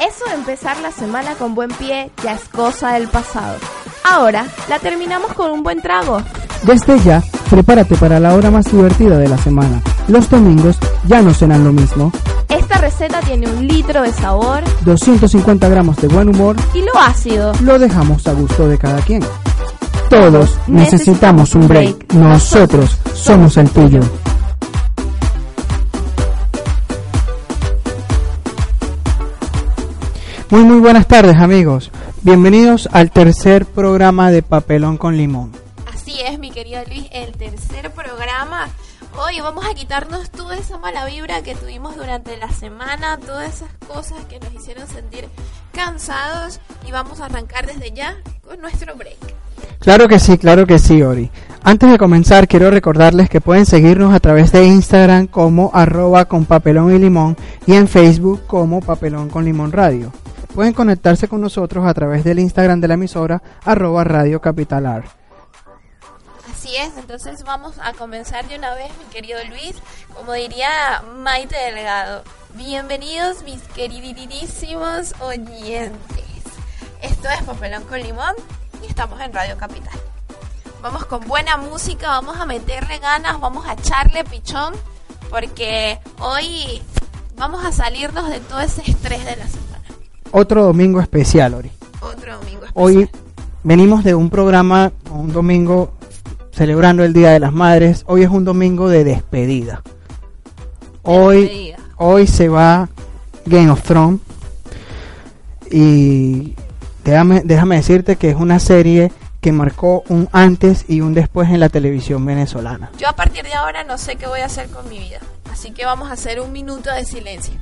Eso 0.00 0.26
de 0.26 0.34
empezar 0.34 0.78
la 0.80 0.92
semana 0.92 1.34
con 1.34 1.54
buen 1.54 1.70
pie 1.70 2.10
ya 2.22 2.34
es 2.34 2.48
cosa 2.48 2.92
del 2.92 3.08
pasado. 3.08 3.58
Ahora 4.04 4.46
la 4.68 4.78
terminamos 4.78 5.32
con 5.32 5.50
un 5.50 5.62
buen 5.62 5.80
trago. 5.80 6.22
Desde 6.62 7.00
ya, 7.00 7.22
prepárate 7.48 7.96
para 7.96 8.20
la 8.20 8.34
hora 8.34 8.50
más 8.50 8.70
divertida 8.70 9.16
de 9.16 9.28
la 9.28 9.38
semana. 9.38 9.80
Los 10.08 10.28
domingos 10.28 10.76
ya 11.06 11.22
no 11.22 11.32
serán 11.32 11.64
lo 11.64 11.72
mismo. 11.72 12.12
Esta 12.50 12.78
receta 12.78 13.20
tiene 13.20 13.48
un 13.48 13.66
litro 13.66 14.02
de 14.02 14.12
sabor 14.12 14.62
250 14.82 15.68
gramos 15.70 15.96
de 15.96 16.08
buen 16.08 16.28
humor 16.28 16.54
y 16.74 16.82
lo 16.82 16.98
ácido. 16.98 17.52
lo 17.62 17.78
dejamos 17.78 18.26
a 18.26 18.34
gusto 18.34 18.68
de 18.68 18.76
cada 18.76 19.00
quien. 19.00 19.24
Todos 20.10 20.58
necesitamos 20.66 21.54
un 21.54 21.66
break. 21.66 22.12
Nosotros 22.12 22.98
somos 23.14 23.56
el 23.56 23.70
tuyo. 23.70 24.00
Muy 30.50 30.62
muy 30.62 30.78
buenas 30.78 31.08
tardes 31.08 31.36
amigos. 31.36 31.90
Bienvenidos 32.24 32.88
al 32.90 33.10
tercer 33.10 33.66
programa 33.66 34.30
de 34.30 34.42
Papelón 34.42 34.96
con 34.96 35.18
Limón. 35.18 35.52
Así 35.92 36.22
es, 36.26 36.38
mi 36.38 36.50
querido 36.50 36.82
Luis, 36.86 37.06
el 37.12 37.32
tercer 37.32 37.90
programa. 37.90 38.70
Hoy 39.18 39.42
vamos 39.42 39.66
a 39.66 39.74
quitarnos 39.74 40.30
toda 40.30 40.56
esa 40.56 40.78
mala 40.78 41.04
vibra 41.04 41.42
que 41.42 41.54
tuvimos 41.54 41.96
durante 41.96 42.38
la 42.38 42.48
semana, 42.48 43.18
todas 43.18 43.56
esas 43.56 43.68
cosas 43.86 44.24
que 44.24 44.40
nos 44.40 44.54
hicieron 44.54 44.88
sentir 44.88 45.28
cansados 45.74 46.60
y 46.88 46.92
vamos 46.92 47.20
a 47.20 47.26
arrancar 47.26 47.66
desde 47.66 47.90
ya 47.90 48.16
con 48.42 48.58
nuestro 48.58 48.96
break. 48.96 49.18
Claro 49.80 50.08
que 50.08 50.18
sí, 50.18 50.38
claro 50.38 50.66
que 50.66 50.78
sí, 50.78 51.02
Ori. 51.02 51.30
Antes 51.66 51.90
de 51.90 51.96
comenzar, 51.96 52.46
quiero 52.46 52.70
recordarles 52.70 53.30
que 53.30 53.40
pueden 53.40 53.64
seguirnos 53.64 54.12
a 54.12 54.20
través 54.20 54.52
de 54.52 54.66
Instagram 54.66 55.26
como 55.26 55.70
arroba 55.72 56.26
con 56.26 56.44
papelón 56.44 56.94
y 56.94 56.98
limón 56.98 57.38
y 57.66 57.72
en 57.72 57.88
Facebook 57.88 58.46
como 58.46 58.82
papelón 58.82 59.30
con 59.30 59.46
limón 59.46 59.72
radio. 59.72 60.12
Pueden 60.54 60.74
conectarse 60.74 61.26
con 61.26 61.40
nosotros 61.40 61.86
a 61.86 61.94
través 61.94 62.22
del 62.22 62.38
Instagram 62.38 62.82
de 62.82 62.88
la 62.88 62.94
emisora 62.94 63.42
arroba 63.64 64.04
radio 64.04 64.42
capitalar. 64.42 65.04
Así 66.52 66.76
es, 66.76 66.98
entonces 66.98 67.42
vamos 67.44 67.76
a 67.82 67.94
comenzar 67.94 68.46
de 68.46 68.58
una 68.58 68.74
vez, 68.74 68.90
mi 68.98 69.10
querido 69.10 69.38
Luis, 69.48 69.74
como 70.14 70.34
diría 70.34 71.02
Maite 71.16 71.56
Delgado. 71.56 72.24
Bienvenidos, 72.56 73.42
mis 73.42 73.62
queridísimos 73.74 75.14
oyentes. 75.18 76.24
Esto 77.00 77.28
es 77.30 77.42
Papelón 77.44 77.84
con 77.84 78.02
Limón 78.02 78.34
y 78.82 78.86
estamos 78.86 79.18
en 79.22 79.32
Radio 79.32 79.56
Capital. 79.56 80.03
Vamos 80.84 81.06
con 81.06 81.26
buena 81.26 81.56
música, 81.56 82.08
vamos 82.08 82.36
a 82.38 82.44
meterle 82.44 82.98
ganas, 82.98 83.40
vamos 83.40 83.66
a 83.66 83.72
echarle 83.72 84.22
pichón, 84.22 84.74
porque 85.30 85.98
hoy 86.20 86.82
vamos 87.38 87.64
a 87.64 87.72
salirnos 87.72 88.28
de 88.28 88.38
todo 88.40 88.60
ese 88.60 88.82
estrés 88.82 89.24
de 89.24 89.34
la 89.34 89.48
semana. 89.48 89.82
Otro 90.30 90.62
domingo 90.62 91.00
especial, 91.00 91.54
Ori. 91.54 91.70
Otro 92.02 92.34
domingo 92.36 92.66
especial. 92.66 92.72
Hoy 92.74 93.10
venimos 93.62 94.04
de 94.04 94.14
un 94.14 94.28
programa, 94.28 94.92
un 95.10 95.32
domingo 95.32 95.94
celebrando 96.52 97.02
el 97.02 97.14
Día 97.14 97.30
de 97.30 97.40
las 97.40 97.54
Madres. 97.54 98.04
Hoy 98.06 98.22
es 98.22 98.28
un 98.28 98.44
domingo 98.44 98.90
de 98.90 99.04
despedida. 99.04 99.82
Hoy, 101.02 101.44
Despedida. 101.44 101.78
hoy 101.96 102.26
se 102.26 102.48
va 102.50 102.90
Game 103.46 103.70
of 103.70 103.80
Thrones. 103.84 104.20
Y 105.70 106.54
déjame, 107.04 107.40
déjame 107.42 107.76
decirte 107.76 108.16
que 108.16 108.28
es 108.28 108.36
una 108.36 108.58
serie 108.58 109.10
que 109.44 109.52
marcó 109.52 110.04
un 110.08 110.26
antes 110.32 110.86
y 110.88 111.02
un 111.02 111.12
después 111.12 111.50
en 111.50 111.60
la 111.60 111.68
televisión 111.68 112.24
venezolana. 112.24 112.90
Yo 112.96 113.10
a 113.10 113.12
partir 113.12 113.44
de 113.44 113.52
ahora 113.52 113.84
no 113.84 113.98
sé 113.98 114.16
qué 114.16 114.26
voy 114.26 114.40
a 114.40 114.46
hacer 114.46 114.70
con 114.70 114.88
mi 114.88 114.98
vida, 114.98 115.20
así 115.52 115.72
que 115.72 115.84
vamos 115.84 116.08
a 116.08 116.14
hacer 116.14 116.40
un 116.40 116.50
minuto 116.50 116.90
de 116.90 117.04
silencio. 117.04 117.52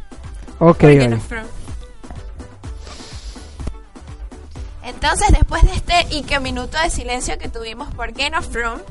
Ok, 0.60 0.78
Thrones. 0.78 1.20
Entonces, 4.84 5.26
después 5.32 5.62
de 5.65 5.72
este 5.72 6.06
y 6.15 6.22
que 6.22 6.38
minuto 6.38 6.78
de 6.78 6.88
silencio 6.88 7.37
que 7.37 7.48
tuvimos 7.48 7.93
por 7.94 8.12
Game 8.12 8.38
of 8.38 8.47
Thrones, 8.47 8.84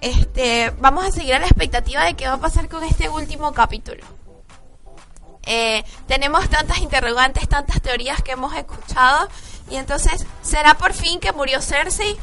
este, 0.00 0.72
vamos 0.80 1.04
a 1.04 1.10
seguir 1.10 1.34
a 1.34 1.40
la 1.40 1.46
expectativa 1.46 2.02
de 2.02 2.14
qué 2.14 2.26
va 2.26 2.34
a 2.34 2.40
pasar 2.40 2.70
con 2.70 2.82
este 2.82 3.10
último 3.10 3.52
capítulo. 3.52 4.02
Eh, 5.44 5.84
tenemos 6.08 6.48
tantas 6.48 6.78
interrogantes, 6.78 7.46
tantas 7.46 7.82
teorías 7.82 8.22
que 8.22 8.32
hemos 8.32 8.54
escuchado, 8.56 9.28
y 9.70 9.76
entonces, 9.76 10.26
¿será 10.42 10.74
por 10.74 10.92
fin 10.92 11.20
que 11.20 11.32
murió 11.32 11.60
Cersei? 11.60 12.16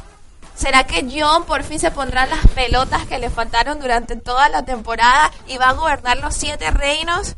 ¿Será 0.56 0.86
que 0.86 1.04
Jon 1.10 1.46
por 1.46 1.64
fin 1.64 1.80
se 1.80 1.92
pondrá 1.92 2.26
las 2.26 2.48
pelotas 2.54 3.06
que 3.08 3.18
le 3.18 3.30
faltaron 3.30 3.80
durante 3.80 4.16
toda 4.16 4.50
la 4.50 4.64
temporada 4.64 5.32
y 5.48 5.58
va 5.58 5.70
a 5.70 5.74
gobernar 5.74 6.18
los 6.20 6.36
siete 6.36 6.70
reinos? 6.70 7.36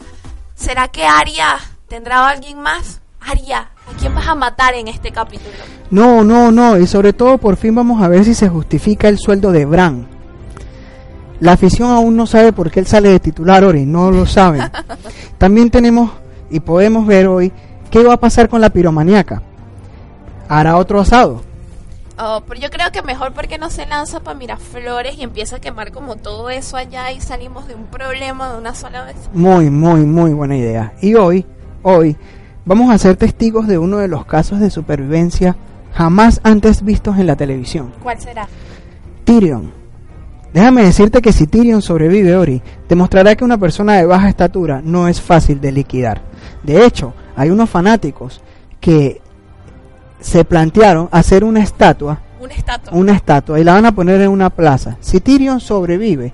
¿Será 0.56 0.90
que 0.90 1.06
Arya 1.06 1.58
tendrá 1.88 2.20
a 2.20 2.30
alguien 2.30 2.60
más? 2.60 3.00
Arya, 3.22 3.70
¿a 3.90 3.98
quién 3.98 4.14
vas 4.14 4.28
a 4.28 4.36
matar 4.36 4.76
en 4.76 4.88
este 4.88 5.12
capítulo? 5.12 5.56
No, 5.90 6.24
no, 6.24 6.52
no, 6.52 6.78
y 6.78 6.86
sobre 6.88 7.14
todo 7.14 7.38
por 7.38 7.56
fin 7.56 7.74
vamos 7.74 8.02
a 8.04 8.08
ver 8.08 8.26
si 8.26 8.34
se 8.34 8.50
justifica 8.50 9.08
el 9.08 9.18
sueldo 9.18 9.52
de 9.52 9.66
Bran. 9.66 10.08
La 11.40 11.54
afición 11.54 11.92
aún 11.92 12.16
no 12.16 12.28
sabe 12.28 12.54
por 12.54 12.70
qué 12.70 12.82
él 12.82 12.88
sale 12.88 13.10
de 13.10 13.20
titular 13.20 13.64
Ori, 13.64 13.86
no 13.86 14.12
lo 14.12 14.26
saben. 14.26 14.62
También 15.38 15.72
tenemos 15.72 16.12
y 16.50 16.60
podemos 16.60 17.08
ver 17.08 17.28
hoy 17.28 17.52
qué 17.90 18.04
va 18.04 18.14
a 18.14 18.20
pasar 18.20 18.50
con 18.50 18.62
la 18.62 18.70
piromaniaca. 18.70 19.42
¿Hará 20.48 20.78
otro 20.78 21.00
asado? 21.00 21.42
Oh, 22.18 22.42
pero 22.48 22.62
yo 22.62 22.70
creo 22.70 22.92
que 22.94 23.02
mejor 23.02 23.34
porque 23.34 23.58
no 23.58 23.70
se 23.70 23.86
lanza 23.86 24.22
para 24.22 24.38
Miraflores 24.38 25.18
y 25.18 25.24
empieza 25.24 25.58
a 25.58 25.60
quemar 25.60 25.92
como 25.92 26.16
todo 26.16 26.50
eso 26.50 26.78
allá 26.78 27.12
y 27.12 27.20
salimos 27.20 27.68
de 27.68 27.76
un 27.76 27.88
problema 27.88 28.52
de 28.52 28.58
una 28.58 28.74
sola 28.74 29.04
vez. 29.04 29.16
Muy, 29.34 29.70
muy, 29.70 30.06
muy 30.06 30.32
buena 30.32 30.56
idea. 30.56 30.94
Y 31.02 31.16
hoy, 31.16 31.46
hoy, 31.84 32.16
vamos 32.64 32.90
a 32.90 32.98
ser 32.98 33.18
testigos 33.18 33.68
de 33.68 33.78
uno 33.78 33.98
de 33.98 34.08
los 34.08 34.26
casos 34.26 34.62
de 34.62 34.70
supervivencia 34.70 35.58
jamás 35.94 36.40
antes 36.44 36.84
vistos 36.84 37.18
en 37.18 37.28
la 37.28 37.36
televisión. 37.36 37.92
¿Cuál 38.02 38.20
será? 38.20 38.48
Tyrion. 39.26 39.72
Déjame 40.54 40.84
decirte 40.84 41.22
que 41.22 41.34
si 41.34 41.48
Tyrion 41.48 41.82
sobrevive, 41.82 42.38
Ori, 42.38 42.62
demostrará 42.88 43.36
que 43.36 43.44
una 43.44 43.58
persona 43.58 43.96
de 43.96 44.06
baja 44.06 44.30
estatura 44.30 44.82
no 44.82 45.10
es 45.10 45.20
fácil 45.20 45.60
de 45.60 45.74
liquidar. 45.74 46.22
De 46.64 46.86
hecho, 46.86 47.14
hay 47.36 47.50
unos 47.50 47.70
fanáticos 47.70 48.42
que 48.80 49.22
se 50.26 50.44
plantearon 50.44 51.08
hacer 51.12 51.44
una 51.44 51.62
estatua, 51.62 52.20
Un 52.40 52.52
estatua. 52.52 52.94
una 52.98 53.14
estatua, 53.14 53.60
y 53.60 53.64
la 53.64 53.74
van 53.74 53.86
a 53.86 53.92
poner 53.92 54.20
en 54.22 54.30
una 54.30 54.50
plaza. 54.50 54.98
Si 55.00 55.20
Tyrion 55.20 55.60
sobrevive, 55.60 56.34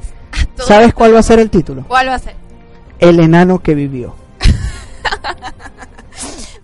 ¿sabes 0.55 0.93
cuál 0.93 1.13
va 1.13 1.19
a 1.19 1.23
ser 1.23 1.39
el 1.39 1.49
título? 1.49 1.83
¿Cuál 1.89 2.07
va 2.07 2.15
a 2.15 2.19
ser? 2.19 2.35
El 2.99 3.19
enano 3.19 3.59
que 3.59 3.75
vivió. 3.75 4.15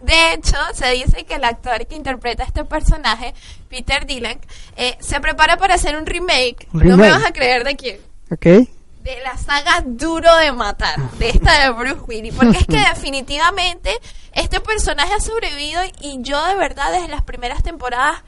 De 0.02 0.34
hecho, 0.34 0.56
se 0.74 0.90
dice 0.92 1.26
que 1.26 1.36
el 1.36 1.44
actor 1.44 1.86
que 1.86 1.96
interpreta 1.96 2.44
este 2.44 2.64
personaje, 2.64 3.34
Peter 3.70 4.06
Dillon, 4.06 4.38
eh, 4.78 4.96
se 5.02 5.20
prepara 5.20 5.58
para 5.58 5.74
hacer 5.74 5.98
un 5.98 6.06
remake. 6.06 6.70
No 6.72 6.96
me 6.96 7.10
vas 7.10 7.26
a 7.26 7.34
creer 7.34 7.66
de 7.66 7.76
quién. 7.76 7.98
¿Ok? 8.32 8.70
De 9.08 9.22
la 9.22 9.38
saga 9.38 9.82
Duro 9.86 10.36
de 10.36 10.52
Matar, 10.52 11.00
de 11.12 11.30
esta 11.30 11.62
de 11.62 11.70
Bruce 11.70 12.02
Willis. 12.06 12.36
Porque 12.36 12.58
es 12.58 12.68
que 12.68 12.78
definitivamente 12.94 13.98
este 14.34 14.60
personaje 14.60 15.14
ha 15.14 15.22
sobrevivido 15.22 15.82
y 16.02 16.18
yo 16.24 16.46
de 16.46 16.56
verdad 16.56 16.92
desde 16.92 17.08
las 17.08 17.22
primeras 17.22 17.64
temporadas 17.64 18.22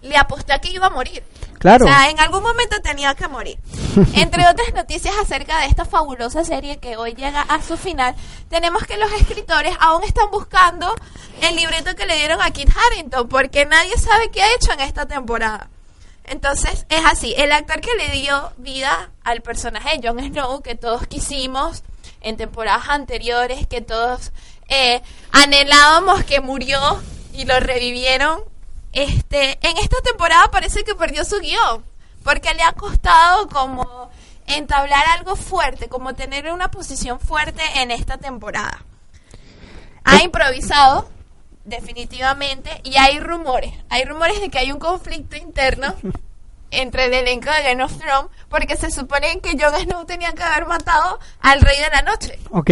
le 0.00 0.16
aposté 0.16 0.54
a 0.54 0.58
que 0.58 0.70
iba 0.70 0.86
a 0.86 0.90
morir. 0.90 1.22
Claro. 1.58 1.84
O 1.84 1.88
sea, 1.88 2.08
en 2.08 2.18
algún 2.18 2.42
momento 2.42 2.80
tenía 2.80 3.14
que 3.14 3.28
morir. 3.28 3.58
Entre 4.14 4.48
otras 4.48 4.72
noticias 4.72 5.14
acerca 5.20 5.60
de 5.60 5.66
esta 5.66 5.84
fabulosa 5.84 6.46
serie 6.46 6.78
que 6.78 6.96
hoy 6.96 7.12
llega 7.12 7.42
a 7.42 7.60
su 7.60 7.76
final, 7.76 8.14
tenemos 8.48 8.84
que 8.84 8.96
los 8.96 9.12
escritores 9.12 9.76
aún 9.80 10.02
están 10.02 10.30
buscando 10.30 10.94
el 11.42 11.56
libreto 11.56 11.94
que 11.94 12.06
le 12.06 12.16
dieron 12.16 12.40
a 12.40 12.50
Kit 12.52 12.70
Harington, 12.74 13.28
porque 13.28 13.66
nadie 13.66 13.98
sabe 13.98 14.30
qué 14.30 14.42
ha 14.42 14.54
hecho 14.54 14.72
en 14.72 14.80
esta 14.80 15.04
temporada. 15.04 15.68
Entonces, 16.26 16.86
es 16.88 17.04
así, 17.04 17.34
el 17.36 17.52
actor 17.52 17.80
que 17.80 17.94
le 17.94 18.10
dio 18.10 18.52
vida 18.56 19.10
al 19.22 19.42
personaje 19.42 19.98
de 19.98 20.08
Jon 20.08 20.18
Snow, 20.18 20.60
que 20.60 20.74
todos 20.74 21.06
quisimos 21.06 21.82
en 22.20 22.36
temporadas 22.36 22.88
anteriores, 22.88 23.66
que 23.68 23.80
todos 23.80 24.32
eh, 24.68 25.02
anhelábamos 25.32 26.24
que 26.24 26.40
murió 26.40 26.80
y 27.32 27.44
lo 27.44 27.60
revivieron, 27.60 28.40
este, 28.92 29.58
en 29.66 29.76
esta 29.78 30.00
temporada 30.02 30.50
parece 30.50 30.82
que 30.82 30.94
perdió 30.94 31.24
su 31.24 31.38
guion, 31.38 31.84
porque 32.24 32.54
le 32.54 32.62
ha 32.62 32.72
costado 32.72 33.48
como 33.48 34.10
entablar 34.46 35.04
algo 35.16 35.36
fuerte, 35.36 35.88
como 35.88 36.14
tener 36.14 36.50
una 36.50 36.70
posición 36.70 37.20
fuerte 37.20 37.62
en 37.76 37.90
esta 37.90 38.18
temporada. 38.18 38.84
Ha 40.02 40.22
improvisado, 40.22 41.08
definitivamente, 41.66 42.70
y 42.84 42.96
hay 42.96 43.20
rumores, 43.20 43.72
hay 43.88 44.04
rumores 44.04 44.40
de 44.40 44.48
que 44.48 44.58
hay 44.58 44.72
un 44.72 44.78
conflicto 44.78 45.36
interno 45.36 45.94
entre 46.70 47.06
el 47.06 47.14
elenco 47.14 47.50
de 47.50 47.62
Game 47.62 47.82
of 47.82 47.96
Thrones, 47.98 48.30
porque 48.48 48.76
se 48.76 48.90
supone 48.90 49.40
que 49.40 49.56
Jon 49.58 49.78
Snow 49.80 50.04
tenía 50.04 50.32
que 50.32 50.42
haber 50.42 50.66
matado 50.66 51.18
al 51.40 51.60
Rey 51.60 51.76
de 51.78 51.90
la 51.90 52.02
Noche. 52.02 52.38
Ok. 52.50 52.70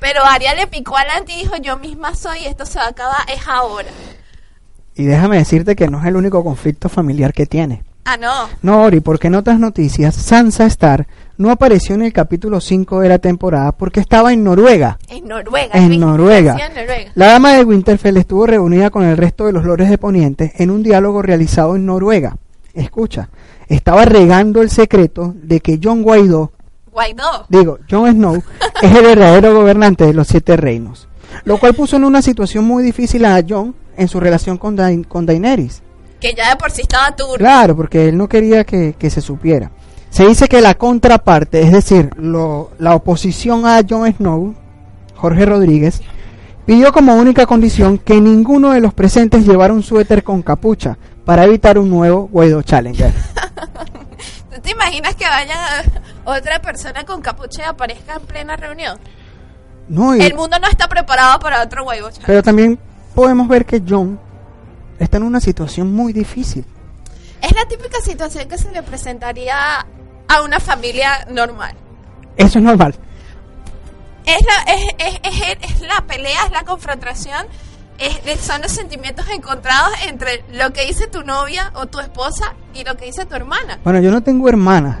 Pero 0.00 0.24
Arya 0.24 0.54
le 0.54 0.66
picó 0.66 0.96
adelante 0.96 1.32
y 1.32 1.42
dijo, 1.42 1.56
yo 1.56 1.78
misma 1.78 2.14
soy, 2.14 2.44
esto 2.46 2.66
se 2.66 2.78
va 2.78 2.86
a 2.86 2.88
acabar, 2.88 3.30
es 3.32 3.46
ahora. 3.46 3.88
Y 4.94 5.04
déjame 5.04 5.38
decirte 5.38 5.74
que 5.74 5.88
no 5.88 6.00
es 6.00 6.06
el 6.06 6.16
único 6.16 6.44
conflicto 6.44 6.88
familiar 6.88 7.32
que 7.32 7.46
tiene. 7.46 7.82
Ah, 8.04 8.16
no. 8.18 8.30
No, 8.62 8.82
Ori, 8.82 9.00
porque 9.00 9.28
en 9.28 9.34
otras 9.34 9.58
noticias, 9.58 10.14
Sansa 10.14 10.66
Stark 10.66 11.06
no 11.38 11.50
apareció 11.50 11.94
en 11.94 12.02
el 12.02 12.12
capítulo 12.12 12.60
5 12.60 13.00
de 13.00 13.08
la 13.08 13.18
temporada 13.18 13.72
porque 13.72 14.00
estaba 14.00 14.32
en 14.32 14.44
Noruega. 14.44 14.98
En 15.08 15.26
Noruega. 15.26 15.70
En. 15.74 15.98
Noruega. 15.98 16.54
Sí, 16.56 16.62
en 16.62 16.74
Noruega. 16.74 17.10
La 17.14 17.26
dama 17.28 17.54
de 17.54 17.64
Winterfell 17.64 18.16
estuvo 18.18 18.46
reunida 18.46 18.90
con 18.90 19.04
el 19.04 19.16
resto 19.16 19.46
de 19.46 19.52
los 19.52 19.64
lores 19.64 19.88
de 19.88 19.98
Poniente 19.98 20.52
en 20.58 20.70
un 20.70 20.82
diálogo 20.82 21.22
realizado 21.22 21.76
en 21.76 21.86
Noruega. 21.86 22.36
Escucha, 22.74 23.30
estaba 23.68 24.04
regando 24.04 24.60
el 24.60 24.68
secreto 24.70 25.32
de 25.36 25.60
que 25.60 25.80
John 25.82 26.02
Guaidó, 26.02 26.52
Guaidó. 26.92 27.46
digo, 27.48 27.78
Jon 27.90 28.10
Snow, 28.12 28.42
es 28.82 28.94
el 28.94 29.04
verdadero 29.04 29.54
gobernante 29.54 30.04
de 30.06 30.12
los 30.14 30.28
siete 30.28 30.56
reinos. 30.56 31.08
Lo 31.44 31.58
cual 31.58 31.74
puso 31.74 31.96
en 31.96 32.04
una 32.04 32.20
situación 32.22 32.64
muy 32.64 32.82
difícil 32.84 33.24
a 33.24 33.42
Jon 33.48 33.74
en 33.96 34.08
su 34.08 34.20
relación 34.20 34.58
con, 34.58 34.76
Dain- 34.76 35.04
con 35.04 35.24
Daenerys. 35.26 35.82
Que 36.24 36.34
ya 36.34 36.48
de 36.48 36.56
por 36.56 36.70
sí 36.70 36.80
estaba 36.80 37.14
turbio. 37.14 37.36
Claro, 37.36 37.76
porque 37.76 38.08
él 38.08 38.16
no 38.16 38.28
quería 38.28 38.64
que, 38.64 38.94
que 38.98 39.10
se 39.10 39.20
supiera. 39.20 39.70
Se 40.08 40.26
dice 40.26 40.48
que 40.48 40.62
la 40.62 40.74
contraparte, 40.74 41.60
es 41.60 41.70
decir, 41.70 42.08
lo- 42.16 42.70
la 42.78 42.94
oposición 42.94 43.66
a 43.66 43.80
Jon 43.86 44.10
Snow, 44.10 44.54
Jorge 45.16 45.44
Rodríguez, 45.44 46.00
pidió 46.64 46.92
como 46.94 47.14
única 47.16 47.44
condición 47.44 47.98
que 47.98 48.20
ninguno 48.22 48.70
de 48.70 48.80
los 48.80 48.94
presentes 48.94 49.44
llevara 49.46 49.74
un 49.74 49.82
suéter 49.82 50.22
con 50.24 50.40
capucha 50.40 50.96
para 51.26 51.44
evitar 51.44 51.78
un 51.78 51.90
nuevo 51.90 52.26
Guaidó 52.32 52.62
Challenger. 52.62 53.12
¿Tú 54.54 54.60
te 54.62 54.70
imaginas 54.70 55.14
que 55.16 55.24
vaya 55.26 55.56
otra 56.24 56.58
persona 56.62 57.04
con 57.04 57.20
capucha 57.20 57.62
y 57.64 57.66
aparezca 57.66 58.14
en 58.14 58.22
plena 58.22 58.56
reunión? 58.56 58.98
No, 59.88 60.16
y- 60.16 60.22
El 60.22 60.34
mundo 60.34 60.56
no 60.58 60.68
está 60.68 60.88
preparado 60.88 61.38
para 61.40 61.62
otro 61.62 61.84
Guaidó. 61.84 62.08
pero 62.24 62.42
también 62.42 62.78
podemos 63.14 63.46
ver 63.46 63.66
que 63.66 63.82
Jon 63.86 64.18
está 64.98 65.16
en 65.18 65.22
una 65.24 65.40
situación 65.40 65.92
muy 65.92 66.12
difícil. 66.12 66.64
Es 67.42 67.52
la 67.54 67.66
típica 67.66 68.00
situación 68.00 68.48
que 68.48 68.56
se 68.58 68.70
le 68.72 68.82
presentaría 68.82 69.86
a 70.28 70.42
una 70.42 70.60
familia 70.60 71.26
normal. 71.30 71.74
Eso 72.36 72.58
es 72.58 72.64
normal. 72.64 72.94
Es 74.24 74.38
la, 74.46 74.72
es, 74.72 74.94
es, 74.98 75.20
es- 75.24 75.70
es 75.74 75.80
la 75.82 76.00
pelea, 76.06 76.46
es 76.46 76.50
la 76.52 76.62
confrontación, 76.64 77.46
son 78.40 78.62
los 78.62 78.72
sentimientos 78.72 79.26
encontrados 79.28 79.92
entre 80.08 80.42
lo 80.52 80.72
que 80.72 80.86
dice 80.86 81.06
tu 81.06 81.22
novia 81.22 81.70
o 81.74 81.86
tu 81.86 82.00
esposa 82.00 82.54
y 82.74 82.84
lo 82.84 82.96
que 82.96 83.04
dice 83.06 83.26
tu 83.26 83.34
hermana. 83.34 83.78
Bueno, 83.84 84.00
yo 84.00 84.10
no 84.10 84.22
tengo 84.22 84.48
hermana, 84.48 85.00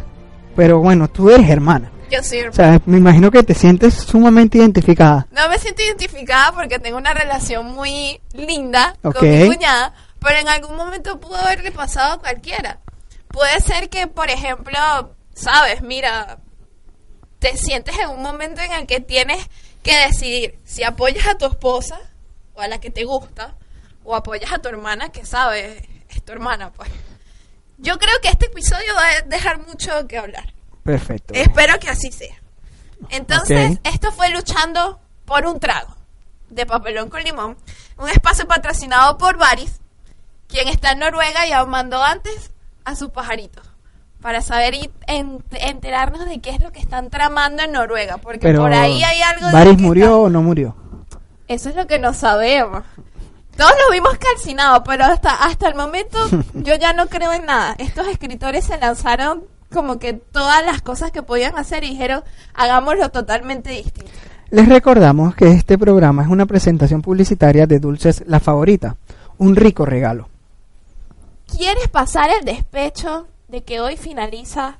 pero 0.54 0.78
bueno, 0.80 1.08
tú 1.08 1.30
eres 1.30 1.48
hermana. 1.48 1.90
O 2.18 2.52
sea, 2.52 2.80
me 2.86 2.98
imagino 2.98 3.30
que 3.30 3.42
te 3.42 3.54
sientes 3.54 3.94
sumamente 3.94 4.58
identificada. 4.58 5.26
No 5.30 5.48
me 5.48 5.58
siento 5.58 5.82
identificada 5.82 6.52
porque 6.52 6.78
tengo 6.78 6.96
una 6.96 7.14
relación 7.14 7.66
muy 7.66 8.20
linda 8.32 8.96
con 9.02 9.28
mi 9.28 9.46
cuñada, 9.46 9.94
pero 10.20 10.38
en 10.38 10.48
algún 10.48 10.76
momento 10.76 11.20
pudo 11.20 11.36
haberle 11.36 11.72
pasado 11.72 12.14
a 12.14 12.18
cualquiera. 12.18 12.80
Puede 13.28 13.60
ser 13.60 13.88
que, 13.90 14.06
por 14.06 14.30
ejemplo, 14.30 14.78
sabes, 15.34 15.82
mira, 15.82 16.38
te 17.38 17.56
sientes 17.56 17.98
en 17.98 18.10
un 18.10 18.22
momento 18.22 18.62
en 18.62 18.72
el 18.72 18.86
que 18.86 19.00
tienes 19.00 19.44
que 19.82 19.94
decidir 20.06 20.58
si 20.64 20.82
apoyas 20.82 21.26
a 21.26 21.36
tu 21.36 21.46
esposa 21.46 21.98
o 22.54 22.60
a 22.60 22.68
la 22.68 22.78
que 22.78 22.90
te 22.90 23.04
gusta 23.04 23.56
o 24.04 24.14
apoyas 24.14 24.52
a 24.52 24.58
tu 24.58 24.68
hermana 24.68 25.10
que 25.10 25.26
sabes, 25.26 25.82
es 26.08 26.22
tu 26.24 26.32
hermana, 26.32 26.72
pues. 26.72 26.90
Yo 27.78 27.98
creo 27.98 28.18
que 28.22 28.28
este 28.28 28.46
episodio 28.46 28.94
va 28.94 29.08
a 29.08 29.22
dejar 29.22 29.58
mucho 29.66 30.06
que 30.06 30.16
hablar. 30.16 30.54
Perfecto. 30.84 31.34
Espero 31.34 31.78
que 31.80 31.88
así 31.88 32.12
sea. 32.12 32.34
Entonces, 33.10 33.78
esto 33.84 34.12
fue 34.12 34.30
luchando 34.30 35.00
por 35.24 35.46
un 35.46 35.58
trago 35.60 35.94
de 36.50 36.66
papelón 36.66 37.08
con 37.10 37.22
limón. 37.22 37.56
Un 37.98 38.08
espacio 38.08 38.46
patrocinado 38.46 39.18
por 39.18 39.36
Baris, 39.36 39.80
quien 40.46 40.68
está 40.68 40.92
en 40.92 41.00
Noruega 41.00 41.46
y 41.46 41.52
aún 41.52 41.70
mandó 41.70 42.02
antes 42.02 42.52
a 42.84 42.94
sus 42.94 43.10
pajaritos. 43.10 43.66
Para 44.20 44.40
saber 44.40 44.74
y 44.74 44.90
en- 45.06 45.44
enterarnos 45.50 46.24
de 46.26 46.40
qué 46.40 46.50
es 46.50 46.60
lo 46.60 46.72
que 46.72 46.80
están 46.80 47.10
tramando 47.10 47.62
en 47.62 47.72
Noruega. 47.72 48.16
Porque 48.18 48.38
Pero 48.40 48.60
por 48.62 48.72
ahí 48.72 49.02
hay 49.02 49.20
algo 49.20 49.50
¿Baris 49.52 49.78
murió 49.78 50.04
está- 50.06 50.16
o 50.16 50.30
no 50.30 50.42
murió? 50.42 50.76
Eso 51.48 51.68
es 51.68 51.74
lo 51.76 51.86
que 51.86 51.98
no 51.98 52.14
sabemos. 52.14 52.84
Todos 53.56 53.72
lo 53.86 53.92
vimos 53.92 54.16
calcinados, 54.18 54.82
pero 54.86 55.04
hasta, 55.04 55.44
hasta 55.44 55.68
el 55.68 55.74
momento 55.74 56.18
yo 56.54 56.74
ya 56.76 56.92
no 56.94 57.06
creo 57.08 57.32
en 57.34 57.44
nada. 57.44 57.74
Estos 57.78 58.06
escritores 58.08 58.64
se 58.64 58.78
lanzaron 58.78 59.44
como 59.74 59.98
que 59.98 60.14
todas 60.14 60.64
las 60.64 60.80
cosas 60.80 61.10
que 61.10 61.22
podían 61.22 61.58
hacer 61.58 61.84
y 61.84 61.90
dijeron, 61.90 62.22
hagámoslo 62.54 63.10
totalmente 63.10 63.70
distinto. 63.70 64.10
Les 64.50 64.68
recordamos 64.68 65.34
que 65.34 65.50
este 65.50 65.76
programa 65.76 66.22
es 66.22 66.28
una 66.28 66.46
presentación 66.46 67.02
publicitaria 67.02 67.66
de 67.66 67.80
Dulces 67.80 68.22
La 68.26 68.40
Favorita, 68.40 68.96
un 69.38 69.56
rico 69.56 69.84
regalo. 69.84 70.28
¿Quieres 71.46 71.88
pasar 71.88 72.30
el 72.30 72.44
despecho 72.44 73.26
de 73.48 73.62
que 73.64 73.80
hoy 73.80 73.96
finaliza 73.96 74.78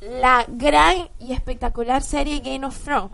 la 0.00 0.44
gran 0.48 1.08
y 1.20 1.32
espectacular 1.32 2.02
serie 2.02 2.40
Game 2.40 2.64
of 2.66 2.78
Thrones? 2.82 3.12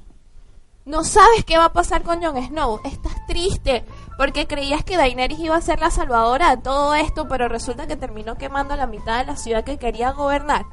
No 0.85 1.05
sabes 1.05 1.45
qué 1.45 1.59
va 1.59 1.67
a 1.67 1.73
pasar 1.73 2.03
con 2.03 2.23
Jon 2.23 2.43
Snow. 2.47 2.81
Estás 2.85 3.27
triste 3.27 3.85
porque 4.19 4.49
creías 4.49 4.83
que 4.83 4.97
Daenerys 4.97 5.39
iba 5.39 5.55
a 5.55 5.61
ser 5.61 5.79
la 5.79 5.93
salvadora 5.93 6.57
de 6.57 6.61
todo 6.61 6.97
esto, 6.97 7.29
pero 7.29 7.47
resulta 7.47 7.87
que 7.87 7.95
terminó 7.95 8.37
quemando 8.37 8.75
la 8.75 8.89
mitad 8.89 9.21
de 9.21 9.27
la 9.27 9.37
ciudad 9.37 9.63
que 9.63 9.79
quería 9.79 10.11
gobernar. 10.11 10.67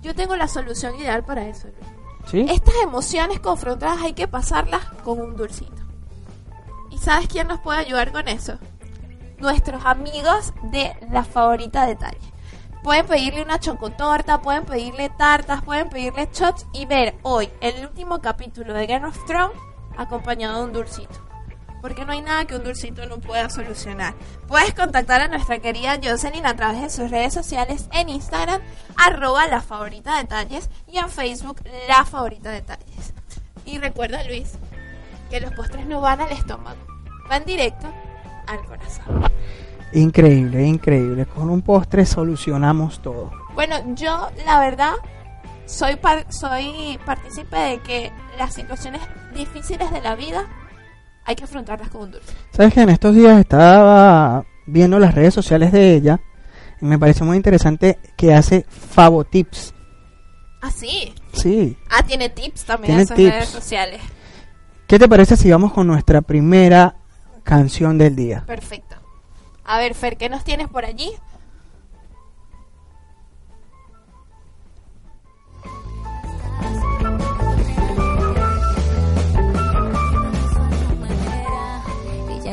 Yo 0.00 0.14
tengo 0.14 0.36
la 0.36 0.46
solución 0.46 0.94
ideal 0.94 1.24
para 1.24 1.48
eso. 1.48 1.66
¿Sí? 2.30 2.46
Estas 2.48 2.76
emociones 2.84 3.40
confrontadas 3.40 4.00
hay 4.00 4.12
que 4.12 4.28
pasarlas 4.28 4.84
con 5.02 5.20
un 5.20 5.34
dulcito. 5.34 5.82
¿Y 6.92 6.98
sabes 6.98 7.26
quién 7.26 7.48
nos 7.48 7.58
puede 7.58 7.80
ayudar 7.80 8.12
con 8.12 8.28
eso? 8.28 8.58
Nuestros 9.38 9.84
amigos 9.84 10.54
de 10.62 10.96
la 11.10 11.24
favorita 11.24 11.86
detalle. 11.86 12.32
Pueden 12.84 13.06
pedirle 13.06 13.42
una 13.42 13.58
chocotorta, 13.58 14.40
pueden 14.40 14.66
pedirle 14.66 15.08
tartas, 15.08 15.62
pueden 15.62 15.88
pedirle 15.88 16.28
shots 16.32 16.64
y 16.72 16.86
ver 16.86 17.16
hoy 17.22 17.50
el 17.60 17.84
último 17.84 18.20
capítulo 18.20 18.72
de 18.72 18.86
Game 18.86 19.04
of 19.04 19.18
Thrones 19.26 19.58
acompañado 19.96 20.58
de 20.58 20.64
un 20.66 20.72
dulcito. 20.72 21.33
Porque 21.84 22.06
no 22.06 22.12
hay 22.12 22.22
nada 22.22 22.46
que 22.46 22.56
un 22.56 22.64
dulcito 22.64 23.04
no 23.04 23.18
pueda 23.18 23.50
solucionar. 23.50 24.14
Puedes 24.48 24.72
contactar 24.72 25.20
a 25.20 25.28
nuestra 25.28 25.58
querida 25.58 25.98
Jocelyn 26.02 26.46
a 26.46 26.56
través 26.56 26.80
de 26.80 26.88
sus 26.88 27.10
redes 27.10 27.34
sociales 27.34 27.90
en 27.92 28.08
Instagram, 28.08 28.62
arroba 28.96 29.46
la 29.48 29.60
favorita 29.60 30.16
detalles 30.16 30.70
y 30.90 30.96
en 30.96 31.10
Facebook 31.10 31.60
la 31.86 32.06
favorita 32.06 32.48
detalles. 32.48 33.12
Y 33.66 33.76
recuerda 33.76 34.24
Luis, 34.24 34.52
que 35.28 35.40
los 35.40 35.52
postres 35.52 35.84
no 35.86 36.00
van 36.00 36.22
al 36.22 36.32
estómago, 36.32 36.78
van 37.28 37.44
directo 37.44 37.86
al 38.46 38.64
corazón. 38.64 39.22
Increíble, 39.92 40.64
increíble. 40.64 41.26
Con 41.26 41.50
un 41.50 41.60
postre 41.60 42.06
solucionamos 42.06 43.02
todo. 43.02 43.30
Bueno, 43.52 43.76
yo 43.94 44.30
la 44.46 44.58
verdad 44.58 44.94
soy 45.66 45.96
par- 45.96 46.32
soy 46.32 46.98
partícipe 47.04 47.56
de 47.58 47.78
que 47.80 48.10
las 48.38 48.54
situaciones 48.54 49.02
difíciles 49.34 49.90
de 49.90 50.00
la 50.00 50.14
vida 50.14 50.46
hay 51.24 51.36
que 51.36 51.44
afrontarlas 51.44 51.88
con 51.88 52.02
un 52.02 52.10
dulce. 52.12 52.32
Sabes 52.50 52.74
que 52.74 52.80
en 52.82 52.90
estos 52.90 53.14
días 53.14 53.38
estaba 53.38 54.44
viendo 54.66 54.98
las 54.98 55.14
redes 55.14 55.34
sociales 55.34 55.72
de 55.72 55.94
ella 55.94 56.20
y 56.80 56.84
me 56.84 56.98
pareció 56.98 57.24
muy 57.24 57.36
interesante 57.36 57.98
que 58.16 58.34
hace 58.34 58.66
Favotips. 58.68 59.74
Ah, 60.60 60.70
sí. 60.70 61.14
Sí. 61.32 61.76
Ah, 61.90 62.02
tiene 62.02 62.30
tips 62.30 62.64
también 62.64 63.00
en 63.00 63.06
sus 63.06 63.16
redes 63.16 63.48
sociales. 63.48 64.00
¿Qué 64.86 64.98
te 64.98 65.08
parece 65.08 65.36
si 65.36 65.50
vamos 65.50 65.72
con 65.72 65.86
nuestra 65.86 66.22
primera 66.22 66.96
canción 67.42 67.98
del 67.98 68.16
día? 68.16 68.44
Perfecto. 68.46 68.96
A 69.64 69.78
ver, 69.78 69.94
Fer, 69.94 70.16
¿qué 70.16 70.28
nos 70.28 70.44
tienes 70.44 70.68
por 70.68 70.84
allí? 70.84 71.10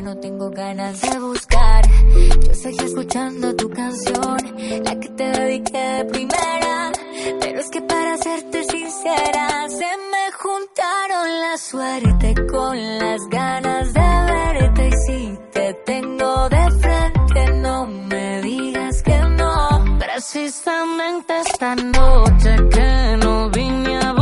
No 0.04 0.18
tengo 0.18 0.50
ganas 0.50 1.00
de 1.00 1.20
buscar. 1.20 1.84
Yo 2.48 2.54
seguí 2.56 2.86
escuchando 2.86 3.56
tu 3.56 3.70
canción, 3.70 4.38
la 4.84 5.00
que 5.00 5.10
te 5.10 5.24
dediqué 5.24 5.78
de 5.78 6.06
primera. 6.06 6.92
Pero 7.40 7.60
es 7.60 7.70
que 7.70 7.82
para 7.82 8.18
serte 8.18 8.64
sincera, 8.64 9.70
se 9.70 9.86
me 10.12 10.32
juntaron 10.40 11.40
la 11.42 11.58
suerte 11.58 12.34
con 12.52 12.98
las 12.98 13.22
ganas 13.30 13.94
de 13.94 14.34
verte. 14.34 14.88
Y 14.88 14.92
si 15.06 15.40
te 15.54 15.74
tengo 15.86 16.50
de 16.50 16.72
frente, 16.82 17.54
no 17.58 17.86
me 17.86 18.42
digas 18.42 19.04
que 19.04 19.20
no. 19.38 19.98
Precisamente 20.00 21.42
esta 21.42 21.76
noche 21.76 22.56
que 22.72 23.18
no 23.24 23.50
vine 23.52 23.98
a 23.98 24.14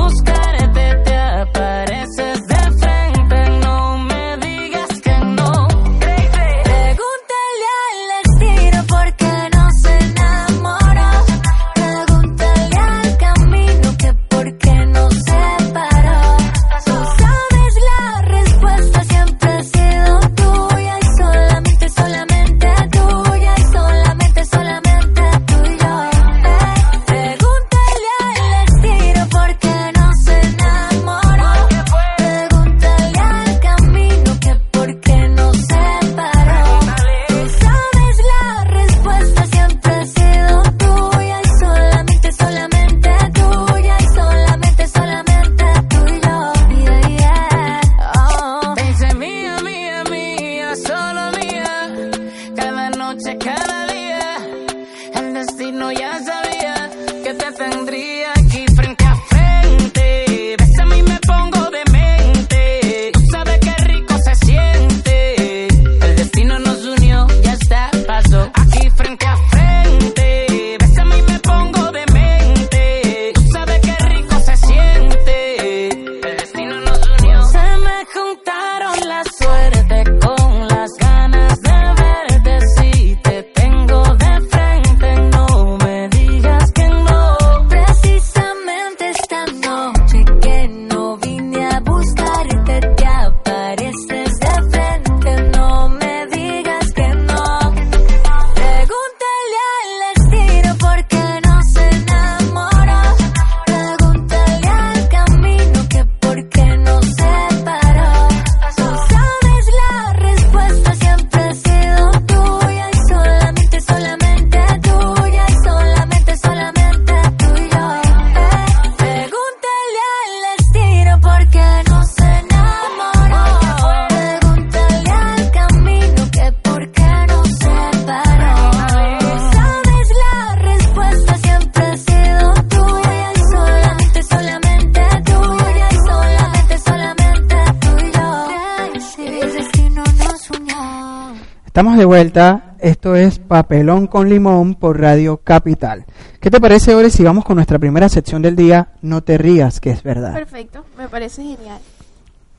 Estamos 141.80 141.98
de 141.98 142.04
vuelta. 142.04 142.76
Esto 142.80 143.16
es 143.16 143.40
Papelón 143.40 144.08
con 144.08 144.28
Limón 144.28 144.76
por 144.76 145.00
Radio 145.00 145.38
Capital. 145.38 146.04
¿Qué 146.42 146.52
te 146.52 146.60
parece, 146.60 146.94
Ore, 146.94 147.10
si 147.10 147.24
vamos 147.24 147.46
con 147.46 147.56
nuestra 147.56 147.80
primera 147.80 148.10
sección 148.10 148.42
del 148.42 148.58
día? 148.58 148.90
No 149.02 149.24
te 149.24 149.38
rías, 149.38 149.80
que 149.80 149.92
es 149.92 150.04
verdad. 150.04 150.34
Perfecto, 150.34 150.84
me 150.98 151.08
parece 151.08 151.42
genial. 151.42 151.80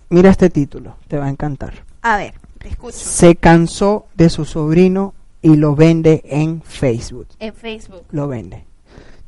Mira 0.08 0.30
este 0.30 0.48
título, 0.48 0.96
te 1.06 1.18
va 1.18 1.26
a 1.26 1.28
encantar. 1.28 1.74
A 2.00 2.16
ver, 2.16 2.32
te 2.58 2.68
escucho. 2.68 2.96
Se 2.96 3.36
cansó 3.36 4.06
de 4.14 4.30
su 4.30 4.46
sobrino 4.46 5.12
y 5.42 5.56
lo 5.56 5.76
vende 5.76 6.22
en 6.24 6.62
Facebook. 6.62 7.26
En 7.40 7.52
Facebook. 7.52 8.04
Lo 8.12 8.26
vende. 8.26 8.64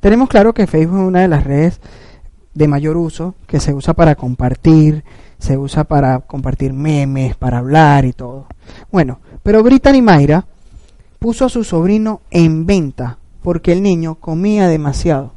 Tenemos 0.00 0.30
claro 0.30 0.54
que 0.54 0.66
Facebook 0.66 1.00
es 1.00 1.06
una 1.08 1.20
de 1.20 1.28
las 1.28 1.44
redes 1.44 1.80
de 2.54 2.66
mayor 2.66 2.96
uso, 2.96 3.34
que 3.46 3.60
se 3.60 3.74
usa 3.74 3.92
para 3.92 4.14
compartir, 4.14 5.04
se 5.42 5.58
usa 5.58 5.82
para 5.82 6.20
compartir 6.20 6.72
memes, 6.72 7.34
para 7.34 7.58
hablar 7.58 8.04
y 8.04 8.12
todo. 8.12 8.46
Bueno, 8.92 9.18
pero 9.42 9.64
Brittany 9.64 10.00
Mayra 10.00 10.44
puso 11.18 11.44
a 11.44 11.48
su 11.48 11.64
sobrino 11.64 12.20
en 12.30 12.64
venta 12.64 13.18
porque 13.42 13.72
el 13.72 13.82
niño 13.82 14.14
comía 14.14 14.68
demasiado. 14.68 15.32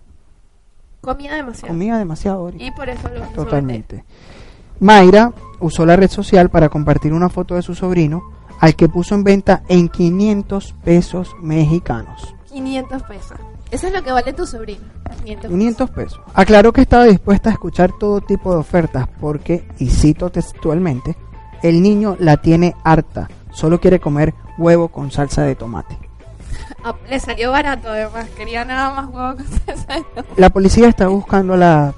Comía 1.02 1.34
demasiado. 1.34 1.74
Comía 1.74 1.98
demasiado. 1.98 2.44
Ori. 2.44 2.64
Y 2.64 2.70
por 2.70 2.88
eso 2.88 3.10
lo 3.10 3.22
Totalmente. 3.30 4.06
Mayra 4.80 5.34
usó 5.60 5.88
la 5.88 5.96
red 5.96 6.12
social 6.12 6.50
para 6.50 6.70
compartir 6.70 7.12
una 7.12 7.30
foto 7.30 7.56
de 7.56 7.64
su 7.64 7.74
sobrino, 7.74 8.22
al 8.60 8.76
que 8.76 8.88
puso 8.88 9.16
en 9.16 9.24
venta 9.24 9.64
en 9.70 9.90
500 9.90 10.76
pesos 10.84 11.36
mexicanos. 11.42 12.36
vender. 12.52 12.76
500 12.90 13.04
pesos. 13.04 13.55
Eso 13.76 13.88
es 13.88 13.94
lo 13.94 14.02
que 14.04 14.12
vale 14.14 14.32
tu 14.32 14.46
sobrino. 14.46 14.86
500 15.26 15.36
pesos. 15.36 15.50
500 15.50 15.90
pesos. 15.90 16.22
Aclaró 16.34 16.72
que 16.72 16.80
estaba 16.80 17.04
dispuesta 17.04 17.50
a 17.50 17.54
escuchar 17.54 17.92
todo 18.00 18.22
tipo 18.22 18.54
de 18.54 18.60
ofertas 18.60 19.06
porque, 19.20 19.68
y 19.80 19.90
cito 19.90 20.30
textualmente, 20.30 21.18
el 21.62 21.82
niño 21.82 22.16
la 22.18 22.38
tiene 22.38 22.74
harta, 22.86 23.28
solo 23.52 23.82
quiere 23.82 24.00
comer 24.00 24.34
huevo 24.58 24.88
con 24.88 25.12
salsa 25.12 25.42
de 25.44 25.56
tomate. 25.56 26.00
Ah, 26.86 26.96
le 27.10 27.20
salió 27.20 27.52
barato 27.52 27.90
además. 27.90 28.30
Quería 28.38 28.64
nada 28.64 28.94
más 28.94 29.14
huevo 29.14 29.36
con 29.36 29.46
salsa 29.46 29.96
de 29.96 30.04
tomate. 30.04 30.42
La 30.42 30.50
policía 30.52 30.88
está 30.88 31.10
buscando 31.10 31.56
a, 31.56 31.58
la, 31.58 31.94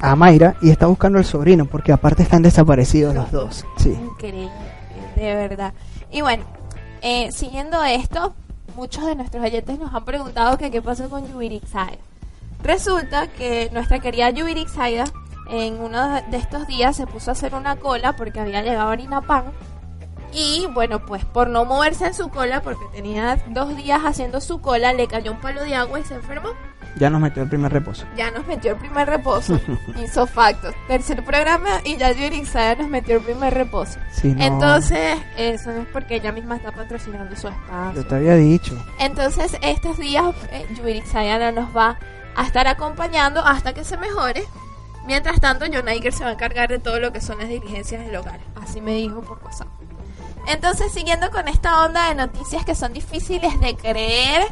a 0.00 0.16
Mayra 0.16 0.56
y 0.60 0.68
está 0.68 0.88
buscando 0.88 1.18
al 1.18 1.24
sobrino 1.24 1.64
porque 1.64 1.92
aparte 1.92 2.22
están 2.22 2.42
desaparecidos 2.42 3.14
los 3.14 3.32
dos. 3.32 3.64
Sí. 3.78 3.92
Increíble, 3.92 4.50
de 5.16 5.34
verdad. 5.34 5.72
Y 6.10 6.20
bueno, 6.20 6.44
eh, 7.00 7.30
siguiendo 7.32 7.82
esto, 7.82 8.34
muchos 8.74 9.06
de 9.06 9.14
nuestros 9.14 9.42
oyentes 9.42 9.78
nos 9.78 9.94
han 9.94 10.04
preguntado 10.04 10.58
que 10.58 10.70
qué 10.70 10.82
pasó 10.82 11.08
con 11.08 11.26
Yubirik 11.26 11.66
Saida. 11.66 11.98
Resulta 12.62 13.28
que 13.28 13.70
nuestra 13.72 13.98
querida 13.98 14.30
Yubirik 14.30 14.68
Saida 14.68 15.04
en 15.48 15.80
uno 15.80 16.22
de 16.30 16.36
estos 16.36 16.66
días 16.66 16.96
se 16.96 17.06
puso 17.06 17.30
a 17.30 17.32
hacer 17.32 17.54
una 17.54 17.76
cola 17.76 18.16
porque 18.16 18.40
había 18.40 18.62
llegado 18.62 18.90
harina 18.90 19.20
pan. 19.20 19.52
Y 20.34 20.66
bueno, 20.66 21.06
pues 21.06 21.24
por 21.24 21.48
no 21.48 21.64
moverse 21.64 22.06
en 22.06 22.14
su 22.14 22.28
cola, 22.28 22.60
porque 22.60 22.84
tenía 22.92 23.38
dos 23.48 23.76
días 23.76 24.00
haciendo 24.04 24.40
su 24.40 24.60
cola, 24.60 24.92
le 24.92 25.06
cayó 25.06 25.30
un 25.30 25.40
palo 25.40 25.62
de 25.62 25.76
agua 25.76 26.00
y 26.00 26.04
se 26.04 26.14
enfermó. 26.14 26.50
Ya 26.96 27.08
nos 27.08 27.20
metió 27.20 27.42
el 27.42 27.48
primer 27.48 27.72
reposo. 27.72 28.04
Ya 28.16 28.30
nos 28.30 28.46
metió 28.46 28.72
el 28.72 28.78
primer 28.78 29.08
reposo. 29.08 29.60
Hizo 30.02 30.26
factos. 30.26 30.74
Tercer 30.88 31.24
programa 31.24 31.80
y 31.84 31.96
ya 31.96 32.12
Yubirik 32.12 32.46
Saida 32.46 32.82
nos 32.82 32.88
metió 32.88 33.16
el 33.16 33.22
primer 33.22 33.54
reposo. 33.54 33.98
Sí, 34.12 34.32
no, 34.34 34.44
Entonces, 34.44 35.18
eso 35.36 35.70
es 35.70 35.86
porque 35.92 36.16
ella 36.16 36.32
misma 36.32 36.56
está 36.56 36.72
patrocinando 36.72 37.34
su 37.36 37.48
espacio. 37.48 38.02
Yo 38.02 38.06
te 38.06 38.14
había 38.16 38.34
dicho. 38.34 38.76
Entonces, 38.98 39.56
estos 39.62 39.98
días, 39.98 40.34
eh, 40.50 40.66
Yubirik 40.76 41.06
Sayana 41.06 41.52
nos 41.52 41.76
va 41.76 41.98
a 42.36 42.46
estar 42.46 42.66
acompañando 42.66 43.40
hasta 43.44 43.72
que 43.72 43.84
se 43.84 43.96
mejore. 43.96 44.44
Mientras 45.06 45.40
tanto, 45.40 45.66
John 45.72 45.88
Iker 45.88 46.12
se 46.12 46.24
va 46.24 46.30
a 46.30 46.32
encargar 46.32 46.68
de 46.70 46.78
todo 46.78 46.98
lo 46.98 47.12
que 47.12 47.20
son 47.20 47.38
las 47.38 47.48
diligencias 47.48 48.04
del 48.04 48.16
hogar. 48.16 48.40
Así 48.60 48.80
me 48.80 48.94
dijo 48.94 49.20
por 49.20 49.42
WhatsApp. 49.44 49.68
Entonces, 50.46 50.92
siguiendo 50.92 51.30
con 51.30 51.48
esta 51.48 51.84
onda 51.84 52.08
de 52.08 52.14
noticias 52.14 52.64
que 52.64 52.74
son 52.74 52.92
difíciles 52.92 53.58
de 53.60 53.76
creer, 53.76 54.46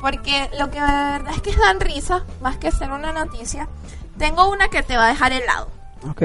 porque 0.00 0.50
lo 0.58 0.70
que 0.70 0.80
de 0.80 0.86
verdad 0.86 1.32
es 1.34 1.42
que 1.42 1.54
dan 1.54 1.80
risa, 1.80 2.24
más 2.40 2.56
que 2.56 2.72
ser 2.72 2.90
una 2.90 3.12
noticia, 3.12 3.68
tengo 4.18 4.48
una 4.50 4.68
que 4.68 4.82
te 4.82 4.96
va 4.96 5.06
a 5.06 5.08
dejar 5.08 5.32
helado. 5.32 5.68
Ok. 6.08 6.22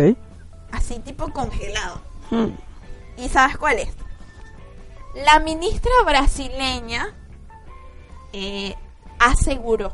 Así 0.72 1.00
tipo 1.00 1.32
congelado. 1.32 2.02
¿Y 3.18 3.30
sabes 3.30 3.58
cuál 3.58 3.80
es? 3.80 3.90
La 5.14 5.40
ministra 5.40 5.92
brasileña 6.06 7.14
eh, 8.34 8.76
aseguró 9.20 9.94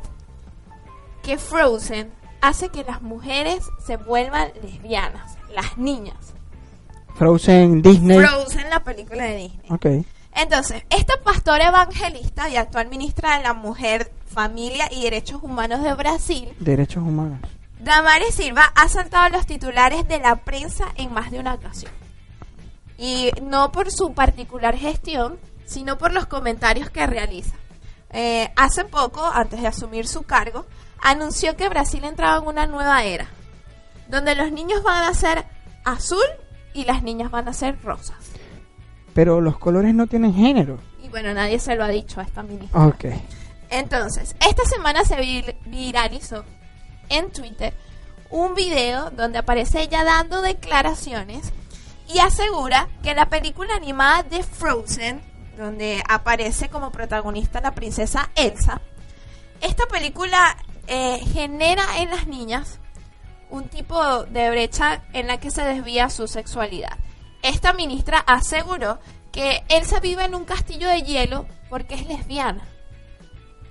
que 1.22 1.38
Frozen 1.38 2.12
hace 2.42 2.70
que 2.70 2.84
las 2.84 3.02
mujeres 3.02 3.70
se 3.86 3.98
vuelvan 3.98 4.52
lesbianas, 4.64 5.38
las 5.54 5.78
niñas. 5.78 6.34
Frozen, 7.22 7.84
Disney. 7.84 8.18
Frozen, 8.18 8.68
la 8.72 8.84
película 8.84 9.26
de 9.26 9.36
Disney. 9.36 9.70
Ok. 9.70 9.86
Entonces, 10.34 10.82
esta 10.90 11.14
pastora 11.24 11.68
evangelista 11.68 12.50
y 12.50 12.56
actual 12.56 12.90
ministra 12.90 13.38
de 13.38 13.44
la 13.44 13.54
Mujer, 13.54 14.12
Familia 14.26 14.90
y 14.92 15.04
Derechos 15.04 15.44
Humanos 15.44 15.84
de 15.84 15.94
Brasil, 15.94 16.52
Derechos 16.58 17.04
humanos. 17.04 17.40
Damares 17.80 18.34
Silva 18.34 18.74
ha 18.74 18.90
saltado 18.90 19.26
a 19.26 19.30
los 19.30 19.46
titulares 19.46 20.08
de 20.08 20.18
la 20.18 20.38
prensa 20.38 20.86
en 20.96 21.14
más 21.14 21.30
de 21.30 21.38
una 21.38 21.54
ocasión. 21.54 21.92
Y 22.98 23.30
no 23.44 23.72
por 23.72 23.92
su 23.92 24.16
particular 24.16 24.76
gestión, 24.76 25.38
sino 25.68 26.00
por 26.00 26.14
los 26.14 26.26
comentarios 26.26 26.90
que 26.90 27.06
realiza. 27.06 27.56
Eh, 28.10 28.52
hace 28.56 28.84
poco, 28.84 29.24
antes 29.24 29.62
de 29.62 29.68
asumir 29.68 30.08
su 30.08 30.24
cargo, 30.24 30.66
anunció 31.00 31.56
que 31.56 31.70
Brasil 31.70 32.04
entraba 32.04 32.40
en 32.40 32.48
una 32.48 32.66
nueva 32.66 33.04
era, 33.04 33.28
donde 34.08 34.34
los 34.34 34.52
niños 34.52 34.82
van 34.82 35.04
a 35.04 35.14
ser 35.14 35.46
azul 35.86 36.18
y 36.74 36.86
las 36.86 37.04
niñas 37.04 37.32
van 37.32 37.48
a 37.48 37.54
ser 37.54 37.82
rosas. 37.84 38.18
Pero 39.14 39.42
los 39.42 39.58
colores 39.58 39.94
no 39.94 40.08
tienen 40.08 40.34
género. 40.34 40.80
Y 41.04 41.10
bueno, 41.10 41.34
nadie 41.34 41.60
se 41.60 41.76
lo 41.76 41.84
ha 41.84 41.90
dicho 41.90 42.20
a 42.20 42.24
esta 42.24 42.44
ministra. 42.44 42.86
Ok. 42.88 43.06
Entonces, 43.70 44.36
esta 44.48 44.66
semana 44.66 45.04
se 45.04 45.16
vir- 45.18 45.56
viralizó 45.66 46.44
en 47.10 47.32
Twitter 47.32 47.74
un 48.30 48.54
video 48.56 49.10
donde 49.12 49.40
aparece 49.40 49.82
ella 49.82 50.04
dando 50.04 50.42
declaraciones 50.42 51.52
y 52.14 52.20
asegura 52.20 52.88
que 53.04 53.14
la 53.14 53.30
película 53.30 53.76
animada 53.76 54.24
de 54.24 54.44
Frozen, 54.44 55.22
donde 55.58 56.02
aparece 56.10 56.70
como 56.70 56.92
protagonista 56.92 57.62
la 57.62 57.72
princesa 57.72 58.30
Elsa, 58.36 58.82
esta 59.62 59.86
película 59.86 60.58
eh, 60.88 61.20
genera 61.34 61.84
en 62.00 62.10
las 62.10 62.28
niñas 62.28 62.80
un 63.52 63.68
tipo 63.68 64.24
de 64.24 64.50
brecha 64.50 65.04
en 65.14 65.28
la 65.28 65.40
que 65.40 65.52
se 65.52 65.64
desvía 65.64 66.10
su 66.10 66.28
sexualidad. 66.28 66.98
Esta 67.44 67.74
ministra 67.74 68.20
aseguró 68.20 69.00
que 69.32 69.64
Elsa 69.70 70.00
vive 70.00 70.26
en 70.26 70.36
un 70.36 70.46
castillo 70.46 70.88
de 70.90 71.04
hielo 71.04 71.46
porque 71.70 71.96
es 71.96 72.08
lesbiana. 72.08 72.64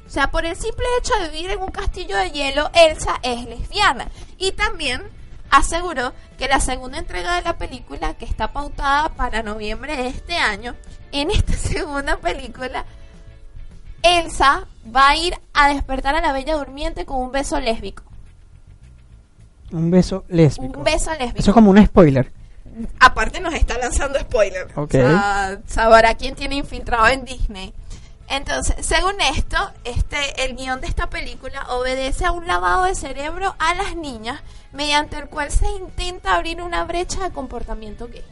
O 0.07 0.11
sea, 0.11 0.31
por 0.31 0.45
el 0.45 0.57
simple 0.57 0.85
hecho 0.99 1.15
de 1.21 1.29
vivir 1.31 1.51
en 1.51 1.63
un 1.63 1.71
castillo 1.71 2.17
de 2.17 2.31
hielo, 2.31 2.71
Elsa 2.75 3.21
es 3.23 3.47
lesbiana. 3.47 4.09
Y 4.39 4.53
también 4.53 5.03
aseguró 5.51 6.13
que 6.37 6.49
la 6.49 6.61
segunda 6.61 6.99
entrega 6.99 7.37
de 7.37 7.43
la 7.43 7.59
película, 7.59 8.15
que 8.15 8.25
está 8.25 8.53
pautada 8.53 9.11
para 9.11 9.43
noviembre 9.43 9.97
de 9.97 10.09
este 10.09 10.37
año, 10.37 10.75
en 11.13 11.31
esta 11.31 11.53
segunda 11.57 12.17
película, 12.17 12.85
Elsa 14.03 14.67
va 14.95 15.11
a 15.11 15.17
ir 15.17 15.39
a 15.53 15.69
despertar 15.69 16.17
a 16.17 16.21
la 16.21 16.33
Bella 16.33 16.57
Durmiente 16.57 17.07
con 17.07 17.19
un 17.19 17.33
beso 17.33 17.61
lésbico. 17.61 18.10
Un 19.73 19.91
beso 19.91 20.25
lésbico. 20.29 20.79
Un 20.79 20.85
beso 20.85 21.11
lésbico. 21.13 21.39
Eso 21.39 21.51
es 21.51 21.55
como 21.55 21.71
un 21.71 21.85
spoiler. 21.85 22.33
aparte 22.99 23.41
nos 23.41 23.55
está 23.55 23.77
lanzando 23.79 24.19
spoiler. 24.19 24.67
Ok. 24.75 24.95
O 24.95 24.99
sea, 24.99 25.59
sabrá 25.67 26.15
quién 26.15 26.35
tiene 26.35 26.57
infiltrado 26.57 27.07
en 27.09 27.25
Disney. 27.25 27.73
Entonces, 28.29 28.77
según 28.87 29.15
esto, 29.37 29.57
este, 29.85 30.45
el 30.45 30.55
guion 30.57 30.81
de 30.81 30.87
esta 30.87 31.11
película 31.11 31.67
obedece 31.71 32.25
a 32.25 32.31
un 32.33 32.47
lavado 32.47 32.85
de 32.85 32.95
cerebro 32.95 33.55
a 33.59 33.75
las 33.75 33.97
niñas 33.97 34.41
mediante 34.73 35.19
el 35.19 35.27
cual 35.29 35.51
se 35.51 35.67
intenta 35.69 36.37
abrir 36.37 36.63
una 36.63 36.85
brecha 36.85 37.25
de 37.25 37.33
comportamiento 37.33 38.07
gay. 38.09 38.23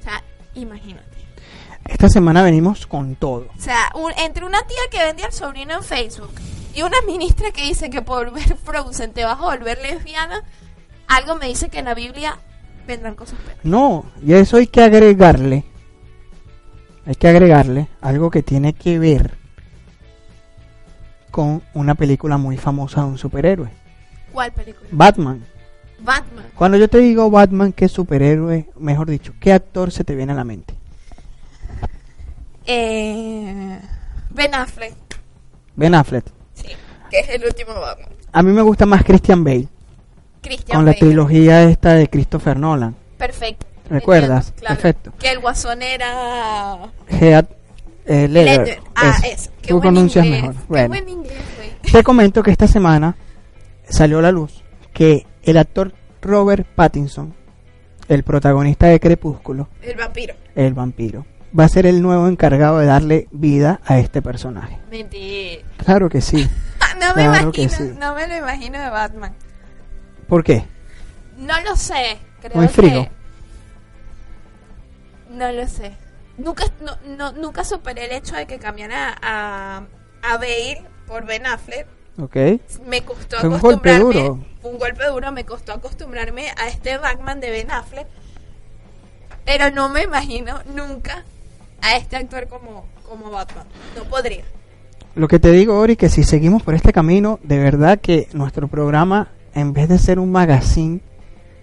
O 0.00 0.02
sea, 0.02 0.22
imagínate. 0.54 1.06
Esta 1.84 2.08
semana 2.08 2.42
venimos 2.42 2.86
con 2.88 3.14
todo. 3.14 3.46
O 3.56 3.60
sea, 3.60 3.90
un- 3.94 4.12
entre 4.18 4.44
una 4.44 4.66
tía 4.66 4.82
que 4.90 4.98
vende 5.04 5.22
al 5.22 5.32
sobrino 5.32 5.74
en 5.74 5.82
Facebook 5.84 6.32
y 6.76 6.82
una 6.82 7.00
ministra 7.06 7.52
que 7.52 7.62
dice 7.62 7.88
que 7.88 8.02
por 8.02 8.32
ver 8.32 8.54
Frozen 8.54 9.12
te 9.14 9.24
vas 9.24 9.38
a 9.38 9.44
volver 9.44 9.78
lesbiana, 9.80 10.42
algo 11.08 11.36
me 11.36 11.46
dice 11.46 11.70
que 11.70 11.78
en 11.78 11.86
la 11.86 11.94
Biblia 11.94 12.38
vendrán 12.86 13.14
cosas 13.14 13.38
peores. 13.40 13.64
No, 13.64 14.04
y 14.22 14.34
a 14.34 14.38
eso 14.38 14.58
hay 14.58 14.66
que 14.66 14.82
agregarle. 14.82 15.64
Hay 17.06 17.14
que 17.14 17.28
agregarle 17.28 17.88
algo 18.02 18.30
que 18.30 18.42
tiene 18.42 18.74
que 18.74 18.98
ver 18.98 19.38
con 21.30 21.62
una 21.72 21.94
película 21.94 22.36
muy 22.36 22.58
famosa 22.58 23.00
de 23.00 23.06
un 23.06 23.18
superhéroe. 23.18 23.70
¿Cuál 24.30 24.52
película? 24.52 24.86
Batman. 24.92 25.46
Batman. 26.00 26.44
Cuando 26.54 26.76
yo 26.76 26.88
te 26.88 26.98
digo 26.98 27.30
Batman, 27.30 27.72
¿qué 27.72 27.88
superhéroe? 27.88 28.68
Mejor 28.78 29.08
dicho, 29.08 29.32
¿qué 29.40 29.54
actor 29.54 29.90
se 29.90 30.04
te 30.04 30.14
viene 30.14 30.32
a 30.32 30.36
la 30.36 30.44
mente? 30.44 30.74
Eh, 32.66 33.80
ben 34.28 34.54
Affleck. 34.54 34.94
Ben 35.74 35.94
Affleck. 35.94 36.35
Que 37.10 37.20
es 37.20 37.28
el 37.30 37.44
último 37.44 37.74
Batman. 37.74 38.08
A 38.32 38.42
mí 38.42 38.52
me 38.52 38.62
gusta 38.62 38.86
más 38.86 39.02
Christian 39.04 39.44
Bale, 39.44 39.68
Christian 40.42 40.76
con 40.76 40.84
la 40.86 40.92
trilogía 40.94 41.62
esta 41.64 41.94
de 41.94 42.08
Christopher 42.08 42.58
Nolan. 42.58 42.94
Perfecto. 43.18 43.66
¿Recuerdas? 43.88 44.48
Entiendo, 44.48 44.60
claro. 44.60 44.74
Perfecto. 44.76 45.12
Que 45.18 45.30
el 45.30 45.38
guasón 45.40 45.82
era... 45.82 46.76
Eh, 48.08 48.28
Ledger. 48.28 48.60
Ledger. 48.60 48.78
Ah, 48.94 49.16
Eso. 49.24 49.50
Qué 49.62 49.68
Tú 49.68 49.74
buen 49.74 49.82
pronuncias 49.94 50.24
inglés. 50.26 50.42
mejor. 50.42 50.54
Qué 50.56 50.64
Bueno. 50.68 50.88
buen 50.88 51.08
inglés, 51.08 51.38
güey. 51.56 51.70
Te 51.92 52.02
comento 52.02 52.42
que 52.42 52.50
esta 52.50 52.68
semana 52.68 53.16
salió 53.88 54.18
a 54.18 54.22
la 54.22 54.32
luz 54.32 54.62
que 54.92 55.26
el 55.42 55.56
actor 55.56 55.92
Robert 56.22 56.66
Pattinson, 56.74 57.34
el 58.08 58.22
protagonista 58.22 58.86
de 58.86 59.00
Crepúsculo, 59.00 59.68
El 59.82 59.96
vampiro. 59.96 60.34
el 60.54 60.74
vampiro, 60.74 61.26
va 61.58 61.64
a 61.64 61.68
ser 61.68 61.86
el 61.86 62.02
nuevo 62.02 62.28
encargado 62.28 62.78
de 62.78 62.86
darle 62.86 63.28
vida 63.32 63.80
a 63.84 63.98
este 63.98 64.22
personaje. 64.22 64.78
Mentira. 64.90 65.62
Claro 65.84 66.08
que 66.08 66.20
sí. 66.20 66.48
no 66.96 67.06
me 67.14 67.22
Claro 67.24 67.40
imagino, 67.42 67.70
sí. 67.70 67.94
no 67.98 68.14
me 68.14 68.26
lo 68.28 68.36
imagino 68.36 68.78
de 68.80 68.90
Batman. 68.90 69.34
¿Por 70.28 70.42
qué? 70.44 70.64
No 71.36 71.60
lo 71.62 71.76
sé. 71.76 72.18
Creo 72.40 72.56
Muy 72.56 72.68
frío. 72.68 73.04
que- 73.04 73.10
No 75.30 75.52
lo 75.52 75.66
sé. 75.68 75.94
Nunca, 76.38 76.64
no, 76.80 76.96
no- 77.16 77.32
nunca 77.32 77.64
superé 77.64 78.06
el 78.06 78.12
hecho 78.12 78.36
de 78.36 78.46
que 78.46 78.58
cambiara 78.58 79.16
a, 79.22 79.82
a 80.22 80.36
Bale 80.36 80.82
por 81.06 81.24
Ben 81.26 81.46
Affleck. 81.46 81.86
¿Ok? 82.18 82.36
Me 82.86 83.02
costó 83.04 83.38
Fue 83.40 83.48
un 83.48 83.58
golpe 83.60 83.90
acostumbrarme. 83.90 84.28
duro. 84.28 84.44
Fue 84.62 84.70
un 84.70 84.78
golpe 84.78 85.04
duro. 85.06 85.32
Me 85.32 85.44
costó 85.44 85.72
acostumbrarme 85.72 86.50
a 86.56 86.68
este 86.68 86.96
Batman 86.98 87.40
de 87.40 87.50
Ben 87.50 87.70
Affleck. 87.70 88.06
Pero 89.44 89.70
no 89.70 89.88
me 89.88 90.02
imagino 90.02 90.60
nunca 90.74 91.24
a 91.82 91.96
este 91.96 92.16
actor 92.16 92.48
como, 92.48 92.86
como 93.08 93.30
Batman. 93.30 93.66
No 93.96 94.04
podría. 94.04 94.44
Lo 95.16 95.28
que 95.28 95.38
te 95.38 95.50
digo, 95.50 95.78
Ori, 95.78 95.96
que 95.96 96.10
si 96.10 96.24
seguimos 96.24 96.62
por 96.62 96.74
este 96.74 96.92
camino, 96.92 97.40
de 97.42 97.58
verdad 97.58 97.98
que 97.98 98.28
nuestro 98.34 98.68
programa, 98.68 99.28
en 99.54 99.72
vez 99.72 99.88
de 99.88 99.96
ser 99.96 100.18
un 100.18 100.30
magazine 100.30 101.00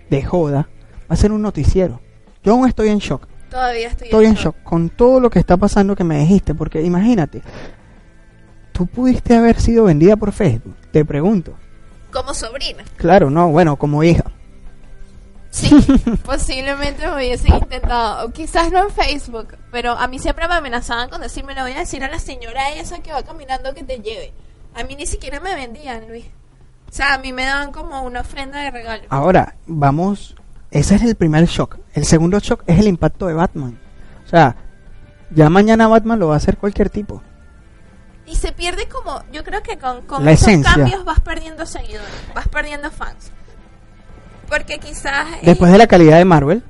de 0.10 0.24
joda, 0.24 0.70
va 1.02 1.14
a 1.14 1.16
ser 1.16 1.32
un 1.32 1.44
noticiero. 1.44 2.02
Yo 2.44 2.54
aún 2.54 2.68
estoy 2.68 2.90
en 2.90 2.98
shock. 2.98 3.28
Todavía 3.52 3.90
estoy, 3.90 4.08
Estoy 4.08 4.26
en 4.26 4.34
shock 4.34 4.56
con 4.64 4.90
todo 4.90 5.20
lo 5.20 5.30
que 5.30 5.38
está 5.38 5.56
pasando 5.56 5.96
que 5.96 6.04
me 6.04 6.18
dijiste, 6.18 6.56
porque 6.56 6.82
imagínate, 6.82 7.44
tú 8.72 8.88
pudiste 8.88 9.36
haber 9.36 9.62
sido 9.62 9.84
vendida 9.84 10.16
por 10.16 10.32
Facebook, 10.32 10.76
te 10.92 11.06
pregunto. 11.06 11.54
Como 12.12 12.34
sobrina. 12.34 12.84
Claro, 12.98 13.30
no, 13.30 13.50
bueno, 13.50 13.76
como 13.76 14.04
hija. 14.04 14.32
Sí, 15.54 15.70
posiblemente 16.26 17.06
me 17.08 17.16
hubiesen 17.16 17.54
intentado, 17.54 18.26
o 18.26 18.32
quizás 18.32 18.72
no 18.72 18.86
en 18.86 18.90
Facebook, 18.90 19.56
pero 19.72 19.92
a 19.92 20.08
mí 20.08 20.18
siempre 20.18 20.48
me 20.48 20.56
amenazaban 20.56 21.10
con 21.10 21.22
decirme, 21.22 21.54
le 21.54 21.62
voy 21.62 21.74
a 21.74 21.80
decir 21.80 22.04
a 22.04 22.10
la 22.10 22.18
señora 22.18 22.72
esa 22.72 23.00
que 23.04 23.14
va 23.14 23.22
caminando 23.22 23.72
que 23.76 23.84
te 23.84 24.00
lleve. 24.00 24.34
A 24.74 24.84
mí 24.84 24.96
ni 24.96 25.06
siquiera 25.06 25.40
me 25.40 25.54
vendían, 25.54 26.08
Luis. 26.08 26.26
O 26.90 26.92
sea, 26.92 27.14
a 27.14 27.18
mí 27.20 27.32
me 27.34 27.44
daban 27.46 27.72
como 27.72 28.02
una 28.02 28.22
ofrenda 28.22 28.62
de 28.62 28.72
regalo. 28.72 29.04
Ahora, 29.10 29.56
vamos, 29.68 30.36
ese 30.72 30.96
es 30.96 31.04
el 31.04 31.14
primer 31.16 31.46
shock. 31.46 31.78
El 31.94 32.06
segundo 32.06 32.40
shock 32.40 32.64
es 32.66 32.80
el 32.80 32.88
impacto 32.88 33.28
de 33.28 33.36
Batman. 33.36 33.80
O 34.26 34.30
sea, 34.30 34.56
ya 35.30 35.52
mañana 35.52 35.88
Batman 35.88 36.18
lo 36.18 36.30
va 36.30 36.34
a 36.34 36.38
hacer 36.38 36.58
cualquier 36.58 36.90
tipo. 36.90 37.22
Y 38.26 38.36
se 38.38 38.54
pierde 38.54 38.88
como, 38.90 39.22
yo 39.32 39.44
creo 39.44 39.62
que 39.62 39.78
con, 39.78 40.02
con 40.08 40.26
La 40.26 40.32
esos 40.32 40.48
esencia. 40.48 40.74
cambios 40.74 41.06
vas 41.06 41.20
perdiendo 41.20 41.68
seguidores, 41.68 42.10
vas 42.34 42.48
perdiendo 42.48 42.90
fans. 42.90 43.32
Porque 44.54 44.78
quizás... 44.78 45.26
Después 45.42 45.72
de 45.72 45.78
la 45.80 45.88
calidad 45.88 46.18
de 46.18 46.26
Marvel, 46.26 46.64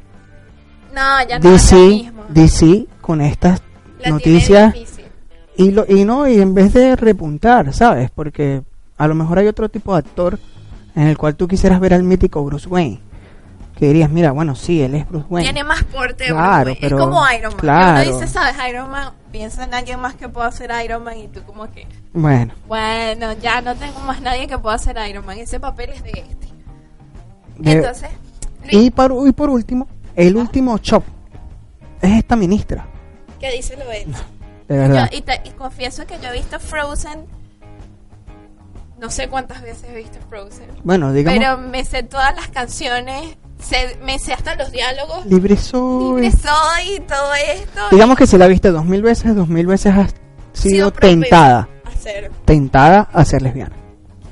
No, 0.93 1.01
ya 1.27 1.37
no 1.39 1.49
DC, 1.49 1.75
mismo. 1.75 2.23
DC 2.29 2.85
con 3.01 3.19
estas 3.19 3.61
La 3.99 4.09
noticias 4.11 4.73
y 5.57 5.71
lo 5.71 5.85
y 5.87 6.05
no 6.05 6.27
y 6.27 6.39
en 6.39 6.53
vez 6.53 6.73
de 6.73 6.95
repuntar, 6.95 7.73
¿sabes? 7.73 8.09
Porque 8.09 8.63
a 8.97 9.07
lo 9.07 9.15
mejor 9.15 9.37
hay 9.39 9.47
otro 9.47 9.67
tipo 9.69 9.91
de 9.93 9.99
actor 9.99 10.39
en 10.95 11.07
el 11.07 11.17
cual 11.17 11.35
tú 11.35 11.47
quisieras 11.47 11.79
ver 11.79 11.93
al 11.93 12.03
mítico 12.03 12.43
Bruce 12.45 12.67
Wayne, 12.69 13.01
que 13.77 13.87
dirías, 13.87 14.09
mira, 14.09 14.31
bueno, 14.31 14.55
sí, 14.55 14.81
él 14.81 14.95
es 14.95 15.07
Bruce 15.09 15.25
Wayne. 15.29 15.51
Tiene 15.51 15.63
más 15.67 15.83
porte, 15.83 16.27
Claro, 16.27 16.71
Bruce 16.71 16.79
Wayne. 16.79 16.79
pero- 16.81 16.97
es 16.97 17.03
como 17.03 17.31
Iron 17.37 17.51
Man. 17.53 17.59
claro. 17.59 18.09
Uno 18.09 18.19
dice, 18.19 18.31
sabes, 18.31 18.55
Iron 18.69 18.89
Man, 18.91 19.11
piensa 19.31 19.63
en 19.65 19.73
alguien 19.73 19.99
más 19.99 20.15
que 20.15 20.29
pueda 20.29 20.47
hacer 20.47 20.71
Iron 20.85 21.03
Man 21.03 21.17
y 21.17 21.27
tú 21.27 21.43
como 21.43 21.69
que, 21.71 21.85
Bueno, 22.13 22.53
bueno, 22.67 23.33
ya 23.41 23.61
no 23.61 23.75
tengo 23.75 23.99
más 23.99 24.21
nadie 24.21 24.47
que 24.47 24.57
pueda 24.57 24.75
hacer 24.75 24.95
Iron 25.09 25.25
Man. 25.25 25.37
Ese 25.37 25.59
papel 25.59 25.89
es 25.89 26.01
de 26.03 26.11
este. 26.11 26.52
Entonces, 27.63 28.09
y 28.69 28.89
por 28.91 29.27
y 29.27 29.31
por 29.33 29.49
último, 29.49 29.87
el 30.15 30.35
último 30.37 30.77
chop 30.77 31.03
es 32.01 32.11
esta 32.17 32.35
ministra, 32.35 32.85
¿qué 33.39 33.51
dice 33.51 33.75
lo 33.77 33.85
de 33.85 34.05
de 34.67 34.77
verdad. 34.77 35.09
Yo, 35.11 35.17
y, 35.17 35.21
te- 35.21 35.41
y 35.45 35.49
confieso 35.51 36.05
que 36.07 36.17
yo 36.21 36.29
he 36.29 36.33
visto 36.33 36.57
Frozen 36.59 37.25
No 38.99 39.09
sé 39.09 39.27
cuántas 39.27 39.61
veces 39.61 39.83
he 39.89 39.95
visto 39.97 40.17
Frozen. 40.29 40.67
Bueno, 40.83 41.11
digamos, 41.11 41.37
Pero 41.39 41.57
me 41.57 41.83
sé 41.83 42.03
todas 42.03 42.33
las 42.35 42.47
canciones, 42.47 43.35
sé- 43.59 43.97
me 44.03 44.17
sé 44.19 44.31
hasta 44.33 44.55
los 44.55 44.71
diálogos. 44.71 45.25
libre 45.25 45.57
soy. 45.57 46.21
Libre 46.21 46.31
soy, 46.31 47.01
todo 47.07 47.33
esto. 47.53 47.81
Digamos 47.91 48.17
que 48.17 48.25
si 48.27 48.37
la 48.37 48.47
viste 48.47 48.69
dos 48.71 48.85
mil 48.85 49.01
veces, 49.01 49.35
dos 49.35 49.49
mil 49.49 49.67
veces 49.67 49.93
has 49.93 50.15
sido 50.53 50.91
tentada, 50.93 51.67
tentada 52.45 53.09
a 53.11 53.25
ser 53.25 53.41
lesbiana. 53.41 53.75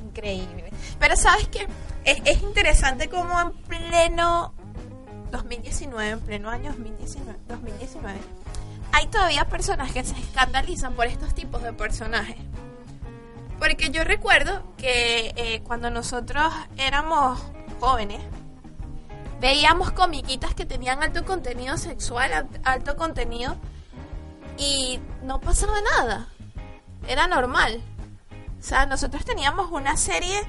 increíble. 0.07 0.71
Pero 0.99 1.15
sabes 1.17 1.47
que 1.49 1.67
es, 2.05 2.21
es 2.25 2.41
interesante 2.41 3.09
como 3.09 3.39
en 3.39 3.51
pleno 3.63 4.53
2019, 5.31 6.09
en 6.09 6.19
pleno 6.19 6.49
año 6.49 6.71
2019, 6.71 7.39
2019, 7.47 8.19
hay 8.93 9.07
todavía 9.07 9.45
personas 9.45 9.91
que 9.91 10.03
se 10.03 10.17
escandalizan 10.19 10.93
por 10.93 11.07
estos 11.07 11.33
tipos 11.33 11.61
de 11.63 11.73
personajes. 11.73 12.37
Porque 13.59 13.91
yo 13.91 14.03
recuerdo 14.03 14.63
que 14.75 15.33
eh, 15.35 15.61
cuando 15.63 15.89
nosotros 15.91 16.51
éramos 16.77 17.39
jóvenes, 17.79 18.19
veíamos 19.39 19.91
comiquitas 19.91 20.53
que 20.55 20.65
tenían 20.65 21.01
alto 21.03 21.23
contenido 21.25 21.77
sexual, 21.77 22.33
al- 22.33 22.49
alto 22.63 22.95
contenido, 22.97 23.55
y 24.57 24.99
no 25.23 25.39
pasaba 25.39 25.73
nada. 25.97 26.27
Era 27.07 27.27
normal. 27.27 27.81
O 28.59 28.63
sea, 28.63 28.85
nosotros 28.87 29.23
teníamos 29.25 29.71
una 29.71 29.95
serie 29.95 30.39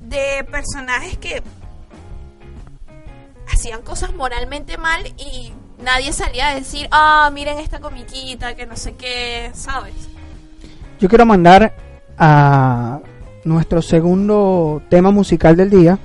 de 0.00 0.44
personajes 0.50 1.18
que 1.18 1.42
hacían 3.52 3.82
cosas 3.82 4.14
moralmente 4.14 4.78
mal 4.78 5.00
y 5.16 5.52
nadie 5.82 6.12
salía 6.12 6.48
a 6.48 6.54
decir, 6.54 6.88
ah, 6.90 7.30
miren 7.32 7.58
esta 7.58 7.80
comiquita, 7.80 8.54
que 8.54 8.66
no 8.66 8.76
sé 8.76 8.94
qué, 8.94 9.50
¿sabes? 9.54 9.94
Yo 11.00 11.08
quiero 11.08 11.26
mandar 11.26 11.74
a 12.18 13.00
nuestro 13.44 13.82
segundo 13.82 14.82
tema 14.88 15.10
musical 15.10 15.56
del 15.56 15.70
día, 15.70 15.98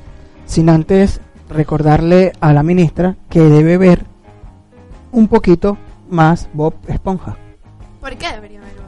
sin 0.45 0.69
antes 0.69 1.19
recordarle 1.49 2.34
a 2.39 2.53
la 2.53 2.63
ministra 2.63 3.15
que 3.29 3.39
debe 3.41 3.77
ver 3.77 4.06
un 5.12 5.27
poquito 5.27 5.77
más 6.10 6.49
Bob 6.53 6.75
Esponja. 6.88 7.38
¿Por 7.99 8.15
qué 8.17 8.32
debería 8.32 8.60
verlo? 8.60 8.84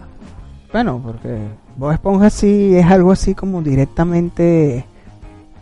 Bueno, 0.72 1.02
porque 1.04 1.38
Bob 1.76 1.92
Esponja 1.92 2.30
sí 2.30 2.76
es 2.76 2.86
algo 2.86 3.12
así 3.12 3.36
como 3.36 3.62
directamente 3.62 4.86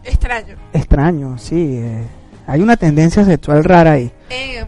Extraño. 0.03 0.55
extraño, 0.73 1.37
sí. 1.37 1.77
eh, 1.81 2.05
hay 2.47 2.61
una 2.61 2.75
tendencia 2.77 3.23
sexual 3.23 3.63
rara 3.63 3.93
ahí. 3.93 4.11
Eh, 4.29 4.65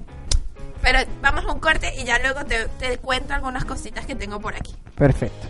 pero 0.81 0.99
vamos 1.21 1.45
a 1.45 1.51
un 1.51 1.59
corte 1.59 1.91
y 1.99 2.03
ya 2.05 2.19
luego 2.19 2.45
te, 2.45 2.67
te 2.79 2.97
cuento 2.99 3.33
algunas 3.33 3.65
cositas 3.65 4.05
que 4.05 4.15
tengo 4.15 4.39
por 4.39 4.55
aquí. 4.55 4.75
Perfecto. 4.95 5.47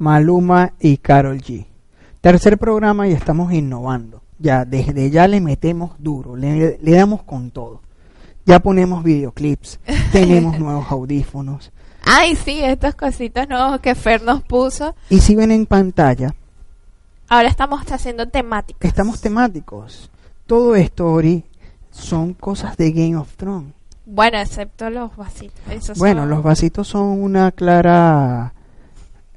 Maluma 0.00 0.72
y 0.80 0.96
Carol 0.96 1.40
G. 1.42 1.66
Tercer 2.22 2.56
programa 2.58 3.06
y 3.06 3.12
estamos 3.12 3.52
innovando. 3.52 4.22
Ya, 4.38 4.64
desde 4.64 5.10
ya 5.10 5.28
le 5.28 5.40
metemos 5.42 5.92
duro, 5.98 6.34
le, 6.36 6.78
le 6.82 6.90
damos 6.92 7.22
con 7.22 7.50
todo. 7.50 7.82
Ya 8.46 8.58
ponemos 8.60 9.04
videoclips, 9.04 9.78
tenemos 10.12 10.58
nuevos 10.58 10.90
audífonos. 10.90 11.70
Ay, 12.02 12.34
sí, 12.34 12.60
estos 12.62 12.94
cositos 12.94 13.46
nuevos 13.46 13.80
que 13.80 13.94
Fer 13.94 14.22
nos 14.22 14.42
puso. 14.42 14.94
Y 15.10 15.20
si 15.20 15.36
ven 15.36 15.50
en 15.52 15.66
pantalla, 15.66 16.34
Ahora 17.28 17.48
estamos 17.48 17.82
haciendo 17.92 18.26
temáticas. 18.26 18.88
estamos 18.88 19.20
temáticos. 19.20 20.10
Todo 20.46 20.74
esto, 20.74 21.12
Ori, 21.12 21.44
son 21.90 22.32
cosas 22.34 22.76
de 22.78 22.90
Game 22.90 23.16
of 23.16 23.36
Thrones. 23.36 23.72
Bueno, 24.06 24.38
excepto 24.38 24.88
los 24.90 25.14
vasitos. 25.16 25.60
Esos 25.70 25.98
Bueno, 25.98 26.22
son- 26.22 26.30
los 26.30 26.42
vasitos 26.42 26.88
son 26.88 27.22
una 27.22 27.52
clara 27.52 28.54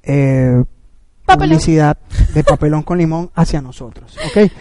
eh, 0.04 0.64
publicidad 1.26 1.98
de 2.34 2.44
papelón 2.44 2.84
con 2.84 2.98
limón 2.98 3.32
hacia 3.34 3.62
nosotros. 3.62 4.18
¿ok? 4.28 4.52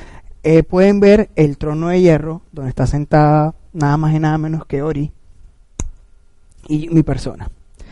Eh, 0.45 0.63
pueden 0.63 1.01
ver 1.01 1.31
el 1.37 1.59
trono 1.59 1.89
de 1.89 2.01
hierro 2.01 2.43
donde 2.53 2.71
está 2.71 2.87
sentada 2.87 3.55
nada 3.73 3.97
más 3.97 4.15
y 4.15 4.19
nada 4.19 4.39
menos 4.39 4.67
que 4.67 4.83
Ori 4.83 5.13
y 6.69 6.89
mi 6.89 7.03
persona. 7.03 7.51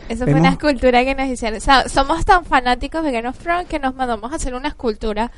Eso 0.09 0.25
fue 0.25 0.33
una 0.33 0.49
escultura 0.49 1.05
que 1.05 1.15
nos 1.15 1.27
hicieron. 1.29 1.57
O 1.57 1.61
sea, 1.61 1.87
somos 1.87 2.25
tan 2.25 2.43
fanáticos 2.43 3.03
de 3.03 3.11
Game 3.11 3.27
of 3.27 3.37
Thrones 3.37 3.67
que 3.67 3.79
nos 3.79 3.95
mandamos 3.95 4.31
a 4.31 4.35
hacer 4.35 4.53
una 4.53 4.69
escultura 4.69 5.31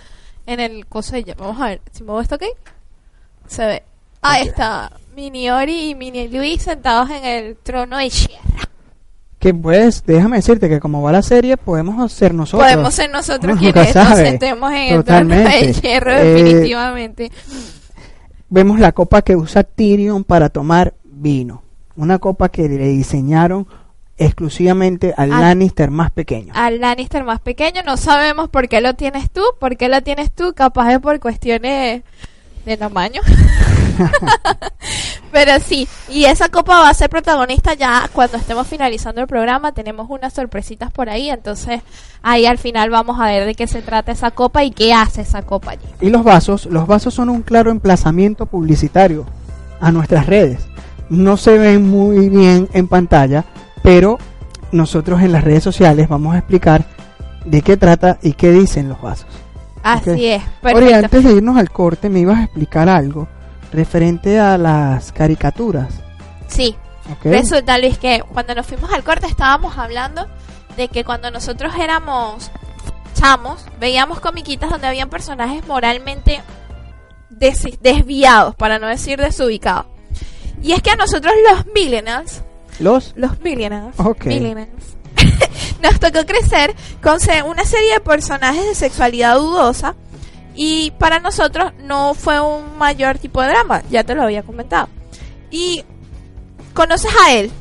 en 0.45 0.59
el 0.59 0.87
coso 0.87 1.15
de 1.15 1.35
Vamos 1.37 1.61
a 1.61 1.67
ver, 1.67 1.81
si 1.91 2.03
muevo 2.03 2.21
esto 2.21 2.35
aquí, 2.35 2.49
se 3.47 3.65
ve. 3.65 3.83
Ahí 4.21 4.47
está. 4.47 4.91
Mini 5.15 5.49
Ori 5.51 5.89
y 5.89 5.95
Mini 5.95 6.27
Luis 6.27 6.63
sentados 6.63 7.09
en 7.11 7.23
el 7.23 7.57
trono 7.57 7.97
de 7.97 8.09
hierro. 8.09 8.72
Que 9.43 9.53
pues, 9.53 10.05
déjame 10.05 10.37
decirte 10.37 10.69
que 10.69 10.79
como 10.79 11.01
va 11.01 11.11
la 11.11 11.21
serie, 11.21 11.57
podemos 11.57 12.09
ser 12.13 12.33
nosotros. 12.33 12.63
Podemos 12.65 12.93
ser 12.93 13.09
nosotros 13.11 13.57
quienes 13.59 13.93
nos 13.93 14.15
sentemos 14.15 14.71
en 14.71 14.77
el 14.93 15.03
trono 15.03 15.35
de 15.35 15.43
Totalmente. 15.43 15.73
hierro, 15.81 16.11
Eh, 16.13 16.23
definitivamente. 16.33 17.29
Vemos 18.47 18.79
la 18.79 18.93
copa 18.93 19.21
que 19.21 19.35
usa 19.35 19.63
Tyrion 19.63 20.23
para 20.23 20.47
tomar 20.47 20.93
vino. 21.03 21.61
Una 21.97 22.19
copa 22.19 22.47
que 22.47 22.69
le 22.69 22.87
diseñaron 22.87 23.67
exclusivamente 24.17 25.13
al 25.17 25.33
Al- 25.33 25.41
Lannister 25.41 25.91
más 25.91 26.11
pequeño. 26.11 26.53
Al 26.55 26.79
Lannister 26.79 27.25
más 27.25 27.41
pequeño, 27.41 27.81
no 27.85 27.97
sabemos 27.97 28.47
por 28.47 28.69
qué 28.69 28.79
lo 28.79 28.93
tienes 28.93 29.29
tú, 29.29 29.41
por 29.59 29.75
qué 29.75 29.89
lo 29.89 30.01
tienes 30.03 30.31
tú, 30.31 30.53
capaz 30.55 30.93
es 30.93 30.99
por 30.99 31.19
cuestiones 31.19 32.03
de 32.65 32.77
tamaño. 32.77 33.21
Pero 35.31 35.59
sí, 35.59 35.87
y 36.09 36.25
esa 36.25 36.49
copa 36.49 36.79
va 36.79 36.89
a 36.89 36.93
ser 36.93 37.09
protagonista 37.09 37.73
ya 37.73 38.07
cuando 38.13 38.37
estemos 38.37 38.67
finalizando 38.67 39.21
el 39.21 39.27
programa. 39.27 39.71
Tenemos 39.71 40.07
unas 40.09 40.33
sorpresitas 40.33 40.91
por 40.91 41.09
ahí, 41.09 41.29
entonces 41.29 41.81
ahí 42.21 42.45
al 42.45 42.59
final 42.59 42.89
vamos 42.89 43.19
a 43.19 43.25
ver 43.25 43.45
de 43.45 43.55
qué 43.55 43.65
se 43.65 43.81
trata 43.81 44.11
esa 44.11 44.31
copa 44.31 44.63
y 44.63 44.71
qué 44.71 44.93
hace 44.93 45.21
esa 45.21 45.41
copa 45.41 45.71
allí. 45.71 45.85
Y 46.01 46.09
los 46.09 46.23
vasos, 46.23 46.67
los 46.67 46.85
vasos 46.85 47.13
son 47.13 47.29
un 47.29 47.41
claro 47.41 47.71
emplazamiento 47.71 48.45
publicitario 48.45 49.25
a 49.79 49.91
nuestras 49.91 50.27
redes. 50.27 50.67
No 51.09 51.37
se 51.37 51.57
ven 51.57 51.89
muy 51.89 52.29
bien 52.29 52.69
en 52.73 52.87
pantalla, 52.87 53.45
pero 53.81 54.17
nosotros 54.71 55.21
en 55.21 55.31
las 55.31 55.43
redes 55.43 55.63
sociales 55.63 56.07
vamos 56.07 56.35
a 56.35 56.39
explicar 56.39 56.85
de 57.45 57.61
qué 57.61 57.75
trata 57.75 58.19
y 58.21 58.33
qué 58.33 58.51
dicen 58.51 58.87
los 58.87 59.01
vasos. 59.01 59.27
Así 59.83 60.27
es, 60.27 60.41
perfecto. 60.61 60.95
antes 60.95 61.23
de 61.23 61.33
irnos 61.33 61.57
al 61.57 61.69
corte, 61.69 62.09
me 62.09 62.19
ibas 62.19 62.39
a 62.39 62.43
explicar 62.43 62.87
algo 62.87 63.27
referente 63.73 64.39
a 64.39 64.57
las 64.57 65.11
caricaturas. 65.11 65.93
Sí, 66.47 66.75
¿ok? 67.11 67.25
Resulta, 67.25 67.77
Luis, 67.77 67.97
que 67.97 68.23
cuando 68.33 68.55
nos 68.55 68.65
fuimos 68.65 68.91
al 68.93 69.03
corte 69.03 69.27
estábamos 69.27 69.77
hablando 69.77 70.27
de 70.77 70.87
que 70.87 71.03
cuando 71.03 71.29
nosotros 71.31 71.73
éramos 71.79 72.49
chamos, 73.15 73.65
veíamos 73.79 74.19
comiquitas 74.19 74.69
donde 74.69 74.87
habían 74.87 75.09
personajes 75.09 75.65
moralmente 75.67 76.41
des- 77.29 77.79
desviados, 77.81 78.55
para 78.55 78.79
no 78.79 78.87
decir 78.87 79.19
desubicados. 79.19 79.85
Y 80.61 80.71
es 80.71 80.81
que 80.81 80.91
a 80.91 80.95
nosotros 80.95 81.33
los 81.49 81.65
millennials, 81.73 82.41
Los 82.79 83.13
los 83.15 83.39
millennials, 83.41 83.95
millennials, 84.25 84.97
nos 85.81 85.99
tocó 85.99 86.25
crecer 86.25 86.73
con 87.01 87.17
una 87.47 87.65
serie 87.65 87.93
de 87.93 87.99
personajes 87.99 88.65
de 88.65 88.75
sexualidad 88.75 89.35
dudosa 89.35 89.95
y 90.55 90.91
para 90.99 91.19
nosotros 91.19 91.71
no 91.83 92.13
fue 92.13 92.39
un 92.39 92.77
mayor 92.77 93.17
tipo 93.17 93.41
de 93.41 93.47
drama, 93.49 93.81
ya 93.89 94.03
te 94.03 94.15
lo 94.15 94.23
había 94.23 94.43
comentado. 94.43 94.87
Y 95.51 95.83
conoces 96.73 97.11
a 97.27 97.33
él, 97.33 97.51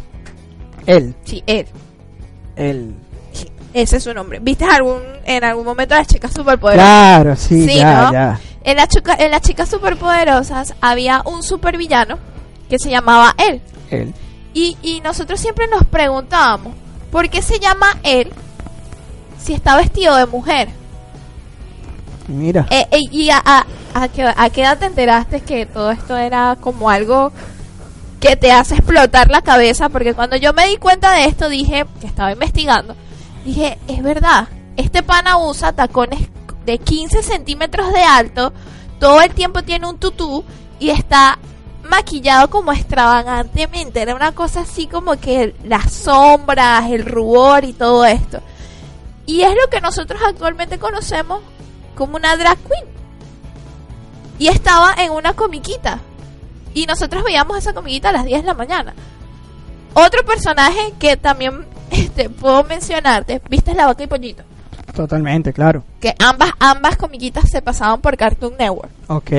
él, 0.86 1.14
sí, 1.24 1.42
él, 1.46 1.66
él. 2.56 2.94
ese 3.74 3.96
es 3.98 4.04
su 4.04 4.12
nombre. 4.14 4.38
¿Viste 4.40 4.64
algún 4.64 5.00
en 5.24 5.44
algún 5.44 5.64
momento 5.64 5.94
a 5.94 5.98
las 5.98 6.06
chicas 6.08 6.32
superpoderosas? 6.32 6.86
Claro, 6.86 7.36
sí, 7.36 7.66
Sí, 7.68 7.76
ya, 7.76 8.02
¿no? 8.02 8.12
ya. 8.12 8.40
En, 8.64 8.76
la 8.76 8.86
chuca- 8.88 9.16
en 9.18 9.30
las 9.30 9.42
chicas 9.42 9.68
superpoderosas 9.68 10.74
había 10.80 11.22
un 11.24 11.42
supervillano 11.42 12.18
que 12.68 12.78
se 12.78 12.90
llamaba 12.90 13.34
él. 13.38 13.60
Él. 13.90 14.12
Y, 14.54 14.76
y 14.82 15.00
nosotros 15.00 15.40
siempre 15.40 15.66
nos 15.68 15.84
preguntábamos, 15.86 16.74
¿por 17.10 17.28
qué 17.30 17.42
se 17.42 17.58
llama 17.58 17.86
él 18.02 18.30
si 19.42 19.52
está 19.54 19.76
vestido 19.76 20.14
de 20.16 20.26
mujer? 20.26 20.68
Mira. 22.28 22.66
Eh, 22.70 22.86
eh, 22.90 22.98
¿Y 23.10 23.30
a, 23.30 23.42
a, 23.44 23.66
a 23.94 24.08
qué, 24.08 24.24
a 24.24 24.50
qué 24.50 24.62
edad 24.62 24.78
te 24.78 24.86
enteraste 24.86 25.40
que 25.40 25.66
todo 25.66 25.90
esto 25.90 26.16
era 26.16 26.56
como 26.60 26.90
algo 26.90 27.32
que 28.20 28.36
te 28.36 28.52
hace 28.52 28.76
explotar 28.76 29.30
la 29.30 29.42
cabeza? 29.42 29.88
Porque 29.88 30.14
cuando 30.14 30.36
yo 30.36 30.52
me 30.52 30.68
di 30.68 30.76
cuenta 30.76 31.12
de 31.12 31.24
esto, 31.24 31.48
dije, 31.48 31.86
que 32.00 32.06
estaba 32.06 32.32
investigando, 32.32 32.96
dije, 33.44 33.78
es 33.88 34.02
verdad, 34.02 34.48
este 34.76 35.02
pana 35.02 35.38
usa 35.38 35.72
tacones 35.72 36.28
de 36.64 36.78
15 36.78 37.22
centímetros 37.22 37.92
de 37.92 38.02
alto, 38.02 38.52
todo 38.98 39.20
el 39.20 39.32
tiempo 39.32 39.62
tiene 39.62 39.88
un 39.88 39.98
tutú 39.98 40.44
y 40.78 40.90
está 40.90 41.38
maquillado 41.82 42.48
como 42.50 42.72
extravagantemente. 42.72 44.00
Era 44.00 44.14
una 44.14 44.32
cosa 44.32 44.60
así 44.60 44.86
como 44.86 45.18
que 45.18 45.54
las 45.64 45.92
sombras, 45.92 46.90
el 46.90 47.04
rubor 47.04 47.64
y 47.64 47.72
todo 47.72 48.04
esto. 48.04 48.40
Y 49.26 49.42
es 49.42 49.54
lo 49.54 49.68
que 49.70 49.80
nosotros 49.80 50.20
actualmente 50.26 50.78
conocemos 50.78 51.40
como 51.94 52.16
una 52.16 52.36
drag 52.36 52.58
queen. 52.58 52.84
Y 54.38 54.48
estaba 54.48 54.94
en 54.98 55.12
una 55.12 55.34
comiquita. 55.34 56.00
Y 56.74 56.86
nosotros 56.86 57.22
veíamos 57.22 57.58
esa 57.58 57.72
comiquita 57.72 58.08
a 58.08 58.12
las 58.12 58.24
10 58.24 58.42
de 58.42 58.46
la 58.46 58.54
mañana. 58.54 58.94
Otro 59.94 60.24
personaje 60.24 60.94
que 60.98 61.16
también 61.16 61.66
este, 61.90 62.30
puedo 62.30 62.64
mencionarte, 62.64 63.40
¿viste 63.48 63.74
la 63.74 63.86
vaca 63.86 64.02
y 64.02 64.06
pollito? 64.06 64.42
Totalmente, 64.94 65.52
claro. 65.52 65.84
Que 66.00 66.14
ambas, 66.18 66.50
ambas 66.58 66.96
comiquitas 66.96 67.48
se 67.50 67.62
pasaban 67.62 68.00
por 68.00 68.16
Cartoon 68.16 68.54
Network. 68.58 68.90
Ok. 69.08 69.30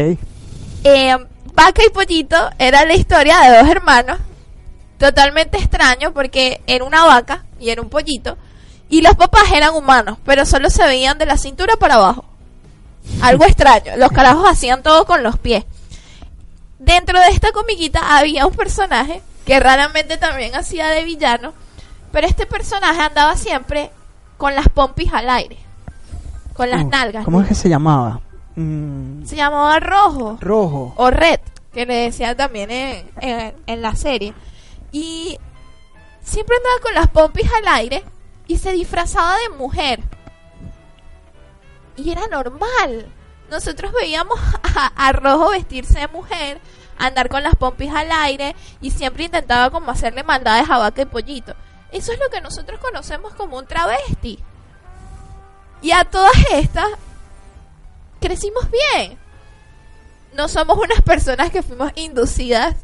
Eh, 0.83 1.15
Vaca 1.53 1.83
y 1.85 1.89
Pollito 1.91 2.49
era 2.57 2.85
la 2.85 2.95
historia 2.95 3.39
de 3.39 3.57
dos 3.57 3.69
hermanos, 3.69 4.17
totalmente 4.97 5.57
extraño 5.57 6.11
porque 6.13 6.61
era 6.65 6.83
una 6.83 7.05
vaca 7.05 7.45
y 7.59 7.69
era 7.69 7.81
un 7.81 7.89
pollito, 7.89 8.37
y 8.89 9.01
los 9.01 9.15
papás 9.15 9.51
eran 9.53 9.75
humanos, 9.75 10.17
pero 10.25 10.45
solo 10.45 10.69
se 10.69 10.85
veían 10.85 11.17
de 11.19 11.27
la 11.27 11.37
cintura 11.37 11.75
para 11.77 11.95
abajo. 11.95 12.25
Algo 13.21 13.45
extraño, 13.45 13.95
los 13.97 14.11
carajos 14.11 14.49
hacían 14.49 14.81
todo 14.83 15.05
con 15.05 15.23
los 15.23 15.37
pies. 15.37 15.65
Dentro 16.79 17.19
de 17.19 17.27
esta 17.29 17.51
comiquita 17.51 18.17
había 18.17 18.45
un 18.45 18.53
personaje 18.53 19.21
que 19.45 19.59
raramente 19.59 20.17
también 20.17 20.55
hacía 20.55 20.87
de 20.89 21.03
villano, 21.03 21.53
pero 22.11 22.27
este 22.27 22.45
personaje 22.45 23.01
andaba 23.01 23.35
siempre 23.37 23.91
con 24.37 24.55
las 24.55 24.67
pompis 24.69 25.13
al 25.13 25.29
aire, 25.29 25.57
con 26.53 26.69
las 26.69 26.83
Uh, 26.83 26.89
nalgas. 26.89 27.25
¿Cómo 27.25 27.41
es 27.41 27.47
que 27.47 27.55
se 27.55 27.69
llamaba? 27.69 28.19
Mm, 28.55 29.25
Se 29.25 29.35
llamaba 29.35 29.79
Rojo 29.79 30.37
rojo. 30.41 30.93
o 30.97 31.09
Red, 31.09 31.39
que 31.73 31.85
le 31.85 31.93
decían 31.95 32.35
también 32.37 32.69
en, 32.71 33.09
en- 33.21 33.53
en 33.65 33.81
la 33.81 33.95
serie. 33.95 34.33
Y 34.91 35.37
siempre 36.21 36.55
andaba 36.57 36.81
con 36.83 36.93
las 36.93 37.07
pompis 37.09 37.49
al 37.53 37.67
aire 37.79 38.03
y 38.47 38.57
se 38.57 38.71
disfrazaba 38.73 39.35
de 39.37 39.57
mujer. 39.57 40.01
Y 41.95 42.11
era 42.11 42.27
normal. 42.27 43.11
Nosotros 43.49 43.91
veíamos 43.91 44.39
a, 44.63 44.87
a 44.95 45.11
Rojo 45.11 45.51
vestirse 45.51 45.99
de 45.99 46.07
mujer, 46.07 46.59
andar 46.97 47.29
con 47.29 47.43
las 47.43 47.55
pompis 47.55 47.91
al 47.93 48.11
aire 48.11 48.55
y 48.81 48.91
siempre 48.91 49.25
intentaba 49.25 49.69
como 49.69 49.91
hacerle 49.91 50.23
maldades 50.23 50.69
a 50.69 50.77
Vaca 50.77 51.01
y 51.01 51.05
Pollito. 51.05 51.55
Eso 51.91 52.11
es 52.11 52.19
lo 52.19 52.29
que 52.29 52.41
nosotros 52.41 52.79
conocemos 52.79 53.33
como 53.35 53.57
un 53.57 53.67
travesti. 53.67 54.39
Y 55.81 55.91
a 55.91 56.05
todas 56.05 56.33
estas 56.51 56.87
crecimos 58.19 58.67
bien 58.71 59.19
no 60.35 60.47
somos 60.47 60.77
unas 60.77 61.01
personas 61.01 61.51
que 61.51 61.61
fuimos 61.61 61.91
inducidas 61.95 62.75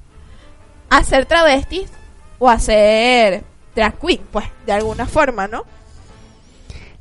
a 0.90 1.04
ser 1.04 1.26
travestis 1.26 1.90
o 2.38 2.50
a 2.50 2.60
ser 2.60 3.44
drag 3.76 3.98
queen, 4.00 4.22
pues, 4.32 4.46
de 4.66 4.74
alguna 4.74 5.06
forma, 5.06 5.48
¿no? 5.48 5.64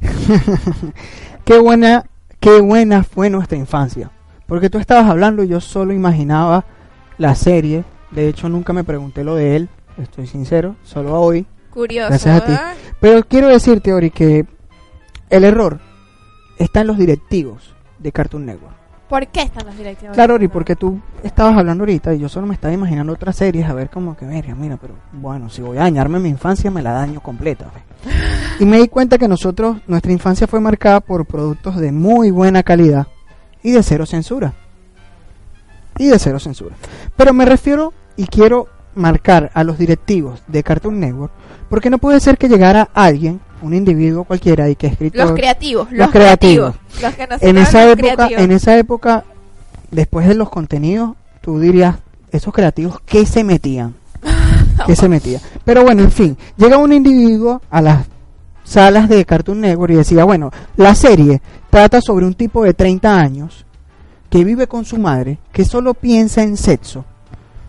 Qué 1.49 1.59
buena, 1.59 2.05
qué 2.41 2.61
buena 2.61 3.03
fue 3.05 3.31
nuestra 3.31 3.57
infancia. 3.57 4.11
Porque 4.47 4.69
tú 4.69 4.77
estabas 4.77 5.09
hablando 5.09 5.43
y 5.43 5.49
yo 5.49 5.63
solo 5.63 5.95
imaginaba 5.95 6.67
la 7.17 7.35
serie. 7.35 7.85
De 8.11 8.29
hecho, 8.29 8.51
nunca 8.51 8.75
me 8.75 8.85
pregunté 8.85 9.25
lo 9.25 9.35
de 9.35 9.57
él. 9.57 9.69
Estoy 9.97 10.27
sincero, 10.27 10.77
solo 10.83 11.19
hoy. 11.19 11.47
Curioso. 11.71 12.11
Gracias 12.11 12.43
a 12.43 12.45
ti. 12.45 12.53
Pero 13.01 13.23
quiero 13.27 13.49
decirte, 13.49 13.95
Ori, 13.95 14.11
que 14.11 14.45
El 15.31 15.45
error 15.45 15.81
está 16.59 16.83
en 16.83 16.89
los 16.89 16.99
directivos 16.99 17.75
de 17.99 18.13
Cartoon 18.13 18.45
Network. 18.45 18.77
¿Por 19.09 19.27
qué 19.29 19.43
están 19.43 19.67
los 19.67 19.77
directivos? 19.77 20.15
Claro, 20.15 20.35
Ori, 20.35 20.49
porque 20.49 20.77
tú 20.77 21.01
estabas 21.23 21.57
hablando 21.57 21.83
ahorita 21.83 22.15
y 22.15 22.19
yo 22.19 22.29
solo 22.29 22.47
me 22.47 22.55
estaba 22.55 22.75
imaginando 22.75 23.13
otras 23.15 23.37
series 23.37 23.67
a 23.69 23.73
ver 23.73 23.89
como 23.89 24.17
que, 24.17 24.27
mira, 24.27 24.55
mira, 24.55 24.77
pero 24.77 24.95
bueno, 25.13 25.49
si 25.49 25.63
voy 25.63 25.79
a 25.79 25.83
dañarme 25.83 26.19
mi 26.19 26.29
infancia, 26.29 26.71
me 26.71 26.83
la 26.83 26.93
daño 26.93 27.21
completa. 27.21 27.67
ve. 27.75 28.11
Y 28.61 28.65
me 28.65 28.79
di 28.79 28.89
cuenta 28.89 29.19
que 29.19 29.29
nosotros, 29.29 29.79
nuestra 29.87 30.13
infancia 30.13 30.47
fue 30.47 30.61
marcada 30.61 31.01
por 31.01 31.25
productos 31.25 31.77
de 31.77 31.93
muy 31.93 32.31
buena 32.31 32.63
calidad 32.63 33.07
y 33.63 33.71
de 33.71 33.83
cero 33.83 34.05
censura. 34.05 34.55
Y 35.97 36.09
de 36.09 36.19
cero 36.19 36.39
censura. 36.39 36.75
Pero 37.17 37.33
me 37.33 37.45
refiero 37.45 37.93
y 38.17 38.27
quiero 38.27 38.69
marcar 38.95 39.51
a 39.55 39.65
los 39.65 39.79
directivos 39.79 40.43
de 40.49 40.63
Cartoon 40.63 41.01
Network 41.01 41.33
porque 41.69 41.89
no 41.89 41.99
puede 41.99 42.21
ser 42.21 42.37
que 42.37 42.49
llegara 42.49 42.89
alguien, 42.95 43.41
un 43.63 43.75
individuo 43.75 44.25
cualquiera 44.25 44.69
y 44.69 44.77
que 44.77 44.87
escritor 44.89 45.27
Los 45.27 45.33
creativos, 45.33 45.91
los, 45.91 45.99
Los 45.99 46.11
creativos. 46.11 46.75
creativos. 46.91 47.29
Los 47.29 47.39
que 47.41 47.49
en 47.49 47.59
esa 47.59 47.85
época 47.91 48.15
creativos. 48.17 48.43
en 48.45 48.53
esa 48.53 48.79
época 48.79 49.25
después 49.91 50.27
de 50.29 50.35
los 50.35 50.51
contenidos 50.51 51.17
tú 51.41 51.59
dirías 51.59 51.97
esos 52.31 52.53
creativos 52.53 53.01
qué 53.07 53.25
se 53.27 53.43
metían 53.45 53.95
qué 54.87 54.95
se 54.97 55.09
metía 55.09 55.41
pero 55.65 55.83
bueno 55.83 56.03
en 56.03 56.11
fin 56.11 56.37
llega 56.57 56.77
un 56.77 56.93
individuo 56.93 57.63
a 57.71 57.81
las 57.81 58.07
salas 58.65 59.09
de 59.09 59.25
Cartoon 59.25 59.61
Network 59.63 59.93
y 59.93 59.97
decía 59.97 60.25
bueno 60.25 60.51
la 60.77 60.95
serie 60.95 61.41
trata 61.71 62.01
sobre 62.01 62.27
un 62.27 62.35
tipo 62.35 62.65
de 62.65 62.75
30 62.75 63.19
años 63.19 63.65
que 64.31 64.45
vive 64.45 64.67
con 64.67 64.85
su 64.85 64.99
madre 64.99 65.39
que 65.53 65.65
solo 65.65 65.95
piensa 65.95 66.43
en 66.43 66.57
sexo 66.57 67.05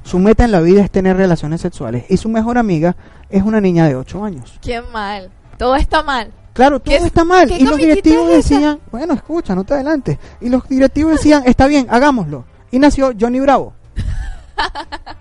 su 0.04 0.19
meta 0.19 0.43
en 0.43 0.52
la 0.52 0.60
vida 0.60 0.82
es 0.82 0.91
tener 0.91 1.15
relaciones 1.15 1.62
sexuales 1.62 2.04
y 2.10 2.17
su 2.17 2.28
mejor 2.30 2.58
amiga 2.58 2.95
es 3.30 3.43
una 3.43 3.62
niña 3.62 3.88
de 3.88 3.95
8 3.95 4.25
años 4.25 4.60
Qué 4.62 4.82
mal. 4.82 5.30
Todo 5.60 5.76
está 5.76 6.02
mal. 6.04 6.32
Claro, 6.54 6.80
todo 6.80 6.98
¿Qué- 6.98 7.06
está 7.06 7.24
mal. 7.26 7.52
Y 7.52 7.63
los 7.65 7.78
directivos 7.78 8.30
es 8.30 8.50
decían, 8.50 8.80
bueno, 8.91 9.13
escucha, 9.13 9.54
no 9.54 9.63
te 9.65 9.74
adelantes. 9.74 10.17
Y 10.41 10.48
los 10.50 10.67
directivos 10.67 11.12
decían, 11.12 11.43
está 11.45 11.67
bien, 11.67 11.86
hagámoslo. 11.89 12.45
Y 12.72 12.80
nació 12.80 13.12
Johnny 13.19 13.39
Bravo. 13.41 13.74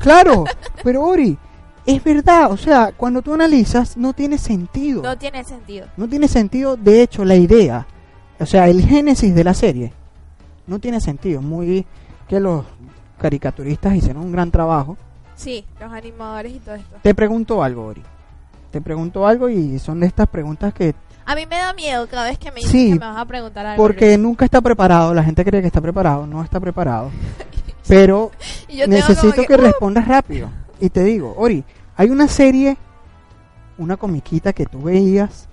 Claro, 0.00 0.44
pero 0.84 1.02
Ori, 1.02 1.36
es 1.84 2.04
verdad. 2.04 2.50
O 2.52 2.56
sea, 2.56 2.92
cuando 2.96 3.22
tú 3.22 3.34
analizas, 3.34 3.96
no 3.96 4.12
tiene 4.12 4.38
sentido. 4.38 5.02
No 5.02 5.16
tiene 5.18 5.42
sentido. 5.44 5.86
No 5.96 6.08
tiene 6.08 6.28
sentido, 6.28 6.76
de 6.76 7.02
hecho, 7.02 7.24
la 7.24 7.34
idea. 7.34 7.86
O 8.38 8.46
sea, 8.46 8.68
el 8.68 8.82
génesis 8.86 9.34
de 9.34 9.44
la 9.44 9.54
serie. 9.54 9.92
No 10.66 10.78
tiene 10.78 11.00
sentido. 11.00 11.42
Muy 11.42 11.84
que 12.28 12.38
los 12.40 12.64
caricaturistas 13.18 13.94
hicieron 13.96 14.22
un 14.22 14.32
gran 14.32 14.50
trabajo. 14.50 14.96
Sí, 15.34 15.64
los 15.80 15.92
animadores 15.92 16.52
y 16.54 16.58
todo 16.60 16.76
esto. 16.76 16.96
Te 17.02 17.14
pregunto 17.14 17.62
algo, 17.62 17.86
Ori. 17.86 18.02
Te 18.70 18.80
pregunto 18.80 19.26
algo 19.26 19.48
y 19.48 19.78
son 19.78 20.00
de 20.00 20.06
estas 20.06 20.28
preguntas 20.28 20.72
que 20.74 20.94
A 21.24 21.34
mí 21.34 21.46
me 21.46 21.56
da 21.56 21.72
miedo 21.72 22.06
cada 22.08 22.24
vez 22.24 22.38
que 22.38 22.50
me 22.50 22.56
dicen 22.60 22.70
Sí, 22.70 22.86
que 22.88 22.94
me 22.98 23.06
vas 23.06 23.16
a 23.18 23.24
preguntar 23.24 23.66
algo. 23.66 23.82
Porque 23.82 24.16
nunca 24.18 24.44
está 24.44 24.60
preparado, 24.60 25.12
la 25.14 25.24
gente 25.24 25.44
cree 25.44 25.60
que 25.60 25.66
está 25.68 25.80
preparado, 25.80 26.26
no 26.26 26.42
está 26.42 26.60
preparado. 26.60 27.10
Pero 27.88 28.30
necesito 28.86 29.32
como 29.34 29.46
que, 29.46 29.54
"Uh". 29.54 29.58
respondas 29.58 30.06
rápido. 30.08 30.50
Y 30.80 30.90
te 30.90 31.02
digo, 31.04 31.34
Ori, 31.38 31.64
hay 31.96 32.10
una 32.10 32.28
serie, 32.28 32.76
una 33.78 33.96
comiquita 33.96 34.52
que 34.52 34.66
tú 34.66 34.82
veías 34.82 35.48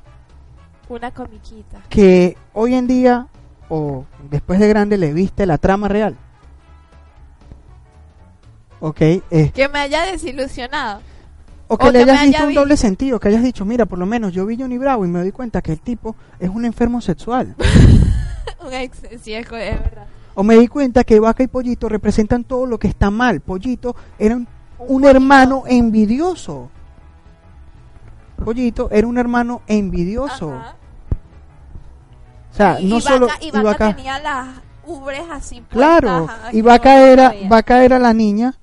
Una 0.89 1.11
comiquita. 1.11 1.79
que 1.89 2.35
hoy 2.53 2.73
en 2.75 2.87
día 2.87 3.27
o 3.69 4.05
después 4.29 4.59
de 4.59 4.67
grande 4.67 4.97
le 4.97 5.13
viste 5.13 5.45
la 5.45 5.57
trama 5.57 5.87
real. 5.87 6.15
Ok, 8.79 8.99
eh, 9.01 9.51
Que 9.53 9.69
me 9.69 9.79
haya 9.79 10.03
desilusionado. 10.05 11.01
O 11.73 11.77
que 11.77 11.87
o 11.87 11.91
le 11.91 11.99
que 12.05 12.11
hayas 12.11 12.21
haya 12.21 12.27
visto 12.29 12.43
un 12.43 12.49
vi- 12.49 12.55
doble 12.55 12.77
sentido, 12.77 13.19
que 13.19 13.27
hayas 13.29 13.43
dicho, 13.43 13.65
mira, 13.65 13.85
por 13.85 13.99
lo 13.99 14.05
menos 14.05 14.33
yo 14.33 14.45
vi 14.45 14.57
Johnny 14.59 14.77
Bravo 14.77 15.05
y 15.05 15.07
me 15.07 15.19
doy 15.19 15.31
cuenta 15.31 15.61
que 15.61 15.71
el 15.73 15.79
tipo 15.79 16.15
es 16.39 16.49
un 16.49 16.65
enfermo 16.65 17.01
sexual. 17.01 17.55
Un 18.65 18.73
ex, 18.73 18.97
sí, 19.21 19.33
es, 19.33 19.49
verdad. 19.49 20.05
O 20.35 20.43
me 20.43 20.55
di 20.57 20.67
cuenta 20.67 21.03
que 21.03 21.19
Vaca 21.19 21.43
y 21.43 21.47
Pollito 21.47 21.89
representan 21.89 22.43
todo 22.43 22.65
lo 22.65 22.77
que 22.79 22.87
está 22.87 23.09
mal. 23.11 23.39
Pollito 23.41 23.95
era 24.17 24.35
un, 24.35 24.47
un 24.79 25.05
hermano 25.05 25.63
envidioso. 25.67 26.69
Pollito 28.43 28.89
era 28.91 29.05
un 29.07 29.17
hermano 29.17 29.61
envidioso. 29.67 30.53
Ajá. 30.53 30.75
O 32.51 32.55
sea, 32.55 32.79
y, 32.81 32.85
no 32.87 32.97
y 32.97 33.01
solo 33.01 33.27
Vaca, 33.27 33.39
y 33.45 33.51
Vaca 33.51 33.63
Vaca- 33.63 33.95
tenía 33.95 34.19
las 34.19 34.47
ubres 34.85 35.23
así 35.31 35.61
claro, 35.69 36.27
y 36.51 36.61
Vaca 36.61 37.01
era. 37.09 37.33
Vaca 37.49 37.83
era 37.83 37.99
la 37.99 38.13
niña 38.13 38.55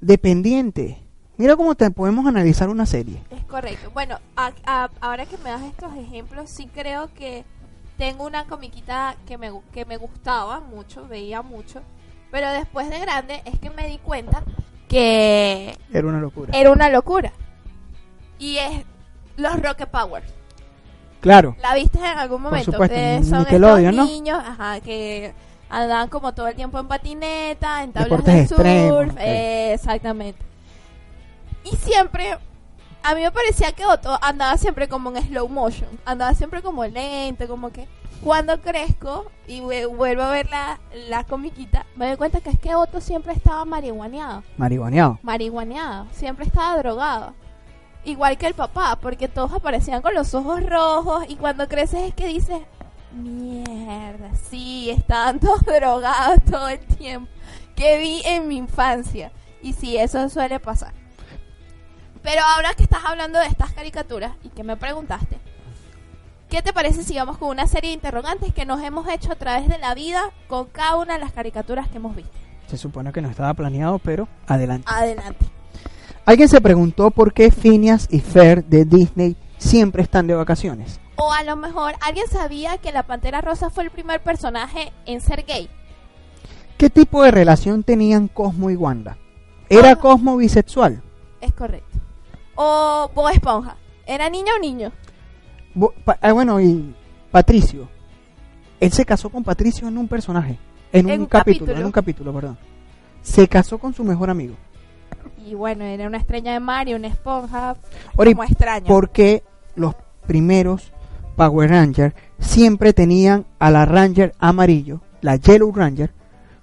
dependiente. 0.00 1.01
Mira 1.42 1.56
cómo 1.56 1.74
te 1.74 1.90
podemos 1.90 2.24
analizar 2.24 2.68
una 2.68 2.86
serie. 2.86 3.20
Es 3.30 3.42
correcto. 3.46 3.90
Bueno, 3.92 4.20
a- 4.36 4.52
a- 4.64 4.90
ahora 5.00 5.26
que 5.26 5.36
me 5.38 5.50
das 5.50 5.62
estos 5.62 5.92
ejemplos, 5.96 6.48
sí 6.48 6.68
creo 6.72 7.12
que 7.14 7.44
tengo 7.98 8.24
una 8.26 8.44
comiquita 8.44 9.16
que 9.26 9.38
me, 9.38 9.50
que 9.72 9.84
me 9.84 9.96
gustaba 9.96 10.60
mucho, 10.60 11.08
veía 11.08 11.42
mucho, 11.42 11.80
pero 12.30 12.48
después 12.52 12.88
de 12.90 13.00
grande 13.00 13.42
es 13.44 13.58
que 13.58 13.70
me 13.70 13.88
di 13.88 13.98
cuenta 13.98 14.44
que 14.88 15.76
Era 15.92 16.06
una 16.06 16.20
locura. 16.20 16.56
era 16.56 16.70
una 16.70 16.88
locura. 16.88 17.32
Y 18.38 18.58
es 18.58 18.84
los 19.36 19.60
Rocket 19.60 19.88
Power. 19.88 20.22
Claro. 21.20 21.56
¿La 21.60 21.74
viste 21.74 21.98
en 21.98 22.04
algún 22.18 22.40
momento? 22.42 22.70
supuesto, 22.70 22.94
Que 22.94 23.24
son 23.24 23.46
estos 23.50 24.06
niños 24.06 24.38
ajá, 24.46 24.80
que 24.80 25.34
andaban 25.68 26.08
como 26.08 26.34
todo 26.34 26.46
el 26.46 26.54
tiempo 26.54 26.78
en 26.78 26.86
patineta, 26.86 27.82
en 27.82 27.90
tablas 27.92 28.10
Deportes 28.24 28.48
de 28.48 28.88
surf. 28.88 29.16
eh, 29.18 29.72
exactamente. 29.74 30.51
Y 31.64 31.76
siempre, 31.76 32.38
a 33.02 33.14
mí 33.14 33.22
me 33.22 33.30
parecía 33.30 33.72
que 33.72 33.84
Otto 33.86 34.18
andaba 34.22 34.56
siempre 34.58 34.88
como 34.88 35.10
en 35.10 35.22
slow 35.26 35.48
motion. 35.48 35.88
Andaba 36.04 36.34
siempre 36.34 36.62
como 36.62 36.84
lento, 36.84 37.46
como 37.48 37.70
que... 37.70 37.88
Cuando 38.22 38.60
crezco 38.60 39.26
y 39.48 39.60
vue- 39.62 39.86
vuelvo 39.96 40.22
a 40.22 40.30
ver 40.30 40.48
la, 40.48 40.78
la 41.08 41.24
comiquita, 41.24 41.86
me 41.96 42.06
doy 42.06 42.16
cuenta 42.16 42.40
que 42.40 42.50
es 42.50 42.58
que 42.60 42.72
Otto 42.76 43.00
siempre 43.00 43.32
estaba 43.32 43.64
marihuaneado 43.64 44.44
Marihuaneado. 44.56 45.18
marihuaneado, 45.24 46.06
siempre 46.12 46.44
estaba 46.46 46.76
drogado. 46.78 47.34
Igual 48.04 48.38
que 48.38 48.46
el 48.46 48.54
papá, 48.54 48.96
porque 49.02 49.26
todos 49.26 49.52
aparecían 49.52 50.02
con 50.02 50.14
los 50.14 50.34
ojos 50.34 50.64
rojos 50.64 51.24
y 51.28 51.34
cuando 51.34 51.66
creces 51.66 52.00
es 52.10 52.14
que 52.14 52.28
dices, 52.28 52.60
mierda, 53.12 54.30
sí, 54.48 54.90
estaban 54.90 55.40
todos 55.40 55.60
drogados 55.66 56.38
todo 56.48 56.68
el 56.68 56.78
tiempo. 56.80 57.28
Que 57.74 57.98
vi 57.98 58.22
en 58.24 58.46
mi 58.48 58.56
infancia. 58.56 59.32
Y 59.62 59.72
sí, 59.72 59.96
eso 59.96 60.28
suele 60.28 60.60
pasar. 60.60 60.92
Pero 62.22 62.42
ahora 62.42 62.74
que 62.74 62.84
estás 62.84 63.04
hablando 63.04 63.38
de 63.38 63.46
estas 63.46 63.72
caricaturas 63.72 64.32
y 64.44 64.48
que 64.50 64.62
me 64.62 64.76
preguntaste, 64.76 65.38
¿qué 66.48 66.62
te 66.62 66.72
parece 66.72 67.02
si 67.02 67.16
vamos 67.16 67.38
con 67.38 67.48
una 67.48 67.66
serie 67.66 67.90
de 67.90 67.94
interrogantes 67.94 68.52
que 68.54 68.64
nos 68.64 68.82
hemos 68.82 69.08
hecho 69.08 69.32
a 69.32 69.36
través 69.36 69.68
de 69.68 69.78
la 69.78 69.94
vida 69.94 70.30
con 70.46 70.66
cada 70.66 70.96
una 70.96 71.14
de 71.14 71.20
las 71.20 71.32
caricaturas 71.32 71.88
que 71.88 71.96
hemos 71.96 72.14
visto? 72.14 72.32
Se 72.68 72.78
supone 72.78 73.12
que 73.12 73.20
no 73.20 73.28
estaba 73.28 73.52
planeado, 73.54 73.98
pero 73.98 74.28
adelante. 74.46 74.86
Adelante. 74.88 75.46
Alguien 76.24 76.48
se 76.48 76.60
preguntó 76.60 77.10
por 77.10 77.32
qué 77.32 77.50
Phineas 77.50 78.06
y 78.10 78.20
Fer 78.20 78.64
de 78.64 78.84
Disney 78.84 79.36
siempre 79.58 80.02
están 80.02 80.28
de 80.28 80.34
vacaciones. 80.34 81.00
O 81.16 81.32
a 81.32 81.42
lo 81.42 81.56
mejor 81.56 81.94
alguien 82.00 82.26
sabía 82.28 82.78
que 82.78 82.92
la 82.92 83.02
Pantera 83.02 83.40
Rosa 83.40 83.70
fue 83.70 83.84
el 83.84 83.90
primer 83.90 84.22
personaje 84.22 84.92
en 85.04 85.20
ser 85.20 85.44
gay. 85.44 85.68
¿Qué 86.78 86.90
tipo 86.90 87.22
de 87.22 87.32
relación 87.32 87.82
tenían 87.82 88.28
Cosmo 88.28 88.70
y 88.70 88.76
Wanda? 88.76 89.16
¿Era. 89.68 89.96
Cosmo 89.96 90.36
bisexual? 90.36 91.02
Es 91.40 91.52
correcto. 91.52 91.91
O 92.64 93.10
Bob 93.14 93.28
Esponja. 93.30 93.76
¿Era 94.06 94.28
niño 94.30 94.52
o 94.56 94.60
niño? 94.60 94.92
Bo- 95.74 95.92
pa- 96.04 96.18
ah, 96.20 96.32
bueno, 96.32 96.60
y 96.60 96.94
Patricio. 97.30 97.88
Él 98.78 98.92
se 98.92 99.04
casó 99.04 99.30
con 99.30 99.42
Patricio 99.42 99.88
en 99.88 99.98
un 99.98 100.06
personaje. 100.08 100.58
En 100.92 101.06
un, 101.06 101.12
En 101.12 101.20
un 101.22 101.26
capítulo, 101.26 101.58
capítulo. 101.66 101.80
En 101.80 101.86
un 101.86 101.92
capítulo, 101.92 102.32
perdón. 102.34 102.58
Se 103.22 103.48
casó 103.48 103.78
con 103.78 103.94
su 103.94 104.04
mejor 104.04 104.30
amigo. 104.30 104.54
Y 105.44 105.54
bueno, 105.54 105.84
era 105.84 106.06
una 106.06 106.18
estrella 106.18 106.52
de 106.52 106.60
mar 106.60 106.88
y 106.88 106.94
una 106.94 107.08
esponja 107.08 107.76
Ori, 108.16 108.32
como 108.32 108.44
extraña. 108.44 108.86
¿por 108.86 109.10
qué 109.10 109.42
los 109.74 109.94
primeros 110.26 110.92
Power 111.36 111.70
Rangers 111.70 112.14
siempre 112.38 112.92
tenían 112.92 113.46
a 113.58 113.70
la 113.70 113.84
Ranger 113.86 114.34
amarillo, 114.38 115.00
la 115.20 115.36
Yellow 115.36 115.72
Ranger, 115.72 116.12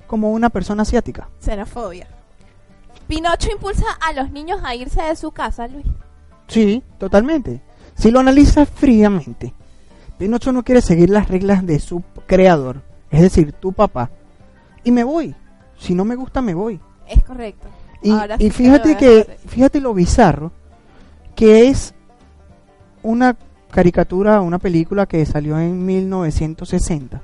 como 0.07 0.32
una 0.32 0.49
persona 0.49 0.84
asiática? 0.84 1.30
Xenofobia. 1.39 2.07
Pinocho 3.10 3.49
impulsa 3.51 3.88
a 3.99 4.14
los 4.14 4.32
niños 4.32 4.62
a 4.64 4.76
irse 4.76 5.01
de 5.01 5.16
su 5.16 5.32
casa, 5.32 5.68
Luis. 5.68 5.88
Sí, 6.47 6.84
totalmente. 6.99 7.60
Si 7.95 8.12
lo 8.12 8.20
analizas 8.20 8.70
fríamente, 8.70 9.55
Pinocho 10.20 10.51
no 10.51 10.64
quiere 10.64 10.84
seguir 10.84 11.10
las 11.10 11.28
reglas 11.28 11.66
de 11.66 11.80
su 11.80 12.03
creador, 12.28 12.84
es 13.10 13.22
decir, 13.22 13.51
tu 13.53 13.74
papá, 13.74 14.12
y 14.84 14.91
me 14.91 15.03
voy. 15.03 15.36
Si 15.76 15.95
no 15.95 16.05
me 16.05 16.16
gusta, 16.16 16.43
me 16.43 16.53
voy. 16.53 16.80
Es 17.07 17.24
correcto. 17.24 17.68
Y, 18.03 18.12
Ahora 18.12 18.38
fíjate 18.38 18.93
lo 18.93 18.97
que, 18.99 19.38
fíjate 19.47 19.82
lo 19.82 19.95
bizarro, 19.95 20.51
que 21.36 21.68
es 21.68 21.95
una 23.01 23.36
caricatura, 23.72 24.39
una 24.41 24.60
película 24.60 25.07
que 25.07 25.26
salió 25.26 25.57
en 25.57 25.84
1960. 25.84 27.24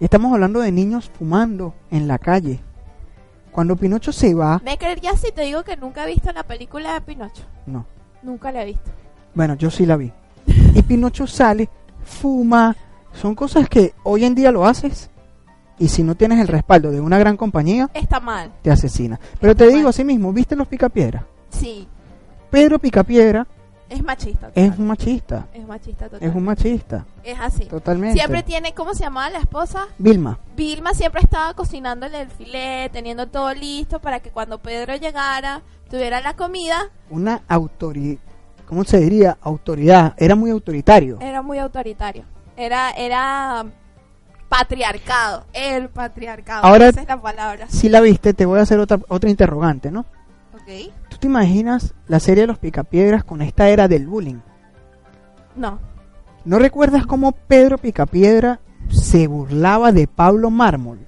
Y 0.00 0.04
estamos 0.04 0.32
hablando 0.32 0.58
de 0.58 0.72
niños 0.72 1.12
fumando 1.16 1.74
en 1.92 2.08
la 2.08 2.18
calle. 2.18 2.58
Cuando 3.56 3.74
Pinocho 3.74 4.12
se 4.12 4.34
va, 4.34 4.60
¿Me 4.62 4.76
creerías 4.76 5.18
si 5.18 5.32
te 5.32 5.40
digo 5.40 5.62
que 5.64 5.78
nunca 5.78 6.04
he 6.04 6.12
visto 6.12 6.30
la 6.30 6.42
película 6.42 6.92
de 6.92 7.00
Pinocho? 7.00 7.42
no. 7.64 7.86
Nunca 8.22 8.52
la 8.52 8.62
he 8.62 8.66
visto. 8.66 8.90
Bueno, 9.34 9.54
yo 9.54 9.70
sí 9.70 9.86
la 9.86 9.96
vi. 9.96 10.12
Y 10.74 10.82
Pinocho 10.82 11.26
sale, 11.26 11.70
fuma, 12.04 12.76
son 13.14 13.34
cosas 13.34 13.66
que 13.66 13.94
hoy 14.02 14.26
en 14.26 14.34
día 14.34 14.52
lo 14.52 14.66
haces 14.66 15.08
y 15.78 15.88
si 15.88 16.02
no 16.02 16.16
tienes 16.16 16.38
el 16.40 16.48
respaldo 16.48 16.90
de 16.90 17.00
una 17.00 17.18
gran 17.18 17.38
compañía, 17.38 17.88
Está 17.94 18.20
mal. 18.20 18.52
te 18.60 18.70
asesina. 18.70 19.18
Pero 19.40 19.56
te 19.56 19.68
digo 19.68 19.88
así 19.88 20.04
mismo, 20.04 20.34
¿viste 20.34 20.54
los 20.54 20.68
Picapiedra? 20.68 21.24
Sí. 21.48 21.88
Pedro 22.50 22.78
Picapiedra 22.78 23.46
Es 23.88 24.02
machista. 24.02 24.48
es 24.48 24.54
total. 24.70 24.80
un 24.80 24.86
machista, 24.88 25.46
Es 25.54 25.66
machista 25.66 26.08
total. 26.08 26.28
es 26.28 26.34
un 26.34 26.44
machista, 26.44 27.04
Es 27.22 27.38
así. 27.40 27.66
totalmente. 27.66 28.18
Siempre 28.18 28.42
tiene, 28.42 28.74
¿cómo 28.74 28.94
se 28.94 29.04
llamaba 29.04 29.30
la 29.30 29.38
esposa? 29.38 29.86
Vilma, 29.98 30.38
Vilma 30.56 30.92
siempre 30.92 31.20
estaba 31.22 31.54
cocinándole 31.54 32.20
el 32.22 32.28
filete, 32.30 32.90
teniendo 32.92 33.28
todo 33.28 33.54
listo 33.54 34.00
para 34.00 34.18
que 34.20 34.30
cuando 34.30 34.58
Pedro 34.58 34.96
llegara, 34.96 35.62
tuviera 35.88 36.20
la 36.20 36.34
comida. 36.34 36.90
una 37.10 37.42
autoridad, 37.46 38.18
¿cómo 38.66 38.82
se 38.82 38.98
diría? 38.98 39.38
Autoridad, 39.40 40.14
era 40.16 40.34
muy 40.34 40.50
autoritario. 40.50 41.18
Era 41.20 41.40
muy 41.42 41.58
autoritario. 41.58 42.24
Era, 42.56 42.90
era 42.90 43.66
patriarcado. 44.48 45.44
El 45.52 45.88
patriarcado. 45.88 46.64
Ahora- 46.64 46.88
Esa 46.88 47.02
es 47.02 47.08
la 47.08 47.20
palabra. 47.20 47.66
Si 47.68 47.88
la 47.88 48.00
viste, 48.00 48.34
te 48.34 48.46
voy 48.46 48.58
a 48.58 48.62
hacer 48.62 48.78
otra, 48.78 48.98
otra 49.08 49.30
interrogante, 49.30 49.90
¿no? 49.90 50.06
Ok. 50.54 50.92
¿Tú 51.16 51.20
te 51.20 51.26
imaginas 51.28 51.94
la 52.08 52.20
serie 52.20 52.42
de 52.42 52.46
los 52.46 52.58
Picapiedras 52.58 53.24
con 53.24 53.40
esta 53.40 53.70
era 53.70 53.88
del 53.88 54.06
bullying? 54.06 54.40
No. 55.54 55.78
¿No 56.44 56.58
recuerdas 56.58 57.06
cómo 57.06 57.32
Pedro 57.32 57.78
Picapiedra 57.78 58.60
se 58.90 59.26
burlaba 59.26 59.92
de 59.92 60.08
Pablo 60.08 60.50
Mármol? 60.50 61.06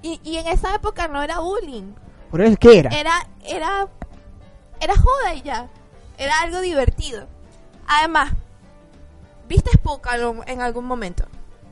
Y, 0.00 0.18
y 0.24 0.38
en 0.38 0.46
esa 0.46 0.74
época 0.74 1.08
no 1.08 1.22
era 1.22 1.40
bullying. 1.40 1.92
¿Por 2.30 2.40
eso 2.40 2.56
qué 2.58 2.78
era? 2.78 2.88
Era, 2.98 3.12
era, 3.46 3.86
era 4.80 4.94
joda 4.96 5.34
y 5.34 5.42
ya. 5.42 5.68
Era 6.16 6.32
algo 6.42 6.62
divertido. 6.62 7.26
Además, 7.86 8.32
¿viste 9.46 9.76
Puka 9.76 10.12
algún- 10.12 10.42
en 10.46 10.62
algún 10.62 10.86
momento? 10.86 11.24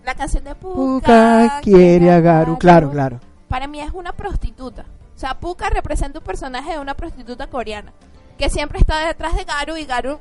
La 0.04 0.14
canción 0.14 0.44
de 0.44 0.54
Puka. 0.54 0.74
Puka 1.00 1.60
quiere 1.62 2.10
a 2.12 2.20
Garu, 2.20 2.58
claro, 2.58 2.90
claro. 2.90 3.18
Para 3.48 3.66
mí 3.66 3.80
es 3.80 3.92
una 3.94 4.12
prostituta. 4.12 4.84
O 5.20 5.26
sea, 5.28 5.38
Puka 5.38 5.68
representa 5.68 6.18
un 6.18 6.24
personaje 6.24 6.72
de 6.72 6.78
una 6.78 6.94
prostituta 6.94 7.46
coreana. 7.46 7.92
Que 8.38 8.48
siempre 8.48 8.78
está 8.78 9.06
detrás 9.06 9.36
de 9.36 9.44
Garu 9.44 9.76
y 9.76 9.84
Garu 9.84 10.18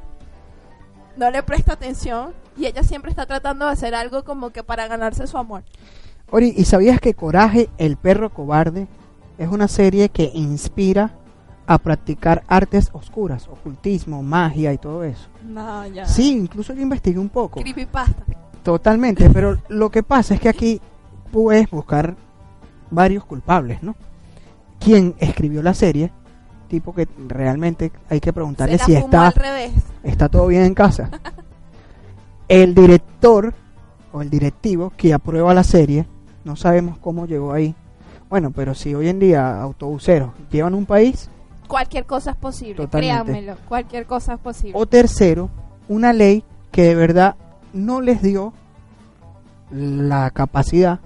no 1.15 1.31
le 1.31 1.41
presta 1.41 1.71
atención. 1.71 2.33
Y 2.57 2.65
ella 2.65 2.83
siempre 2.83 3.09
está 3.09 3.25
tratando 3.25 3.65
de 3.65 3.71
hacer 3.71 3.95
algo 3.95 4.25
como 4.25 4.49
que 4.49 4.61
para 4.61 4.89
ganarse 4.89 5.25
su 5.25 5.37
amor. 5.37 5.63
Ori, 6.29 6.53
¿y 6.53 6.65
sabías 6.65 6.99
que 6.99 7.13
Coraje, 7.13 7.69
el 7.77 7.95
perro 7.95 8.29
cobarde, 8.29 8.89
es 9.37 9.47
una 9.47 9.69
serie 9.69 10.09
que 10.09 10.31
inspira 10.33 11.11
a 11.65 11.77
practicar 11.77 12.43
artes 12.49 12.89
oscuras, 12.91 13.47
ocultismo, 13.47 14.21
magia 14.21 14.73
y 14.73 14.77
todo 14.77 15.05
eso? 15.05 15.29
No, 15.45 15.87
ya. 15.87 16.05
Sí, 16.07 16.33
incluso 16.33 16.73
yo 16.73 16.81
investigué 16.81 17.19
un 17.19 17.29
poco. 17.29 17.61
Creepypasta. 17.61 18.25
Totalmente, 18.63 19.29
pero 19.29 19.59
lo 19.69 19.91
que 19.91 20.03
pasa 20.03 20.33
es 20.33 20.41
que 20.41 20.49
aquí 20.49 20.81
puedes 21.31 21.69
buscar 21.69 22.17
varios 22.91 23.23
culpables, 23.23 23.81
¿no? 23.81 23.95
¿Quién 24.79 25.15
escribió 25.19 25.61
la 25.61 25.73
serie? 25.73 26.11
Tipo 26.67 26.93
que 26.93 27.07
realmente 27.27 27.91
hay 28.09 28.19
que 28.19 28.31
preguntarle 28.31 28.77
si 28.77 28.95
está, 28.95 29.27
al 29.27 29.33
revés. 29.33 29.71
está 30.03 30.29
todo 30.29 30.47
bien 30.47 30.63
en 30.63 30.73
casa. 30.73 31.09
El 32.47 32.73
director 32.73 33.53
o 34.11 34.21
el 34.21 34.29
directivo 34.29 34.91
que 34.97 35.13
aprueba 35.13 35.53
la 35.53 35.63
serie, 35.63 36.07
no 36.43 36.55
sabemos 36.55 36.97
cómo 36.97 37.25
llegó 37.25 37.53
ahí. 37.53 37.75
Bueno, 38.29 38.51
pero 38.51 38.73
si 38.73 38.95
hoy 38.95 39.09
en 39.09 39.19
día 39.19 39.61
autobuseros 39.61 40.31
llevan 40.49 40.73
un 40.73 40.85
país, 40.85 41.29
Cualquier 41.69 42.07
cosa 42.07 42.31
es 42.31 42.37
posible. 42.37 42.73
Totalmente. 42.73 43.31
Créanmelo. 43.31 43.55
Cualquier 43.67 44.07
cosa 44.07 44.33
es 44.33 44.39
posible. 44.39 44.73
o 44.75 44.87
tercero, 44.87 45.51
una 45.87 46.13
ley 46.13 46.43
que 46.71 46.81
de 46.81 46.95
verdad 46.95 47.35
no 47.73 48.01
les 48.01 48.23
dio 48.23 48.53
la 49.71 50.31
capacidad 50.31 50.99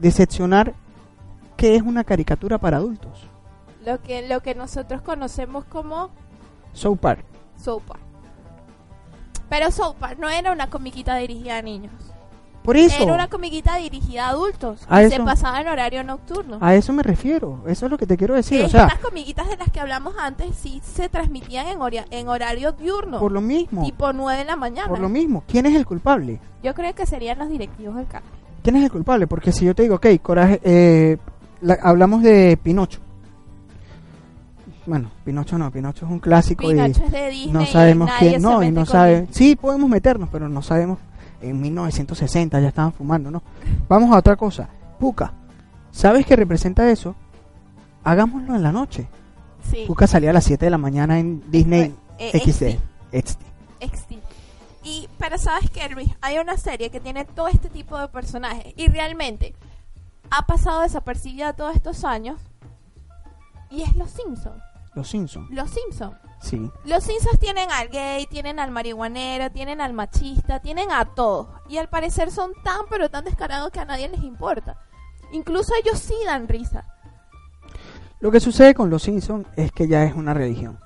de 0.00 0.10
seccionar 0.10 0.74
qué 1.62 1.76
es 1.76 1.82
una 1.82 2.02
caricatura 2.02 2.58
para 2.58 2.78
adultos. 2.78 3.12
Lo 3.86 4.02
que, 4.02 4.26
lo 4.26 4.42
que 4.42 4.56
nosotros 4.56 5.00
conocemos 5.00 5.64
como 5.64 6.10
South 6.72 6.98
Park. 6.98 7.24
South 7.56 7.82
Park. 7.86 8.00
Pero 9.48 9.70
South 9.70 9.94
Park 10.00 10.18
no 10.18 10.28
era 10.28 10.50
una 10.50 10.68
comiquita 10.68 11.14
dirigida 11.14 11.58
a 11.58 11.62
niños. 11.62 11.92
Por 12.64 12.76
eso, 12.76 13.00
Era 13.00 13.14
una 13.14 13.28
comiquita 13.28 13.76
dirigida 13.76 14.26
a 14.26 14.30
adultos. 14.30 14.84
A 14.88 15.04
y 15.04 15.10
se 15.10 15.20
pasaba 15.20 15.60
en 15.60 15.68
horario 15.68 16.02
nocturno. 16.02 16.58
a 16.60 16.74
eso 16.74 16.92
me 16.92 17.04
refiero. 17.04 17.62
Eso 17.68 17.86
es 17.86 17.92
lo 17.92 17.96
que 17.98 18.06
te 18.06 18.16
quiero 18.16 18.34
decir. 18.34 18.64
O 18.64 18.68
sea, 18.68 18.86
Estas 18.86 18.98
comiquitas 18.98 19.48
de 19.48 19.56
las 19.56 19.70
que 19.70 19.78
hablamos 19.78 20.14
antes 20.18 20.56
sí 20.56 20.80
se 20.84 21.08
transmitían 21.08 21.68
en, 21.68 21.78
en 22.10 22.28
horario 22.28 22.72
diurno. 22.72 23.20
por 23.20 23.30
lo 23.30 23.40
mismo, 23.40 23.84
tipo 23.84 24.12
9 24.12 24.36
de 24.40 24.44
la 24.46 24.56
mañana. 24.56 24.88
por 24.88 24.98
lo 24.98 25.08
mismo, 25.08 25.44
¿quién 25.46 25.66
es 25.66 25.76
el 25.76 25.86
culpable? 25.86 26.40
Yo 26.64 26.74
creo 26.74 26.92
que 26.92 27.06
serían 27.06 27.38
los 27.38 27.48
directivos 27.48 27.94
del 27.94 28.08
canal. 28.08 28.28
¿Quién 28.64 28.74
es 28.76 28.82
el 28.84 28.90
culpable? 28.90 29.28
Porque 29.28 29.52
si 29.52 29.64
yo 29.64 29.76
te 29.76 29.82
digo, 29.82 29.96
ok, 29.96 30.06
coraje, 30.22 30.60
eh, 30.64 31.18
la- 31.62 31.78
hablamos 31.82 32.22
de 32.22 32.58
Pinocho. 32.62 33.00
Bueno, 34.84 35.10
Pinocho 35.24 35.56
no, 35.58 35.70
Pinocho 35.70 36.06
es 36.06 36.10
un 36.10 36.18
clásico 36.18 36.64
y 36.64 36.74
Pinocho 36.74 37.04
es 37.04 37.12
de 37.12 37.30
Disney. 37.30 37.52
no 37.52 37.66
sabemos 37.66 38.10
y 38.16 38.18
quién, 38.18 38.42
no, 38.42 38.62
y 38.62 38.70
no 38.72 38.84
sabe. 38.84 39.28
Sí, 39.30 39.54
podemos 39.54 39.88
meternos, 39.88 40.28
pero 40.30 40.48
no 40.48 40.60
sabemos. 40.62 40.98
En 41.40 41.60
1960 41.60 42.60
ya 42.60 42.68
estaban 42.68 42.92
fumando, 42.92 43.30
¿no? 43.30 43.42
Vamos 43.88 44.12
a 44.14 44.18
otra 44.18 44.36
cosa. 44.36 44.68
Puka, 44.98 45.32
¿sabes 45.90 46.24
qué 46.26 46.36
representa 46.36 46.88
eso? 46.90 47.14
Hagámoslo 48.04 48.54
en 48.56 48.62
la 48.62 48.70
noche. 48.72 49.06
Sí. 49.70 49.84
Puka 49.86 50.06
salía 50.06 50.30
a 50.30 50.32
las 50.32 50.44
7 50.44 50.64
de 50.66 50.70
la 50.70 50.78
mañana 50.78 51.18
en 51.18 51.42
Disney 51.50 51.94
Eh, 52.18 52.38
XD. 52.38 52.78
XD. 53.12 53.36
XD. 53.80 54.12
Y, 54.84 55.08
pero 55.18 55.38
sabes 55.38 55.70
que 55.70 55.88
Luis, 55.90 56.10
hay 56.20 56.38
una 56.38 56.56
serie 56.56 56.90
que 56.90 56.98
tiene 57.00 57.24
todo 57.24 57.46
este 57.48 57.68
tipo 57.68 57.96
de 57.98 58.08
personajes 58.08 58.72
y 58.76 58.88
realmente 58.88 59.54
ha 60.34 60.46
pasado 60.46 60.80
desapercibida 60.82 61.52
todos 61.52 61.74
estos 61.76 62.04
años 62.04 62.40
y 63.70 63.82
es 63.82 63.94
Los 63.96 64.10
Simpsons. 64.10 64.62
Los 64.94 65.08
Simpsons. 65.08 65.50
Los 65.50 65.70
Simpsons. 65.70 66.16
Sí. 66.40 66.70
Los 66.84 67.04
Simpsons 67.04 67.38
tienen 67.38 67.70
al 67.70 67.88
gay, 67.88 68.26
tienen 68.26 68.58
al 68.58 68.70
marihuanero, 68.70 69.50
tienen 69.50 69.80
al 69.80 69.92
machista, 69.92 70.60
tienen 70.60 70.90
a 70.90 71.04
todos. 71.04 71.46
Y 71.68 71.78
al 71.78 71.88
parecer 71.88 72.30
son 72.30 72.52
tan 72.64 72.82
pero 72.90 73.08
tan 73.08 73.24
descarados 73.24 73.70
que 73.70 73.80
a 73.80 73.84
nadie 73.84 74.08
les 74.08 74.22
importa. 74.22 74.76
Incluso 75.32 75.72
ellos 75.82 75.98
sí 75.98 76.14
dan 76.26 76.48
risa. 76.48 76.84
Lo 78.20 78.30
que 78.30 78.40
sucede 78.40 78.74
con 78.74 78.90
los 78.90 79.02
Simpsons 79.02 79.46
es 79.56 79.72
que 79.72 79.88
ya 79.88 80.04
es 80.04 80.14
una 80.14 80.34
religión. 80.34 80.78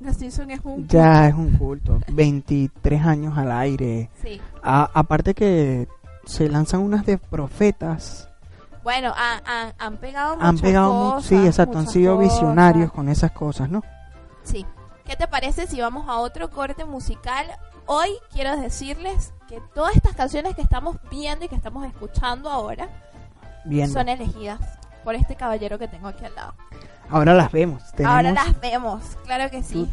Los 0.00 0.16
Simpsons 0.16 0.50
es 0.52 0.60
un... 0.64 0.86
Ya 0.88 1.26
es 1.28 1.34
un 1.34 1.56
culto. 1.56 1.98
23 2.12 3.02
años 3.06 3.36
al 3.38 3.50
aire. 3.50 4.10
Sí. 4.22 4.40
A- 4.62 4.90
aparte 4.94 5.34
que 5.34 5.88
se 6.24 6.48
lanzan 6.48 6.80
unas 6.80 7.04
de 7.06 7.18
profetas. 7.18 8.28
Bueno, 8.82 9.12
han, 9.16 9.40
han- 9.46 9.72
han 9.78 9.96
pegado 9.98 10.32
Han 10.34 10.54
muchas 10.54 10.60
pegado 10.62 10.92
mu- 10.92 11.10
cosas, 11.12 11.24
sí, 11.28 11.46
exacto, 11.46 11.78
han 11.78 11.88
sido 11.88 12.16
cosas. 12.16 12.32
visionarios 12.32 12.92
con 12.92 13.08
esas 13.08 13.30
cosas, 13.32 13.68
¿no? 13.70 13.82
Sí. 14.42 14.66
¿Qué 15.04 15.16
te 15.16 15.26
parece 15.28 15.66
si 15.66 15.80
vamos 15.80 16.08
a 16.08 16.16
otro 16.18 16.50
corte 16.50 16.84
musical? 16.84 17.46
Hoy 17.86 18.08
quiero 18.32 18.56
decirles 18.56 19.32
que 19.48 19.60
todas 19.74 19.94
estas 19.96 20.14
canciones 20.14 20.54
que 20.54 20.62
estamos 20.62 20.96
viendo 21.10 21.44
y 21.44 21.48
que 21.48 21.56
estamos 21.56 21.84
escuchando 21.86 22.48
ahora 22.50 22.88
Viendo. 23.64 23.92
son 23.92 24.08
elegidas 24.08 24.60
por 25.04 25.14
este 25.16 25.34
caballero 25.36 25.78
que 25.78 25.88
tengo 25.88 26.08
aquí 26.08 26.24
al 26.24 26.34
lado. 26.34 26.54
Ahora 27.10 27.34
las 27.34 27.50
vemos. 27.52 27.82
Tenemos 27.92 28.16
Ahora 28.16 28.32
las 28.32 28.60
vemos, 28.60 29.02
claro 29.24 29.50
que 29.50 29.62
sí. 29.62 29.90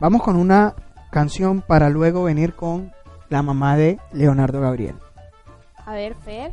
Vamos 0.00 0.22
con 0.22 0.36
una 0.36 0.74
canción 1.10 1.60
para 1.62 1.88
luego 1.90 2.24
venir 2.24 2.54
con 2.56 2.92
la 3.28 3.42
mamá 3.42 3.76
de 3.76 3.98
Leonardo 4.12 4.60
Gabriel. 4.60 4.96
A 5.84 5.92
ver, 5.92 6.14
Fer. 6.16 6.52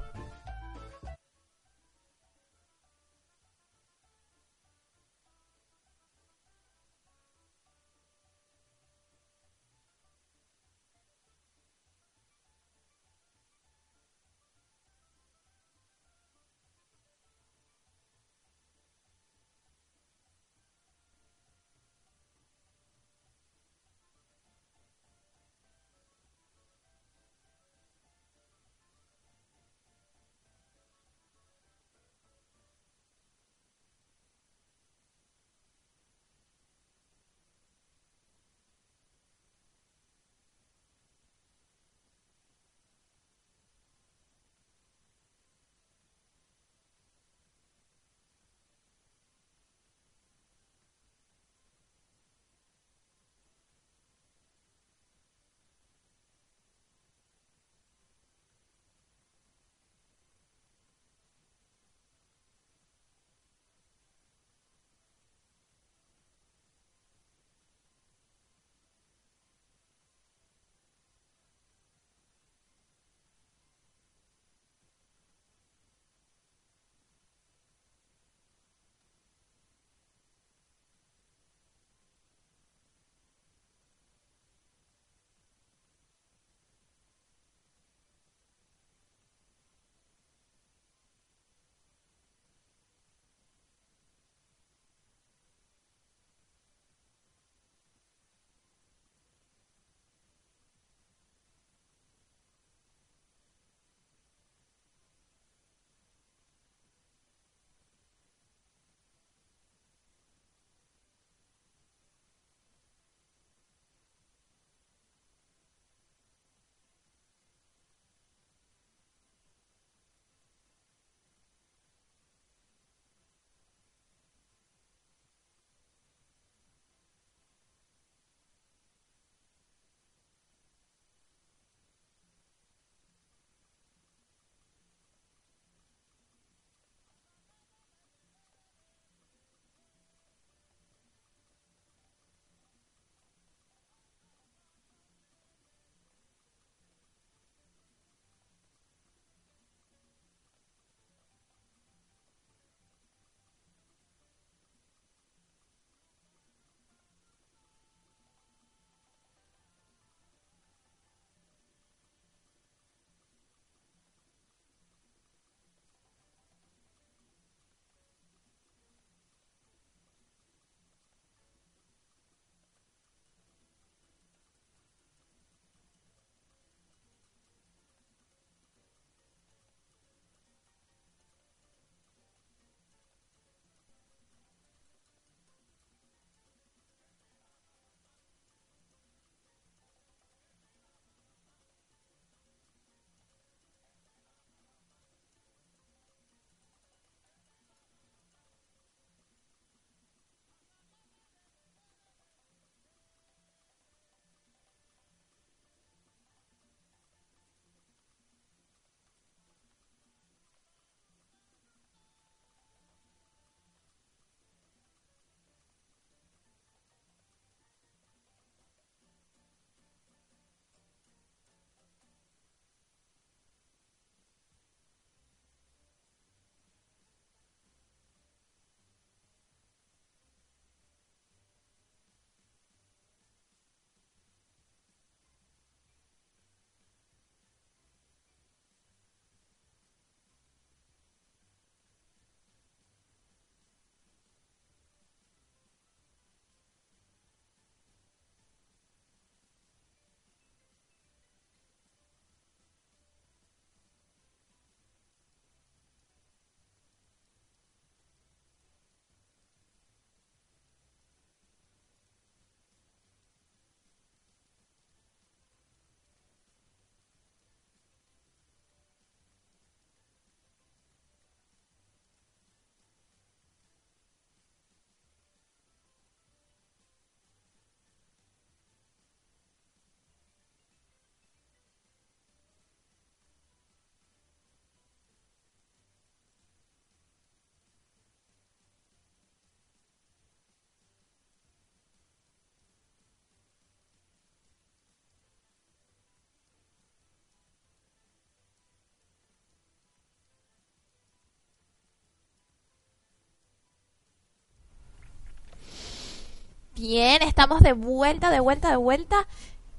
Bien, 306.86 307.22
estamos 307.22 307.62
de 307.62 307.72
vuelta, 307.72 308.30
de 308.30 308.42
vuelta, 308.42 308.70
de 308.70 308.76
vuelta. 308.76 309.26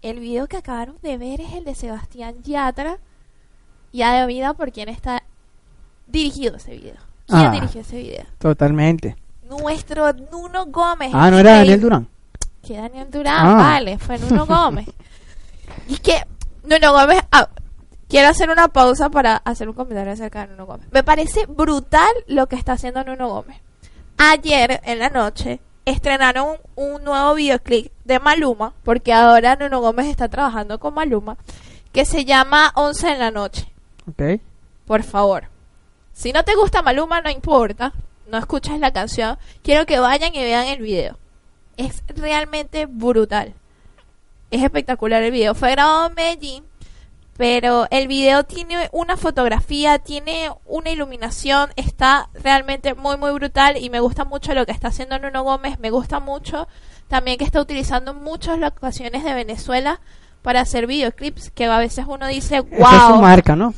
El 0.00 0.20
video 0.20 0.46
que 0.46 0.56
acabaron 0.56 0.96
de 1.02 1.18
ver 1.18 1.42
es 1.42 1.52
el 1.52 1.62
de 1.66 1.74
Sebastián 1.74 2.36
Yatra. 2.42 2.96
Ya 3.92 4.14
de 4.14 4.26
vida 4.26 4.54
por 4.54 4.72
quién 4.72 4.88
está 4.88 5.22
dirigido 6.06 6.56
ese 6.56 6.70
video. 6.70 6.94
¿Quién 7.26 7.40
Ah. 7.44 7.50
dirigió 7.50 7.82
ese 7.82 7.98
video? 7.98 8.24
Totalmente. 8.38 9.16
Nuestro 9.42 10.14
Nuno 10.14 10.64
Gómez. 10.64 11.10
Ah, 11.12 11.30
no 11.30 11.38
era. 11.38 11.56
Daniel 11.56 11.82
Durán. 11.82 12.08
Que 12.66 12.78
Daniel 12.78 13.10
Durán, 13.10 13.48
Ah. 13.48 13.54
vale, 13.56 13.98
fue 13.98 14.18
Nuno 14.18 14.46
Gómez. 14.46 14.88
y 15.86 15.98
que 15.98 16.22
Nuno 16.62 16.90
Gómez, 16.90 17.22
ah, 17.32 17.50
quiero 18.08 18.28
hacer 18.30 18.48
una 18.48 18.68
pausa 18.68 19.10
para 19.10 19.36
hacer 19.36 19.68
un 19.68 19.74
comentario 19.74 20.10
acerca 20.14 20.46
de 20.46 20.52
Nuno 20.52 20.64
Gómez. 20.64 20.86
Me 20.90 21.02
parece 21.02 21.44
brutal 21.44 22.08
lo 22.28 22.46
que 22.46 22.56
está 22.56 22.72
haciendo 22.72 23.04
Nuno 23.04 23.28
Gómez. 23.28 23.58
Ayer 24.16 24.80
en 24.84 24.98
la 25.00 25.10
noche 25.10 25.60
estrenaron 25.84 26.56
un, 26.74 27.04
nuevo 27.04 27.34
videoclip 27.34 27.92
de 28.04 28.18
Maluma, 28.18 28.72
porque 28.84 29.12
ahora 29.12 29.56
Nuno 29.56 29.80
Gómez 29.80 30.06
está 30.06 30.28
trabajando 30.28 30.78
con 30.78 30.94
Maluma, 30.94 31.36
que 31.92 32.04
se 32.04 32.24
llama 32.24 32.72
11 32.74 33.12
en 33.12 33.18
la 33.18 33.30
noche. 33.30 33.70
Ok. 34.08 34.40
Por 34.86 35.02
favor. 35.02 35.44
Si 36.12 36.32
no 36.32 36.44
te 36.44 36.54
gusta 36.54 36.82
Maluma, 36.82 37.20
no 37.20 37.30
importa. 37.30 37.92
No 38.30 38.38
escuchas 38.38 38.78
la 38.80 38.92
canción. 38.92 39.36
Quiero 39.62 39.86
que 39.86 39.98
vayan 39.98 40.34
y 40.34 40.42
vean 40.42 40.66
el 40.66 40.80
video. 40.80 41.18
Es 41.76 42.02
realmente 42.08 42.86
brutal. 42.86 43.54
Es 44.50 44.62
espectacular 44.62 45.22
el 45.22 45.32
video. 45.32 45.54
Fue 45.54 45.70
grabado 45.72 46.08
en 46.08 46.14
Medellín. 46.14 46.64
Pero 47.36 47.86
el 47.90 48.06
video 48.06 48.44
tiene 48.44 48.88
una 48.92 49.16
fotografía, 49.16 49.98
tiene 49.98 50.50
una 50.66 50.90
iluminación, 50.90 51.70
está 51.76 52.28
realmente 52.32 52.94
muy 52.94 53.16
muy 53.16 53.32
brutal 53.32 53.76
y 53.76 53.90
me 53.90 54.00
gusta 54.00 54.24
mucho 54.24 54.54
lo 54.54 54.66
que 54.66 54.72
está 54.72 54.88
haciendo 54.88 55.18
Nuno 55.18 55.42
Gómez, 55.42 55.80
me 55.80 55.90
gusta 55.90 56.20
mucho 56.20 56.68
también 57.08 57.38
que 57.38 57.44
está 57.44 57.60
utilizando 57.60 58.14
muchas 58.14 58.58
locaciones 58.58 59.24
de 59.24 59.34
Venezuela 59.34 60.00
para 60.42 60.60
hacer 60.60 60.86
videoclips 60.86 61.50
que 61.50 61.64
a 61.64 61.78
veces 61.78 62.04
uno 62.08 62.28
dice, 62.28 62.60
wow, 62.60 62.86
Esa 62.86 62.96
es 62.96 63.14
su 63.14 63.20
marca, 63.20 63.56
¿no? 63.56 63.74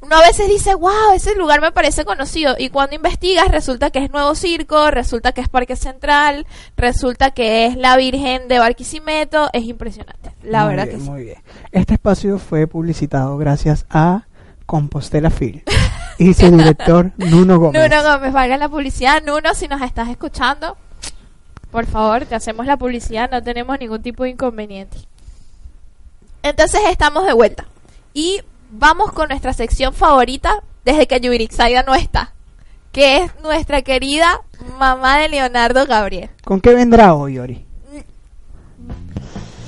uno 0.00 0.16
a 0.16 0.22
veces 0.22 0.48
dice, 0.48 0.74
wow, 0.74 1.12
ese 1.14 1.34
lugar 1.34 1.60
me 1.60 1.72
parece 1.72 2.04
conocido. 2.04 2.54
Y 2.58 2.70
cuando 2.70 2.94
investigas, 2.94 3.48
resulta 3.48 3.90
que 3.90 3.98
es 3.98 4.10
Nuevo 4.10 4.34
Circo, 4.34 4.90
resulta 4.90 5.32
que 5.32 5.40
es 5.40 5.48
Parque 5.48 5.76
Central, 5.76 6.46
resulta 6.76 7.32
que 7.32 7.66
es 7.66 7.76
la 7.76 7.96
Virgen 7.96 8.46
de 8.48 8.60
Barquisimeto. 8.60 9.50
Es 9.52 9.64
impresionante, 9.64 10.27
la 10.42 10.64
Muy 10.64 10.70
verdad 10.70 10.86
bien, 10.86 10.98
que 10.98 11.04
sí. 11.04 11.10
Muy 11.10 11.24
bien. 11.24 11.38
Este 11.72 11.94
espacio 11.94 12.38
fue 12.38 12.66
publicitado 12.66 13.36
gracias 13.38 13.86
a 13.90 14.22
Compostela 14.66 15.30
Film 15.30 15.62
y 16.18 16.34
su 16.34 16.50
director 16.56 17.12
Nuno 17.16 17.58
Gómez. 17.58 17.82
Nuno 17.82 18.02
Gómez, 18.02 18.32
valga 18.32 18.56
la 18.56 18.68
publicidad. 18.68 19.22
Nuno, 19.24 19.54
si 19.54 19.68
nos 19.68 19.82
estás 19.82 20.08
escuchando, 20.08 20.76
por 21.70 21.86
favor, 21.86 22.24
te 22.24 22.34
hacemos 22.34 22.66
la 22.66 22.76
publicidad, 22.76 23.30
no 23.30 23.42
tenemos 23.42 23.78
ningún 23.78 24.02
tipo 24.02 24.24
de 24.24 24.30
inconveniente. 24.30 24.96
Entonces 26.42 26.80
estamos 26.90 27.26
de 27.26 27.32
vuelta. 27.32 27.66
Y 28.14 28.40
vamos 28.70 29.12
con 29.12 29.28
nuestra 29.28 29.52
sección 29.52 29.92
favorita 29.92 30.62
desde 30.84 31.06
que 31.06 31.20
Yurixaida 31.20 31.82
no 31.82 31.94
está. 31.94 32.32
Que 32.92 33.18
es 33.18 33.30
nuestra 33.42 33.82
querida 33.82 34.40
mamá 34.78 35.18
de 35.18 35.28
Leonardo 35.28 35.86
Gabriel. 35.86 36.30
¿Con 36.44 36.60
qué 36.60 36.74
vendrá 36.74 37.14
hoy, 37.14 37.38
Ori? 37.38 37.64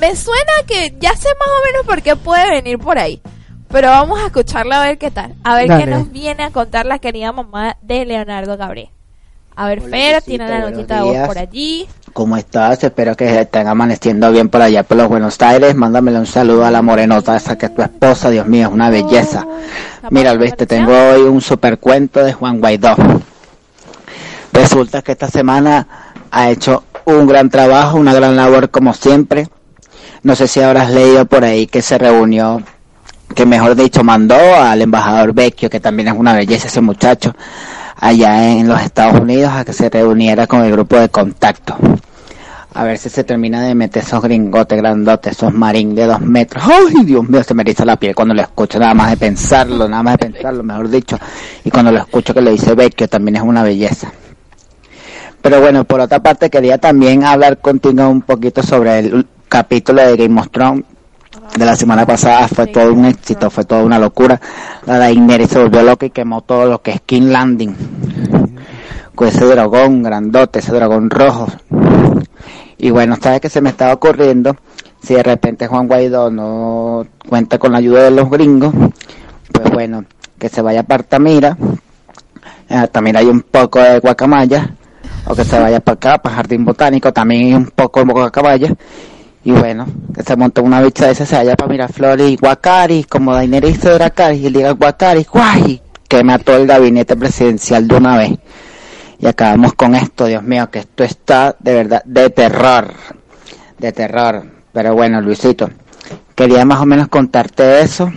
Me 0.01 0.17
suena 0.17 0.53
que 0.67 0.97
ya 0.99 1.15
sé 1.15 1.29
más 1.39 1.49
o 1.49 1.67
menos 1.67 1.87
por 1.87 2.03
qué 2.03 2.17
puede 2.17 2.51
venir 2.51 2.79
por 2.79 2.99
ahí. 2.99 3.21
Pero 3.69 3.89
vamos 3.89 4.19
a 4.21 4.27
escucharla 4.27 4.83
a 4.83 4.87
ver 4.87 4.99
qué 4.99 5.11
tal. 5.11 5.35
A 5.45 5.55
ver 5.55 5.65
qué 5.65 5.69
Dale. 5.69 5.87
nos 5.87 6.11
viene 6.11 6.43
a 6.43 6.51
contar 6.51 6.87
la 6.87 6.99
querida 6.99 7.33
mamá 7.33 7.77
de 7.83 8.05
Leonardo 8.05 8.57
Gabriel. 8.57 8.89
A 9.55 9.67
ver, 9.69 9.81
Hola, 9.81 9.91
Fer, 9.91 10.23
tiene 10.23 10.49
la 10.49 10.71
notita 10.71 10.97
de 10.97 11.03
voz 11.03 11.27
por 11.27 11.39
allí. 11.39 11.87
¿Cómo 12.15 12.37
estás? 12.37 12.83
Espero 12.83 13.15
que 13.15 13.41
estén 13.41 13.69
amaneciendo 13.69 14.33
bien 14.33 14.49
por 14.49 14.63
allá 14.63 14.83
por 14.83 14.97
los 14.97 15.09
Buenos 15.09 15.41
Aires. 15.43 15.75
Mándamele 15.75 16.19
un 16.19 16.27
saludo 16.27 16.65
a 16.65 16.71
la 16.71 16.83
morenota 16.83 17.37
esa 17.37 17.59
que 17.59 17.67
es 17.67 17.75
tu 17.75 17.83
esposa, 17.83 18.31
Dios 18.31 18.47
mío, 18.47 18.69
es 18.69 18.73
una 18.73 18.91
belleza. 18.91 19.45
Oh, 19.47 20.09
Mira, 20.11 20.33
Luis, 20.35 20.57
te 20.57 20.67
tengo 20.67 20.93
hoy 20.93 21.23
un 21.23 21.41
super 21.41 21.79
cuento 21.79 22.25
de 22.25 22.33
Juan 22.33 22.59
Guaidó. 22.59 22.97
Resulta 24.53 25.03
que 25.03 25.13
esta 25.13 25.29
semana 25.29 25.87
ha 26.31 26.51
hecho 26.51 26.85
un 27.05 27.27
gran 27.27 27.51
trabajo, 27.51 27.99
una 27.99 28.15
gran 28.15 28.35
labor 28.35 28.71
como 28.71 28.95
siempre. 28.95 29.49
No 30.23 30.37
sé 30.37 30.49
si 30.49 30.61
habrás 30.61 30.91
leído 30.91 31.25
por 31.25 31.45
ahí 31.45 31.67
que 31.67 31.81
se 31.81 31.97
reunió, 31.97 32.63
que 33.35 33.47
mejor 33.47 33.75
dicho, 33.75 34.05
mandó 34.05 34.37
al 34.37 34.83
embajador 34.83 35.33
Vecchio, 35.33 35.71
que 35.71 35.81
también 35.81 36.09
es 36.09 36.15
una 36.15 36.35
belleza 36.35 36.69
ese 36.69 36.83
muchacho, 36.83 37.35
allá 37.97 38.51
en 38.51 38.69
los 38.69 38.83
Estados 38.83 39.19
Unidos 39.19 39.51
a 39.55 39.65
que 39.65 39.73
se 39.73 39.89
reuniera 39.89 40.47
con 40.47 40.63
el 40.63 40.73
grupo 40.73 40.97
de 40.97 41.09
contacto. 41.09 41.75
A 42.75 42.85
ver 42.85 42.99
si 42.99 43.09
se 43.09 43.25
termina 43.25 43.63
de 43.63 43.75
meter 43.75 44.03
esos 44.03 44.23
gringotes 44.23 44.79
grandotes, 44.79 45.33
esos 45.33 45.55
marín 45.55 45.95
de 45.95 46.07
dos 46.07 46.21
metros. 46.21 46.65
¡Ay, 46.67 47.05
Dios 47.05 47.27
mío! 47.27 47.43
Se 47.43 47.55
me 47.55 47.63
eriza 47.63 47.87
la 47.87 47.97
piel 47.97 48.15
cuando 48.15 48.35
lo 48.35 48.43
escucho, 48.43 48.79
nada 48.79 48.93
más 48.93 49.11
de 49.11 49.17
pensarlo, 49.17 49.89
nada 49.89 50.03
más 50.03 50.19
de 50.19 50.31
pensarlo, 50.31 50.63
mejor 50.63 50.91
dicho. 50.91 51.19
Y 51.65 51.71
cuando 51.71 51.91
lo 51.91 51.99
escucho 51.99 52.35
que 52.35 52.43
le 52.43 52.53
dice 52.53 52.75
Vecchio, 52.75 53.09
también 53.09 53.37
es 53.37 53.43
una 53.43 53.63
belleza. 53.63 54.13
Pero 55.41 55.61
bueno, 55.63 55.85
por 55.85 56.01
otra 56.01 56.21
parte 56.21 56.51
quería 56.51 56.77
también 56.77 57.25
hablar 57.25 57.59
contigo 57.59 58.07
un 58.07 58.21
poquito 58.21 58.63
sobre 58.63 58.99
el 58.99 59.27
capítulo 59.51 60.01
de 60.01 60.17
Game 60.17 60.41
of 60.41 60.49
Thrones 60.51 60.85
de 61.59 61.67
la 61.67 61.75
semana 61.75 62.07
pasada. 62.07 62.47
Fue 62.47 62.69
todo 62.69 62.93
un 62.95 63.05
éxito, 63.05 63.51
fue 63.51 63.65
toda 63.65 63.83
una 63.83 63.99
locura. 63.99 64.41
La 64.87 64.97
Daenerys 64.97 65.51
se 65.51 65.59
volvió 65.59 65.83
loca 65.83 66.07
y 66.07 66.11
quemó 66.11 66.41
todo 66.43 66.67
lo 66.67 66.81
que 66.81 66.93
es 66.93 67.01
King 67.03 67.31
Landing. 67.31 67.77
Con 69.15 69.29
ese 69.29 69.45
dragón 69.45 70.05
grandote, 70.05 70.61
ese 70.61 70.73
dragón 70.73 71.11
rojo. 71.11 71.49
Y 72.79 72.91
bueno, 72.91 73.17
¿sabes 73.21 73.41
qué 73.41 73.51
se 73.51 73.61
me 73.61 73.71
estaba 73.71 73.93
ocurriendo? 73.93 74.57
Si 75.03 75.15
de 75.15 75.23
repente 75.23 75.67
Juan 75.67 75.89
Guaidó 75.89 76.31
no 76.31 77.05
cuenta 77.29 77.59
con 77.59 77.73
la 77.73 77.79
ayuda 77.79 78.05
de 78.05 78.13
los 78.13 78.31
gringos, 78.31 78.73
pues 79.53 79.71
bueno, 79.73 80.05
que 80.39 80.49
se 80.49 80.63
vaya 80.63 80.85
para 80.85 81.03
Altamira. 81.03 81.59
En 82.69 82.79
Altamira 82.79 83.19
hay 83.19 83.27
un 83.27 83.43
poco 83.43 83.81
de 83.81 83.99
guacamaya, 83.99 84.75
o 85.27 85.35
que 85.35 85.45
se 85.45 85.59
vaya 85.59 85.81
para 85.81 85.97
acá, 85.97 86.19
para 86.19 86.37
Jardín 86.37 86.65
Botánico, 86.65 87.13
también 87.13 87.47
hay 87.47 87.55
un 87.55 87.67
poco 87.67 88.05
de 88.05 88.13
guacamaya. 88.13 88.75
Y 89.43 89.53
bueno, 89.53 89.87
que 90.15 90.23
se 90.23 90.37
monte 90.37 90.61
una 90.61 90.83
bicha 90.83 91.07
de 91.07 91.13
esa, 91.13 91.25
se 91.25 91.37
vaya 91.37 91.57
para 91.57 91.71
Miraflores 91.71 92.31
y 92.31 92.37
Guacari, 92.37 93.05
como 93.05 93.35
Daenerys 93.35 93.81
de 93.81 93.95
Dracarys, 93.95 94.45
y 94.45 94.51
diga 94.51 94.73
Guacari, 94.73 95.25
guay, 95.25 95.81
que 96.07 96.23
mató 96.23 96.55
el 96.57 96.67
gabinete 96.67 97.17
presidencial 97.17 97.89
de 97.89 97.97
una 97.97 98.19
vez. 98.19 98.33
Y 99.19 99.27
acabamos 99.27 99.73
con 99.75 99.95
esto, 99.95 100.27
Dios 100.27 100.43
mío, 100.43 100.71
que 100.71 100.81
esto 100.81 101.05
está 101.05 101.57
de 101.59 101.75
verdad 101.75 102.03
de 102.05 102.31
terror, 102.31 102.93
de 103.79 103.93
terror. 103.93 104.45
Pero 104.73 104.95
bueno, 104.95 105.21
Luisito, 105.21 105.71
quería 106.35 106.65
más 106.65 106.81
o 106.81 106.87
menos 106.87 107.09
contarte 107.09 107.81
eso. 107.81 108.13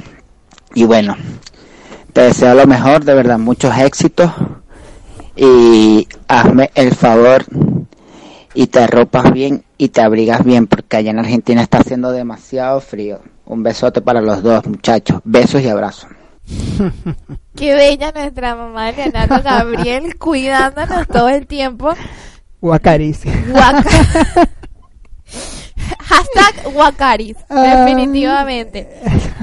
Y 0.75 0.85
bueno, 0.85 1.15
te 2.11 2.21
deseo 2.21 2.53
lo 2.53 2.65
mejor, 2.67 3.03
de 3.05 3.13
verdad, 3.13 3.39
muchos 3.39 3.77
éxitos. 3.77 4.31
Y 5.35 6.07
hazme 6.27 6.71
el 6.75 6.93
favor 6.93 7.45
y 8.53 8.67
te 8.67 8.79
arropas 8.79 9.31
bien 9.31 9.63
y 9.83 9.89
te 9.89 10.01
abrigas 10.01 10.43
bien, 10.45 10.67
porque 10.67 10.97
allá 10.97 11.11
en 11.11 11.19
Argentina 11.19 11.61
está 11.61 11.79
haciendo 11.79 12.11
demasiado 12.11 12.79
frío. 12.79 13.19
Un 13.45 13.63
besote 13.63 13.99
para 14.01 14.21
los 14.21 14.41
dos, 14.41 14.65
muchachos. 14.65 15.19
Besos 15.25 15.61
y 15.61 15.67
abrazos. 15.67 16.09
Qué 17.55 17.73
bella 17.75 18.11
nuestra 18.13 18.55
mamá 18.55 18.91
Leonardo 18.91 19.41
Gabriel 19.43 20.15
cuidándonos 20.19 21.07
todo 21.07 21.29
el 21.29 21.47
tiempo. 21.47 21.93
Guacaris. 22.61 23.21
Guaca- 23.49 23.83
Hashtag 25.99 26.73
Guacaris, 26.73 27.35
Ah. 27.49 27.61
definitivamente. 27.85 28.87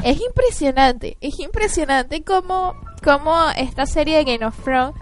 Es 0.04 0.18
impresionante, 0.20 1.16
es 1.20 1.38
impresionante 1.40 2.22
cómo, 2.22 2.74
cómo 3.04 3.34
esta 3.56 3.84
serie 3.86 4.16
de 4.18 4.24
Game 4.24 4.46
of 4.46 4.56
Thrones 4.64 4.94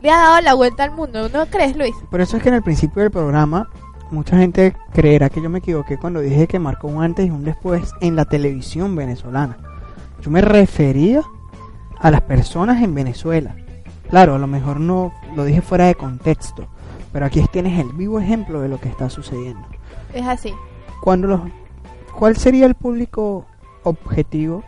le 0.00 0.10
ha 0.10 0.16
dado 0.16 0.40
la 0.40 0.54
vuelta 0.54 0.84
al 0.84 0.92
mundo. 0.92 1.28
¿No 1.28 1.46
crees, 1.46 1.76
Luis? 1.76 1.94
Por 2.10 2.20
eso 2.20 2.36
es 2.36 2.42
que 2.42 2.48
en 2.48 2.54
el 2.56 2.62
principio 2.62 3.02
del 3.02 3.10
programa 3.10 3.68
mucha 4.10 4.38
gente 4.38 4.74
creerá 4.92 5.30
que 5.30 5.42
yo 5.42 5.50
me 5.50 5.58
equivoqué 5.58 5.98
cuando 5.98 6.20
dije 6.20 6.46
que 6.46 6.58
marcó 6.58 6.88
un 6.88 7.02
antes 7.02 7.26
y 7.26 7.30
un 7.30 7.44
después 7.44 7.94
en 8.00 8.16
la 8.16 8.24
televisión 8.24 8.94
venezolana. 8.96 9.58
Yo 10.22 10.30
me 10.30 10.40
refería 10.40 11.22
a 11.98 12.10
las 12.10 12.22
personas 12.22 12.82
en 12.82 12.94
Venezuela. 12.94 13.54
Claro, 14.10 14.34
a 14.34 14.38
lo 14.38 14.46
mejor 14.46 14.80
no 14.80 15.12
lo 15.36 15.44
dije 15.44 15.60
fuera 15.60 15.86
de 15.86 15.94
contexto, 15.94 16.66
pero 17.12 17.26
aquí 17.26 17.44
tienes 17.52 17.78
el 17.78 17.92
vivo 17.92 18.18
ejemplo 18.18 18.60
de 18.60 18.68
lo 18.68 18.80
que 18.80 18.88
está 18.88 19.10
sucediendo. 19.10 19.66
Es 20.14 20.26
así. 20.26 20.54
Cuando 21.00 21.28
los, 21.28 21.40
¿Cuál 22.18 22.36
sería 22.36 22.66
el 22.66 22.74
público 22.74 23.46
objetivo 23.84 24.64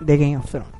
de 0.00 0.18
Game 0.18 0.36
of 0.36 0.50
Thrones? 0.50 0.75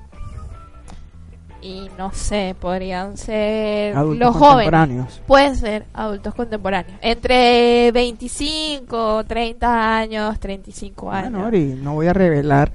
Y 1.66 1.90
no 1.98 2.12
sé, 2.12 2.54
podrían 2.60 3.16
ser 3.16 3.96
Adultos 3.96 4.18
los 4.28 4.36
jóvenes. 4.36 4.50
contemporáneos. 4.54 5.22
Pueden 5.26 5.56
ser 5.56 5.84
adultos 5.94 6.34
contemporáneos. 6.34 6.98
Entre 7.02 7.90
25, 7.92 9.24
30 9.24 9.96
años, 9.98 10.38
35 10.38 11.10
años. 11.10 11.32
Bueno, 11.32 11.46
Ori, 11.48 11.64
no 11.82 11.94
voy 11.94 12.06
a 12.06 12.12
revelar 12.12 12.70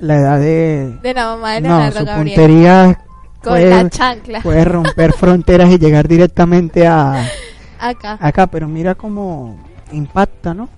la 0.00 0.16
edad 0.16 0.40
de... 0.40 0.98
de 1.00 1.14
la 1.14 1.26
mamá 1.26 1.52
de 1.54 1.60
No, 1.60 1.68
Leonardo 1.68 1.98
su 2.00 2.04
Gabriel. 2.06 2.36
puntería 2.36 3.00
Con 3.40 3.52
puede- 3.52 3.70
la 3.70 3.88
chancla. 3.90 4.40
puede 4.40 4.64
romper 4.64 5.12
fronteras 5.16 5.70
y 5.70 5.78
llegar 5.78 6.08
directamente 6.08 6.86
a 6.88 7.24
Acá. 7.78 8.18
acá, 8.20 8.46
pero 8.48 8.66
mira 8.68 8.96
cómo 8.96 9.58
impacta, 9.92 10.54
¿no? 10.54 10.68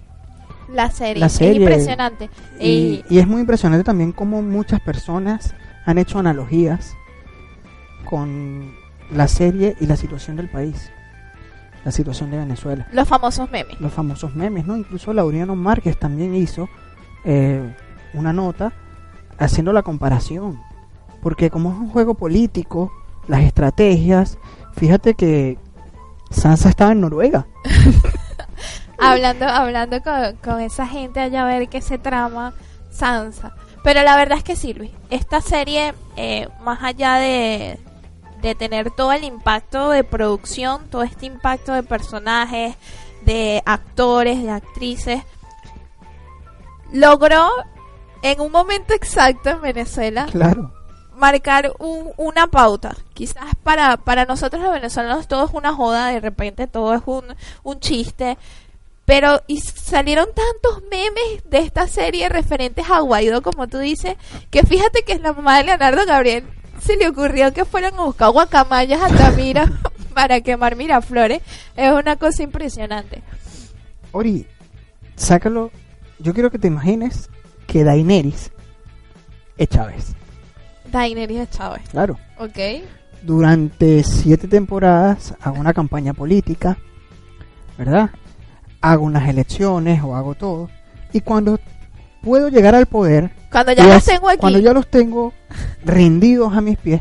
La 0.71 0.91
serie, 0.91 1.21
La 1.21 1.29
serie. 1.31 1.53
es 1.53 1.59
impresionante. 1.61 2.29
Y, 2.61 2.69
Y, 2.69 3.05
y 3.09 3.19
es 3.19 3.27
muy 3.27 3.41
impresionante 3.41 3.85
también 3.85 4.13
cómo 4.13 4.43
muchas 4.43 4.81
personas 4.81 5.55
han 5.87 5.97
hecho 5.99 6.19
analogías 6.19 6.95
con 8.05 8.75
la 9.11 9.29
serie 9.29 9.77
y 9.81 9.87
la 9.87 9.97
situación 9.97 10.37
del 10.37 10.49
país, 10.49 10.91
la 11.85 11.93
situación 11.93 12.31
de 12.31 12.39
Venezuela. 12.39 12.87
los 12.93 13.09
famosos 13.09 13.51
memes. 13.51 13.81
los 13.81 13.93
famosos 13.93 14.35
memes, 14.35 14.67
¿no? 14.67 14.77
Incluso 14.77 15.13
Laureano 15.13 15.55
Márquez 15.57 15.99
también 15.99 16.35
hizo 16.35 16.69
eh, 17.25 17.75
una 18.15 18.33
nota 18.33 18.73
haciendo 19.39 19.73
la 19.73 19.83
comparación. 19.83 20.61
Porque 21.23 21.51
como 21.51 21.71
es 21.71 21.77
un 21.77 21.89
juego 21.89 22.15
político, 22.15 22.93
las 23.29 23.43
estrategias, 23.43 24.39
fíjate 24.77 25.15
que 25.15 25.59
Sansa 26.31 26.69
estaba 26.69 26.93
en 26.93 27.01
Noruega. 27.01 27.47
hablando 28.99 29.47
hablando 29.47 30.03
con, 30.03 30.37
con 30.43 30.61
esa 30.61 30.87
gente 30.87 31.21
allá 31.21 31.43
a 31.43 31.47
ver 31.47 31.69
qué 31.69 31.81
se 31.81 31.99
trama 31.99 32.53
Sansa. 32.91 33.55
Pero 33.83 34.03
la 34.03 34.17
verdad 34.17 34.39
es 34.39 34.45
que 34.45 34.57
sí, 34.57 34.73
Luis. 34.73 34.91
Esta 35.11 35.41
serie, 35.41 35.95
eh, 36.17 36.49
más 36.65 36.83
allá 36.83 37.17
de, 37.17 37.79
de 38.49 38.55
tener 38.55 38.91
todo 38.91 39.13
el 39.13 39.25
impacto 39.25 39.91
de 39.91 40.05
producción, 40.05 40.89
todo 40.91 41.03
este 41.03 41.27
impacto 41.27 41.73
de 41.73 41.83
personajes, 41.83 42.77
de 43.25 43.63
actores, 43.65 44.43
de 44.43 44.51
actrices, 44.51 45.23
logró 46.93 47.49
en 48.23 48.41
un 48.41 48.53
momento 48.53 48.95
exacto 48.95 49.51
en 49.51 49.61
Venezuela 49.61 50.27
Claro. 50.31 50.73
marcar 51.17 51.73
un- 51.79 52.13
una 52.17 52.47
pauta. 52.47 52.95
Quizás 53.15 53.55
para, 53.63 53.97
para 53.97 54.25
nosotros 54.25 54.63
los 54.63 54.73
venezolanos 54.73 55.29
todo 55.29 55.45
es 55.47 55.51
una 55.53 55.75
joda, 55.75 56.09
de 56.09 56.21
repente 56.21 56.67
todo 56.67 56.95
es 56.95 57.03
un, 57.07 57.25
un 57.63 57.81
chiste. 57.81 58.37
Pero 59.07 59.43
y 59.47 59.61
salieron 59.61 60.27
tantos 60.35 60.83
memes 60.91 61.43
de 61.51 61.59
esta 61.59 61.87
serie 61.89 62.31
referentes 62.31 62.89
a 62.91 63.01
Guaidó, 63.01 63.43
como 63.43 63.67
tú 63.69 63.79
dices, 63.79 64.17
que 64.51 64.63
fíjate 64.65 65.03
que 65.03 65.13
es 65.13 65.21
la 65.21 65.35
mamá 65.35 65.59
de 65.59 65.65
Leonardo 65.65 66.07
Gabriel 66.07 66.45
se 66.81 66.97
le 66.97 67.09
ocurrió 67.09 67.53
que 67.53 67.65
fueran 67.65 67.95
a 67.95 68.03
buscar 68.05 68.31
guacamayas 68.31 69.01
a 69.03 69.09
Tamira 69.09 69.71
para 70.15 70.41
quemar 70.41 70.77
Miraflores. 70.77 71.41
Es 71.77 71.91
una 71.93 72.17
cosa 72.17 72.43
impresionante. 72.43 73.23
Ori, 74.13 74.47
sácalo. 75.17 75.71
Yo 76.19 76.33
quiero 76.35 76.51
que 76.51 76.59
te 76.59 76.69
imagines 76.69 77.29
que 77.67 77.85
Daenerys 77.85 78.51
es 79.57 79.69
Chávez. 79.69 80.15
Daenerys 80.91 81.51
Chávez, 81.51 81.89
Claro. 81.91 82.19
¿ok? 82.39 82.59
Durante 83.23 84.05
siete 84.05 84.47
temporadas 84.49 85.35
hago 85.41 85.59
una 85.59 85.73
campaña 85.73 86.13
política, 86.15 86.77
¿verdad? 87.79 88.11
Hago 88.81 89.05
unas 89.05 89.29
elecciones 89.29 90.03
o 90.05 90.15
hago 90.15 90.35
todo. 90.35 90.69
Y 91.13 91.21
cuando 91.21 91.59
puedo 92.25 92.49
llegar 92.49 92.75
al 92.75 92.87
poder, 92.87 93.31
Cuando 93.51 93.73
ya 93.73 93.87
los 93.87 94.05
tengo 94.05 94.29
aquí, 94.29 94.39
cuando 94.39 94.59
ya 94.59 94.73
los 94.73 94.87
tengo 94.89 95.33
rendidos 95.85 96.53
a 96.57 96.61
mis 96.61 96.79
pies, 96.79 97.01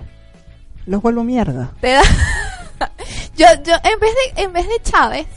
los 0.86 1.02
vuelvo 1.02 1.24
mierda. 1.24 1.72
te 1.80 1.92
da 1.94 2.02
yo 3.36 3.46
yo 3.64 3.74
en 3.84 4.00
vez 4.00 4.12
de 4.36 4.44
en 4.44 4.54
vez 4.54 4.68
de 4.68 4.82
Chávez 4.84 5.28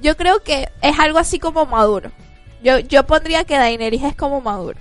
yo 0.00 0.16
creo 0.16 0.42
que 0.42 0.68
es 0.80 0.98
algo 0.98 1.18
así 1.18 1.38
como 1.38 1.66
Maduro 1.66 2.10
yo 2.62 2.78
yo 2.78 3.04
pondría 3.06 3.44
que 3.44 3.58
Daenerys 3.58 4.02
es 4.02 4.16
como 4.16 4.40
Maduro 4.40 4.78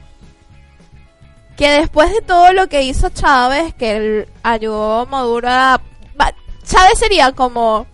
que 1.57 1.69
después 1.69 2.11
de 2.11 2.21
todo 2.21 2.53
lo 2.53 2.67
que 2.67 2.83
hizo 2.83 3.09
Chávez 3.09 3.73
que 3.73 3.97
él 3.97 4.27
ayudó 4.41 5.01
a 5.01 5.05
Maduro 5.05 5.49
a 5.49 5.81
Chávez 6.63 6.99
sería 6.99 7.31
como 7.33 7.85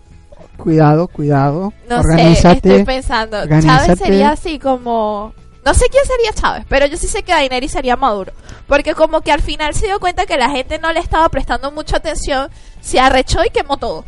Cuidado, 0.56 1.06
cuidado. 1.08 1.72
no 1.88 2.02
sé 2.02 2.32
estoy 2.32 2.84
pensando. 2.84 3.38
Chávez 3.60 3.98
sería 3.98 4.30
así 4.30 4.58
como 4.58 5.32
no 5.68 5.74
sé 5.74 5.84
quién 5.90 6.04
sería 6.06 6.32
Chávez, 6.32 6.64
pero 6.68 6.86
yo 6.86 6.96
sí 6.96 7.06
sé 7.08 7.22
que 7.22 7.32
Daenerys 7.32 7.72
sería 7.72 7.94
Maduro. 7.96 8.32
Porque 8.66 8.94
como 8.94 9.20
que 9.20 9.32
al 9.32 9.42
final 9.42 9.74
se 9.74 9.84
dio 9.86 10.00
cuenta 10.00 10.24
que 10.24 10.38
la 10.38 10.48
gente 10.48 10.78
no 10.78 10.90
le 10.92 11.00
estaba 11.00 11.28
prestando 11.28 11.70
mucha 11.70 11.98
atención, 11.98 12.48
se 12.80 12.98
arrechó 12.98 13.44
y 13.44 13.50
quemó 13.50 13.76
todo. 13.76 14.04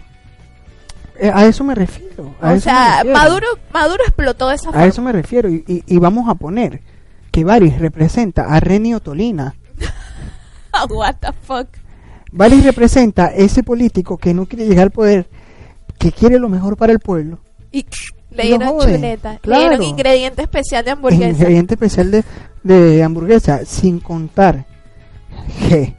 Eh, 1.18 1.30
a 1.34 1.44
eso 1.44 1.62
me 1.64 1.74
refiero. 1.74 2.34
a 2.40 2.48
O 2.48 2.54
eso 2.54 2.64
sea, 2.64 2.96
refiero. 3.02 3.18
Maduro, 3.18 3.46
Maduro 3.74 4.02
explotó 4.06 4.48
de 4.48 4.54
esa 4.54 4.70
A 4.70 4.72
forma. 4.72 4.86
eso 4.86 5.02
me 5.02 5.12
refiero. 5.12 5.50
Y, 5.50 5.64
y- 5.66 5.84
y 5.86 5.98
vamos 5.98 6.28
a 6.30 6.34
poner 6.34 6.80
que 7.30 7.44
Varys 7.44 7.78
representa 7.78 8.46
a 8.46 8.58
Renio 8.58 9.00
Tolina. 9.00 9.54
What 10.88 11.16
the 11.20 11.32
fuck. 11.46 11.68
Varys 12.32 12.64
representa 12.64 13.26
ese 13.26 13.62
político 13.62 14.16
que 14.16 14.32
no 14.32 14.46
quiere 14.46 14.66
llegar 14.66 14.84
al 14.84 14.90
poder, 14.92 15.28
que 15.98 16.10
quiere 16.12 16.38
lo 16.38 16.48
mejor 16.48 16.76
para 16.78 16.92
el 16.92 17.00
pueblo. 17.00 17.38
Y 17.72 17.86
le 18.30 18.58
No 18.58 18.78
chuleta. 18.80 19.38
claro. 19.38 19.62
Le 19.62 19.68
dieron 19.68 19.82
ingrediente 19.82 20.42
especial 20.42 20.84
de 20.84 20.90
hamburguesa. 20.92 21.30
Ingrediente 21.30 21.74
especial 21.74 22.10
de, 22.10 22.24
de 22.62 23.02
hamburguesa, 23.02 23.64
sin 23.64 24.00
contar 24.00 24.66
que 25.68 25.94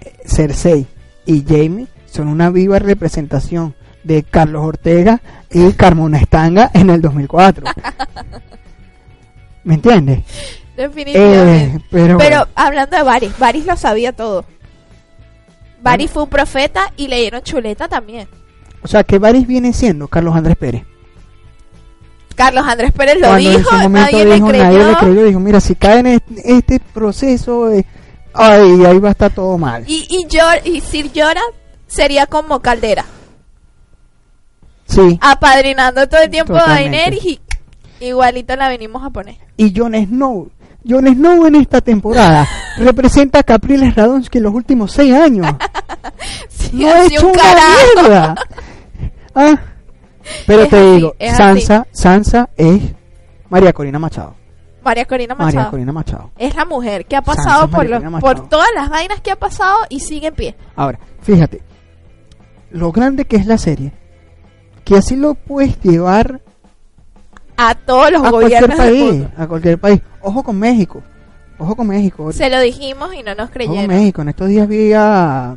eh, 0.00 0.12
Cersei 0.24 0.86
y 1.26 1.44
Jamie 1.46 1.86
son 2.06 2.28
una 2.28 2.50
viva 2.50 2.78
representación 2.78 3.74
de 4.02 4.22
Carlos 4.22 4.64
Ortega 4.64 5.20
y 5.50 5.72
Carmona 5.72 6.18
Estanga 6.18 6.70
en 6.74 6.90
el 6.90 7.00
2004. 7.00 7.64
¿Me 9.64 9.74
entiendes? 9.74 10.20
Definitivamente. 10.76 11.76
Eh, 11.76 11.84
pero, 11.90 12.18
Pero 12.18 12.48
hablando 12.54 12.96
de 12.96 13.02
Varys, 13.02 13.38
Varys 13.38 13.66
lo 13.66 13.76
sabía 13.76 14.12
todo. 14.12 14.44
Varys 15.82 16.10
fue 16.10 16.22
un 16.24 16.30
profeta 16.30 16.92
y 16.96 17.08
le 17.08 17.20
dieron 17.20 17.42
chuleta 17.42 17.88
también. 17.88 18.28
O 18.82 18.88
sea, 18.88 19.04
que 19.04 19.18
Varys 19.18 19.46
viene 19.46 19.72
siendo 19.72 20.08
Carlos 20.08 20.34
Andrés 20.34 20.56
Pérez. 20.56 20.84
Carlos 22.34 22.64
Andrés 22.66 22.92
Pérez 22.92 23.16
lo 23.20 23.28
Cuando 23.28 23.50
dijo, 23.50 23.88
nadie 23.88 24.24
dijo, 24.24 24.46
le 24.46 24.58
creyó. 24.58 24.64
nadie 24.64 24.84
le 24.84 24.96
creyó, 24.96 25.24
dijo, 25.24 25.40
mira, 25.40 25.60
si 25.60 25.74
cae 25.74 25.98
en 26.00 26.22
este, 26.44 26.80
proceso, 26.80 27.70
eh, 27.70 27.84
ay, 28.32 28.84
ahí 28.86 28.98
va 28.98 29.08
a 29.08 29.12
estar 29.12 29.30
todo 29.30 29.58
mal. 29.58 29.84
Y, 29.86 30.06
y, 30.08 30.26
Yor- 30.26 30.62
y 30.64 30.80
Sir 30.80 31.10
Jorah 31.14 31.40
sería 31.86 32.26
como 32.26 32.60
Caldera, 32.60 33.04
Sí. 34.86 35.18
apadrinando 35.20 36.08
todo 36.08 36.22
el 36.22 36.30
tiempo 36.30 36.54
a 36.56 36.60
Totalmente. 36.60 36.96
Daenerys 36.98 37.24
y 37.24 37.40
igualito 38.00 38.56
la 38.56 38.68
venimos 38.68 39.04
a 39.04 39.10
poner. 39.10 39.36
y 39.56 39.72
Jon 39.76 39.94
Snow. 39.94 40.50
Jon 40.88 41.06
Snow 41.06 41.46
en 41.46 41.54
esta 41.56 41.80
temporada 41.82 42.48
representa 42.78 43.40
a 43.40 43.42
Capriles 43.42 43.94
Radonsky 43.94 44.38
en 44.38 44.44
los 44.44 44.54
últimos 44.54 44.92
seis 44.92 45.12
años. 45.14 45.46
Sí, 46.48 46.70
No 46.76 46.88
ha 46.88 47.00
así 47.02 47.14
hecho 47.16 47.26
un 47.26 47.32
una 47.32 47.42
mierda. 47.96 48.34
Ah, 49.34 49.58
pero 50.46 50.62
Es 50.62 50.68
te 50.70 50.76
así, 50.76 50.96
digo, 50.96 51.14
Sansa, 51.36 51.86
Sansa 51.92 52.48
es 52.56 52.82
María 53.48 53.72
Corina 53.72 53.98
Machado. 53.98 54.34
María 54.82 55.04
Corina 55.04 55.34
Machado. 55.34 55.54
María 55.56 55.70
Corina 55.70 55.92
Machado. 55.92 56.30
Es 56.38 56.54
la 56.56 56.64
mujer 56.64 57.06
que 57.06 57.16
ha 57.16 57.22
Sansa 57.22 57.42
pasado 57.42 57.68
por, 57.70 57.88
los- 57.88 58.02
por 58.20 58.48
todas 58.48 58.68
las 58.74 58.88
vainas 58.88 59.20
que 59.20 59.30
ha 59.30 59.36
pasado 59.36 59.78
y 59.88 60.00
sigue 60.00 60.28
en 60.28 60.34
pie. 60.34 60.54
Ahora, 60.76 60.98
fíjate, 61.22 61.60
lo 62.70 62.90
grande 62.92 63.24
que 63.24 63.36
es 63.36 63.46
la 63.46 63.58
serie, 63.58 63.92
que 64.84 64.96
así 64.96 65.16
lo 65.16 65.34
puedes 65.34 65.80
llevar 65.82 66.40
A 67.56 67.74
todos 67.74 68.10
los 68.10 68.24
a 68.24 68.30
cualquier 68.30 68.62
gobiernos 68.62 68.78
del 68.78 68.88
país, 68.94 69.12
mundo. 69.12 69.30
a 69.36 69.46
cualquier 69.46 69.78
país. 69.78 70.00
Ojo 70.22 70.42
con 70.42 70.58
México, 70.58 71.02
ojo 71.58 71.76
con 71.76 71.86
México. 71.88 72.32
Se 72.32 72.48
lo 72.50 72.60
dijimos 72.60 73.12
y 73.14 73.22
no 73.22 73.34
nos 73.34 73.44
Ojo 73.44 73.52
con 73.52 73.52
creyeron. 73.52 73.86
México. 73.86 74.22
En 74.22 74.28
estos 74.30 74.48
días 74.48 74.66
vi 74.68 74.92
a- 74.94 75.56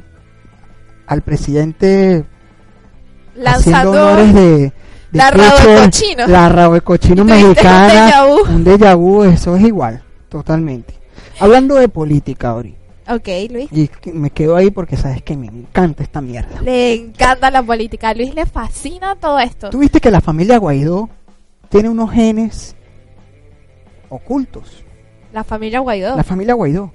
al 1.07 1.21
presidente 1.21 2.25
haciendo 3.45 3.91
honores 3.91 4.33
de, 4.33 4.41
de 4.59 4.71
la 5.11 5.31
rabo 5.31 5.57
de 5.57 5.63
Kirchner, 5.63 5.83
cochino. 5.85 6.27
la 6.27 6.49
rabo 6.49 6.73
de 6.75 6.81
cochino 6.81 7.21
un 7.23 7.27
mexicana, 7.29 7.89
déjà 8.09 8.25
vu. 8.27 8.53
un 8.55 8.63
déjà 8.65 8.95
vu, 8.95 9.23
eso 9.23 9.55
es 9.55 9.63
igual, 9.63 10.03
totalmente. 10.29 10.93
Hablando 11.39 11.75
de 11.75 11.87
política, 11.89 12.53
Ori, 12.53 12.75
Ok, 13.09 13.27
Luis. 13.51 13.69
y 13.71 13.89
me 14.13 14.29
quedo 14.29 14.55
ahí 14.55 14.71
porque 14.71 14.95
sabes 14.97 15.21
que 15.23 15.35
me 15.35 15.47
encanta 15.47 16.03
esta 16.03 16.21
mierda. 16.21 16.61
Le 16.61 16.93
encanta 16.93 17.49
la 17.51 17.61
política. 17.63 18.09
A 18.09 18.13
Luis 18.13 18.33
le 18.33 18.45
fascina 18.45 19.15
todo 19.15 19.39
esto. 19.39 19.69
Tú 19.71 19.79
viste 19.79 19.99
que 19.99 20.09
la 20.11 20.21
familia 20.21 20.57
Guaidó 20.57 21.09
tiene 21.69 21.89
unos 21.89 22.11
genes 22.11 22.75
ocultos. 24.09 24.83
La 25.33 25.43
familia 25.43 25.79
Guaidó, 25.79 26.15
La 26.15 26.23
familia 26.23 26.53
Guaidó. 26.53 26.91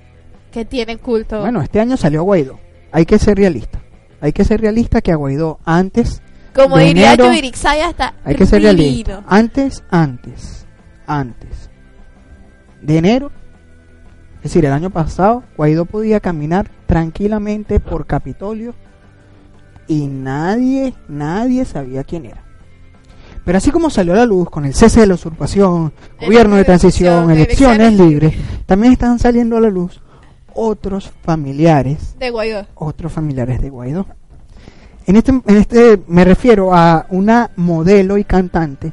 que 0.53 0.65
tiene 0.65 0.97
culto. 0.97 1.41
Bueno, 1.41 1.61
este 1.61 1.81
año 1.81 1.97
salió 1.97 2.23
Guaidó. 2.23 2.59
Hay 2.93 3.05
que 3.05 3.19
ser 3.19 3.37
realista. 3.37 3.81
Hay 4.21 4.33
que 4.33 4.45
ser 4.45 4.61
realista 4.61 5.01
que 5.01 5.13
a 5.13 5.17
Guaidó 5.17 5.59
antes 5.65 6.23
Como 6.65 6.77
de 6.77 6.85
diría 6.85 7.15
enero- 7.15 7.33
Yurixaya, 7.33 7.89
está 7.91 8.15
Hay 8.25 8.35
que 8.35 8.47
ser 8.47 8.63
realista. 8.63 9.23
Antes, 9.27 9.83
antes, 9.91 10.67
antes 11.07 11.71
de 12.83 12.97
enero, 12.99 13.31
es 14.37 14.43
decir, 14.45 14.65
el 14.65 14.73
año 14.73 14.91
pasado, 14.91 15.43
Guaidó 15.57 15.85
podía 15.85 16.21
caminar 16.21 16.71
tranquilamente 16.87 17.81
por 17.81 18.07
Capitolio 18.07 18.75
y 19.87 20.07
nadie, 20.07 20.95
nadie 21.09 21.65
sabía 21.65 22.05
quién 22.05 22.27
era. 22.27 22.45
Pero 23.45 23.59
así 23.59 23.71
como 23.71 23.89
salió 23.91 24.13
a 24.13 24.17
la 24.17 24.27
luz 24.27 24.51
con 24.51 24.65
el 24.67 24.75
cese 24.75 25.01
de 25.01 25.07
la 25.07 25.15
usurpación, 25.15 25.93
gobierno 26.21 26.57
de 26.57 26.65
transición, 26.65 27.31
elecciones 27.31 27.79
elecciones 27.89 27.99
libres, 28.11 28.35
también 28.67 28.93
están 28.93 29.19
saliendo 29.19 29.57
a 29.57 29.61
la 29.61 29.71
luz 29.71 30.03
otros 30.55 31.11
familiares 31.23 32.15
De 32.19 32.31
Guaidó. 32.31 32.67
otros 32.75 33.13
familiares 33.13 33.61
de 33.63 33.71
Guaidó. 33.71 34.07
En 35.09 35.17
este, 35.17 35.31
en 35.31 35.57
este 35.57 36.03
me 36.07 36.23
refiero 36.25 36.75
a 36.75 37.07
una 37.09 37.51
modelo 37.57 38.19
y 38.19 38.25
cantante 38.25 38.93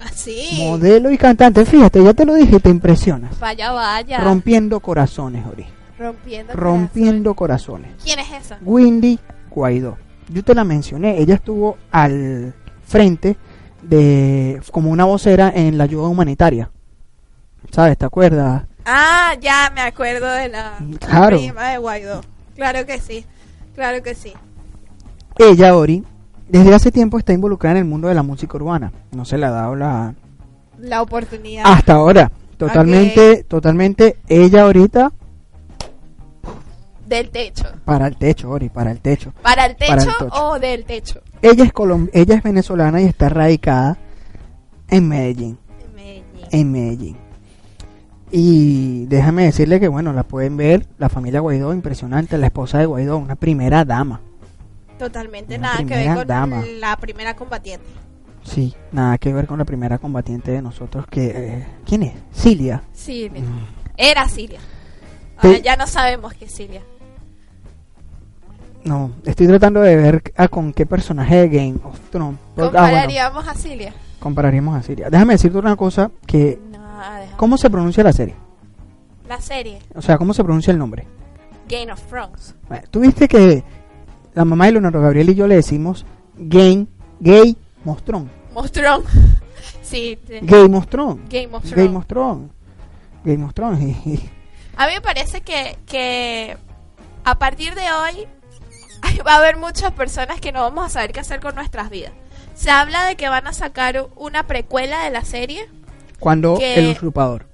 Así. 0.00 0.50
Modelo 0.58 1.10
y 1.10 1.18
cantante. 1.18 1.64
Fíjate, 1.64 2.02
ya 2.04 2.14
te 2.14 2.24
lo 2.24 2.34
dije, 2.34 2.60
te 2.60 2.70
impresionas. 2.70 3.38
Vaya, 3.40 3.72
vaya. 3.72 4.20
Rompiendo 4.20 4.78
corazones, 4.80 5.44
Ori. 5.46 5.66
Rompiendo. 5.98 6.52
Rompiendo 6.52 7.34
corazones. 7.34 7.90
corazones. 7.94 8.04
¿Quién 8.04 8.18
es 8.20 8.44
esa? 8.46 8.58
Windy 8.62 9.18
Guaidó. 9.50 9.96
Yo 10.28 10.44
te 10.44 10.54
la 10.54 10.62
mencioné. 10.62 11.18
Ella 11.18 11.34
estuvo 11.34 11.78
al 11.90 12.54
frente 12.86 13.36
de 13.82 14.60
como 14.70 14.90
una 14.90 15.04
vocera 15.04 15.52
en 15.54 15.76
la 15.78 15.84
ayuda 15.84 16.06
humanitaria. 16.08 16.70
¿Sabes? 17.72 17.98
¿Te 17.98 18.04
acuerdas? 18.04 18.64
Ah, 18.84 19.34
ya 19.40 19.72
me 19.74 19.80
acuerdo 19.80 20.30
de 20.32 20.48
la 20.48 20.74
Claro. 21.00 21.38
prima 21.38 21.70
de 21.70 21.78
Guaidó. 21.78 22.20
Claro 22.54 22.86
que 22.86 23.00
sí. 23.00 23.26
Claro 23.74 24.02
que 24.02 24.14
sí. 24.14 24.32
Ella, 25.38 25.76
Ori, 25.76 26.04
desde 26.48 26.74
hace 26.74 26.90
tiempo 26.90 27.18
está 27.18 27.32
involucrada 27.32 27.76
en 27.78 27.84
el 27.84 27.88
mundo 27.88 28.08
de 28.08 28.14
la 28.14 28.22
música 28.22 28.56
urbana. 28.56 28.92
No 29.12 29.24
se 29.24 29.38
le 29.38 29.46
ha 29.46 29.50
dado 29.50 29.74
la... 29.76 30.14
La 30.78 31.02
oportunidad. 31.02 31.64
Hasta 31.66 31.94
ahora. 31.94 32.30
Totalmente, 32.56 33.44
totalmente. 33.44 34.16
Ella 34.28 34.62
ahorita 34.62 35.12
Del 37.06 37.30
techo. 37.30 37.64
para 37.84 38.08
el 38.08 38.16
techo, 38.16 38.50
Ori, 38.50 38.68
para 38.68 38.90
el 38.90 39.00
techo. 39.00 39.32
¿Para 39.42 39.66
el 39.66 39.76
techo, 39.76 39.90
Para 39.90 40.02
el 40.02 40.08
techo. 40.08 40.44
o 40.44 40.58
del 40.58 40.84
techo? 40.84 41.20
Ella 41.40 41.64
es, 41.64 41.72
colom 41.72 42.08
ella 42.12 42.34
es 42.34 42.42
venezolana 42.42 43.00
y 43.00 43.04
está 43.04 43.28
radicada 43.28 43.96
en 44.88 45.08
Medellín. 45.08 45.58
En 45.80 45.94
Medellín. 45.94 46.46
En 46.50 46.72
Medellín. 46.72 47.16
Y 48.30 49.06
déjame 49.06 49.44
decirle 49.44 49.80
que, 49.80 49.88
bueno, 49.88 50.12
la 50.12 50.24
pueden 50.24 50.56
ver, 50.56 50.86
la 50.98 51.08
familia 51.08 51.40
Guaidó, 51.40 51.72
impresionante, 51.72 52.36
la 52.38 52.46
esposa 52.46 52.78
de 52.78 52.86
Guaidó, 52.86 53.16
una 53.18 53.36
primera 53.36 53.84
dama. 53.84 54.20
Totalmente 54.98 55.56
Una 55.56 55.68
nada 55.74 55.78
que 55.84 55.94
ver 55.94 56.14
con 56.16 56.26
dama. 56.26 56.62
la 56.80 56.96
primera 56.96 57.36
combatiente. 57.36 57.86
Sí, 58.44 58.74
nada 58.92 59.18
que 59.18 59.32
ver 59.32 59.46
con 59.46 59.58
la 59.58 59.64
primera 59.64 59.98
combatiente 59.98 60.50
de 60.52 60.62
nosotros 60.62 61.06
que... 61.06 61.26
eh, 61.26 61.66
¿Quién 61.86 62.02
es? 62.02 62.14
Cilia. 62.32 62.82
Sí, 62.92 63.30
era 63.96 64.28
Siria. 64.28 64.60
Te- 65.40 65.46
Ahora 65.48 65.58
ya 65.60 65.76
no 65.76 65.86
sabemos 65.86 66.34
que 66.34 66.46
es 66.46 66.52
Siria. 66.52 66.82
No, 68.84 69.10
estoy 69.24 69.46
tratando 69.48 69.80
de 69.80 69.96
ver 69.96 70.22
a 70.36 70.48
con 70.48 70.72
qué 70.72 70.86
personaje 70.86 71.36
de 71.36 71.48
Game 71.48 71.78
of 71.84 71.98
Thrones. 72.10 72.38
Ah, 72.40 72.52
bueno, 72.56 72.70
Compararíamos 72.72 73.48
a 73.48 73.54
Siria. 73.54 73.92
compararíamos 74.18 74.76
a 74.76 74.82
Siria. 74.82 75.10
Déjame 75.10 75.34
decirte 75.34 75.58
una 75.58 75.76
cosa 75.76 76.10
que... 76.26 76.58
No, 76.70 76.78
¿Cómo 77.36 77.58
se 77.58 77.68
pronuncia 77.68 78.02
la 78.02 78.12
serie? 78.12 78.34
La 79.28 79.40
serie 79.40 79.78
O 79.94 80.00
sea, 80.00 80.16
¿cómo 80.16 80.32
se 80.32 80.42
pronuncia 80.42 80.70
el 80.70 80.78
nombre? 80.78 81.06
Game 81.68 81.92
of 81.92 82.00
Thrones. 82.06 82.54
Bueno, 82.68 82.84
Tú 82.90 83.00
viste 83.00 83.28
que 83.28 83.62
la 84.38 84.44
mamá 84.44 84.66
de 84.66 84.72
Leonardo 84.72 85.00
Gabriel 85.00 85.30
y 85.30 85.34
yo 85.34 85.48
le 85.48 85.56
decimos 85.56 86.06
Game, 86.36 86.86
Gay 87.18 87.56
Mostrón. 87.84 88.30
Mostrón. 88.54 89.02
sí, 89.82 90.16
te- 90.24 90.38
Gay 90.42 90.68
Mostrón. 90.68 91.22
Gay 91.28 91.48
Mostrón. 91.48 92.52
Gay 93.24 93.36
Mostrón. 93.36 93.82
y- 94.04 94.08
y- 94.08 94.30
A 94.76 94.86
mí 94.86 94.92
me 94.94 95.00
parece 95.00 95.40
que, 95.40 95.76
que 95.86 96.56
a 97.24 97.36
partir 97.40 97.74
de 97.74 97.82
hoy 97.90 98.26
va 99.26 99.32
a 99.34 99.38
haber 99.38 99.56
muchas 99.56 99.90
personas 99.92 100.40
que 100.40 100.52
no 100.52 100.60
vamos 100.62 100.86
a 100.86 100.88
saber 100.88 101.10
qué 101.10 101.18
hacer 101.18 101.40
con 101.40 101.56
nuestras 101.56 101.90
vidas. 101.90 102.12
Se 102.54 102.70
habla 102.70 103.06
de 103.06 103.16
que 103.16 103.28
van 103.28 103.48
a 103.48 103.52
sacar 103.52 104.06
una 104.14 104.46
precuela 104.46 105.02
de 105.02 105.10
la 105.10 105.24
serie 105.24 105.68
Cuando 106.20 106.58
el 106.60 106.90
usurpador. 106.90 107.46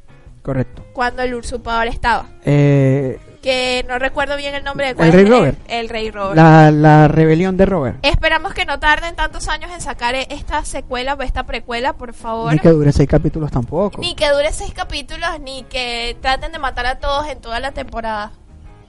Correcto. 0.42 0.84
cuando 0.92 1.22
el 1.22 1.34
usurpador 1.34 1.86
estaba. 1.86 2.28
Eh, 2.44 3.18
Que 3.44 3.84
no 3.86 3.98
recuerdo 3.98 4.38
bien 4.38 4.54
el 4.54 4.64
nombre 4.64 4.86
de 4.86 4.94
cuál 4.94 5.12
Rey 5.12 5.24
es 5.24 5.28
Robert. 5.28 5.58
El, 5.68 5.90
Rey 5.90 6.10
Robert. 6.10 6.34
la, 6.34 6.70
la 6.70 7.08
rebelión 7.08 7.58
de 7.58 7.66
Robert. 7.66 7.98
Esperamos 8.02 8.54
que 8.54 8.64
no 8.64 8.80
tarden 8.80 9.14
tantos 9.16 9.48
años 9.48 9.70
en 9.70 9.82
sacar 9.82 10.14
esta 10.14 10.64
secuela 10.64 11.12
o 11.12 11.20
esta 11.20 11.44
precuela, 11.44 11.92
por 11.92 12.14
favor. 12.14 12.50
Ni 12.54 12.58
que 12.58 12.70
dure 12.70 12.90
seis 12.90 13.06
capítulos 13.06 13.50
tampoco. 13.50 14.00
Ni 14.00 14.14
que 14.14 14.30
dure 14.30 14.50
seis 14.50 14.72
capítulos, 14.72 15.28
ni 15.42 15.62
que 15.64 16.16
traten 16.22 16.52
de 16.52 16.58
matar 16.58 16.86
a 16.86 16.98
todos 16.98 17.26
en 17.28 17.38
toda 17.42 17.60
la 17.60 17.72
temporada. 17.72 18.32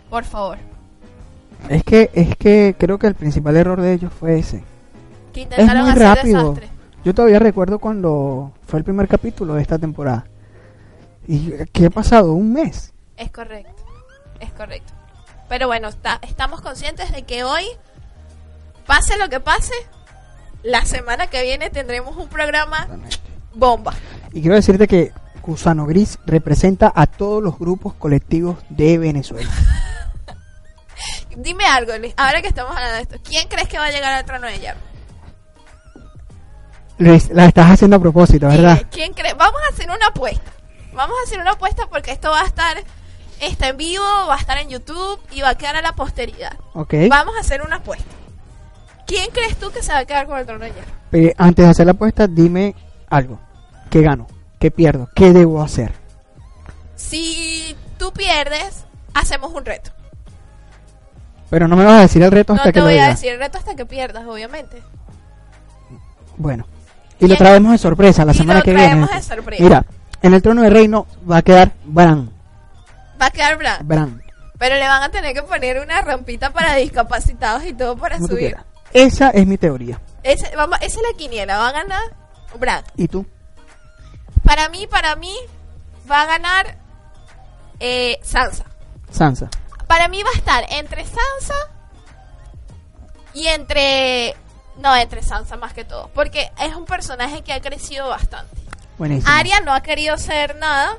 Por 0.09 0.23
favor. 0.23 0.57
Es 1.67 1.83
que, 1.83 2.09
es 2.13 2.37
que 2.37 2.75
creo 2.79 2.97
que 2.97 3.07
el 3.07 3.15
principal 3.15 3.57
error 3.57 3.81
de 3.81 3.91
ellos 3.91 4.13
fue 4.17 4.39
ese. 4.39 4.63
Que 5.33 5.41
Es 5.41 5.47
intentaron 5.47 5.81
muy 5.81 5.91
hacer 5.91 6.01
rápido. 6.03 6.51
desastre. 6.53 6.69
Yo 7.03 7.13
todavía 7.13 7.39
recuerdo 7.39 7.79
cuando 7.79 8.53
fue 8.65 8.79
el 8.79 8.85
primer 8.85 9.09
capítulo 9.09 9.55
de 9.55 9.61
esta 9.63 9.77
temporada. 9.77 10.25
¿Y 11.27 11.51
qué 11.73 11.87
ha 11.87 11.89
pasado? 11.89 12.31
¿Un 12.33 12.53
mes? 12.53 12.93
Es 13.17 13.31
correcto, 13.31 13.83
es 14.39 14.51
correcto. 14.51 14.93
Pero 15.49 15.67
bueno, 15.67 15.87
está- 15.89 16.19
estamos 16.21 16.61
conscientes 16.61 17.11
de 17.11 17.23
que 17.23 17.43
hoy, 17.43 17.65
pase 18.85 19.17
lo 19.17 19.29
que 19.29 19.39
pase, 19.39 19.73
la 20.63 20.83
semana 20.85 21.27
que 21.27 21.43
viene 21.43 21.69
tendremos 21.69 22.15
un 22.17 22.27
programa 22.27 22.87
bomba. 23.53 23.93
Y 24.33 24.41
quiero 24.41 24.55
decirte 24.55 24.87
que 24.87 25.11
Cusano 25.41 25.85
Gris 25.85 26.17
representa 26.25 26.91
a 26.95 27.05
todos 27.05 27.41
los 27.43 27.59
grupos 27.59 27.93
colectivos 27.93 28.57
de 28.69 28.97
Venezuela. 28.97 29.49
Dime 31.37 31.65
algo, 31.65 31.95
Luis, 31.97 32.13
ahora 32.17 32.41
que 32.41 32.47
estamos 32.47 32.71
hablando 32.75 32.95
de 32.95 33.01
esto, 33.03 33.17
¿quién 33.23 33.47
crees 33.47 33.67
que 33.67 33.77
va 33.77 33.85
a 33.85 33.91
llegar 33.91 34.13
al 34.13 34.25
trono 34.25 34.47
de 34.47 34.57
hierro? 34.57 34.79
Luis, 36.97 37.29
la 37.29 37.45
estás 37.45 37.69
haciendo 37.71 37.97
a 37.97 37.99
propósito, 37.99 38.47
¿verdad? 38.47 38.83
¿Quién 38.89 39.13
cree? 39.13 39.33
Vamos 39.33 39.61
a 39.69 39.73
hacer 39.73 39.89
una 39.89 40.07
apuesta. 40.07 40.49
Vamos 40.93 41.15
a 41.19 41.23
hacer 41.27 41.41
una 41.41 41.51
apuesta 41.51 41.87
porque 41.89 42.11
esto 42.11 42.29
va 42.31 42.41
a 42.41 42.45
estar 42.45 42.77
está 43.41 43.69
en 43.69 43.77
vivo, 43.77 44.03
va 44.27 44.35
a 44.35 44.39
estar 44.39 44.57
en 44.57 44.69
YouTube 44.69 45.19
y 45.31 45.41
va 45.41 45.49
a 45.49 45.55
quedar 45.55 45.75
a 45.75 45.81
la 45.81 45.93
posteridad. 45.93 46.53
Ok. 46.73 46.93
Vamos 47.09 47.35
a 47.37 47.39
hacer 47.41 47.61
una 47.61 47.77
apuesta. 47.77 48.05
¿Quién 49.05 49.29
crees 49.31 49.55
tú 49.57 49.71
que 49.71 49.83
se 49.83 49.91
va 49.91 49.99
a 49.99 50.05
quedar 50.05 50.25
con 50.25 50.37
el 50.39 50.45
trono 50.45 50.65
de 50.65 50.71
hierro? 50.71 50.91
Pero 51.11 51.31
antes 51.37 51.65
de 51.65 51.71
hacer 51.71 51.85
la 51.85 51.91
apuesta, 51.93 52.27
dime 52.27 52.75
algo. 53.09 53.39
¿Qué 53.89 54.01
gano? 54.01 54.27
¿Qué 54.59 54.71
pierdo? 54.71 55.09
¿Qué 55.15 55.31
debo 55.31 55.61
hacer? 55.61 55.93
Si 56.95 57.75
tú 57.97 58.11
pierdes, 58.13 58.85
hacemos 59.13 59.53
un 59.53 59.63
reto. 59.65 59.91
Pero 61.49 61.67
no 61.67 61.75
me 61.75 61.85
vas 61.85 61.93
a 61.99 62.01
decir 62.01 62.23
el 62.23 62.31
reto 62.31 62.53
hasta 62.53 62.65
No 62.65 62.69
que 62.69 62.73
te 62.73 62.79
lo 62.79 62.85
voy 62.85 62.97
a 62.97 63.09
decir 63.09 63.31
el 63.31 63.39
reto 63.39 63.57
hasta 63.57 63.75
que 63.75 63.85
pierdas, 63.85 64.25
obviamente. 64.25 64.81
Bueno. 66.37 66.65
Y 67.19 67.27
lo 67.27 67.35
traemos 67.37 67.71
de 67.71 67.77
sorpresa 67.77 68.25
la 68.25 68.31
Y 68.33 68.35
semana 68.35 68.59
lo 68.59 68.63
que 68.65 68.71
viene. 68.73 68.87
traemos 68.87 69.11
de 69.11 69.21
sorpresa. 69.21 69.63
Mira, 69.63 69.85
en 70.21 70.33
el 70.33 70.41
trono 70.41 70.63
de 70.63 70.69
reino 70.69 71.05
va 71.29 71.37
a 71.37 71.41
quedar 71.43 71.71
Bran. 71.85 72.29
Va 73.21 73.27
a 73.27 73.31
quedar 73.31 73.57
blanco. 73.57 73.83
Bran. 73.85 74.21
Pero 74.57 74.75
le 74.75 74.87
van 74.87 75.03
a 75.03 75.09
tener 75.09 75.33
que 75.33 75.43
poner 75.43 75.79
una 75.79 76.01
rampita 76.01 76.51
para 76.51 76.75
discapacitados 76.75 77.65
y 77.65 77.73
todo 77.73 77.97
para 77.97 78.15
Como 78.15 78.27
subir. 78.29 78.57
Esa 78.93 79.29
es 79.31 79.45
mi 79.45 79.57
teoría. 79.57 79.99
Ese, 80.23 80.55
vamos, 80.55 80.77
esa 80.81 80.99
es 80.99 81.05
la 81.11 81.17
quiniela. 81.17 81.57
Va 81.57 81.69
a 81.69 81.71
ganar 81.71 82.15
Brad. 82.57 82.83
¿Y 82.95 83.07
tú? 83.07 83.25
Para 84.43 84.69
mí, 84.69 84.87
para 84.87 85.15
mí, 85.15 85.35
va 86.09 86.21
a 86.21 86.25
ganar 86.25 86.77
eh, 87.79 88.19
Sansa. 88.23 88.65
Sansa. 89.11 89.49
Para 89.87 90.07
mí 90.07 90.21
va 90.23 90.29
a 90.29 90.37
estar 90.37 90.65
entre 90.69 91.03
Sansa 91.03 91.55
y 93.33 93.47
entre... 93.47 94.35
No, 94.77 94.95
entre 94.95 95.21
Sansa 95.23 95.57
más 95.57 95.73
que 95.73 95.85
todo. 95.85 96.09
Porque 96.13 96.51
es 96.59 96.75
un 96.75 96.85
personaje 96.85 97.41
que 97.43 97.53
ha 97.53 97.61
crecido 97.61 98.09
bastante. 98.09 98.55
Buenísimo. 98.97 99.31
Arya 99.33 99.61
no 99.61 99.73
ha 99.73 99.81
querido 99.81 100.17
ser 100.17 100.55
nada. 100.57 100.97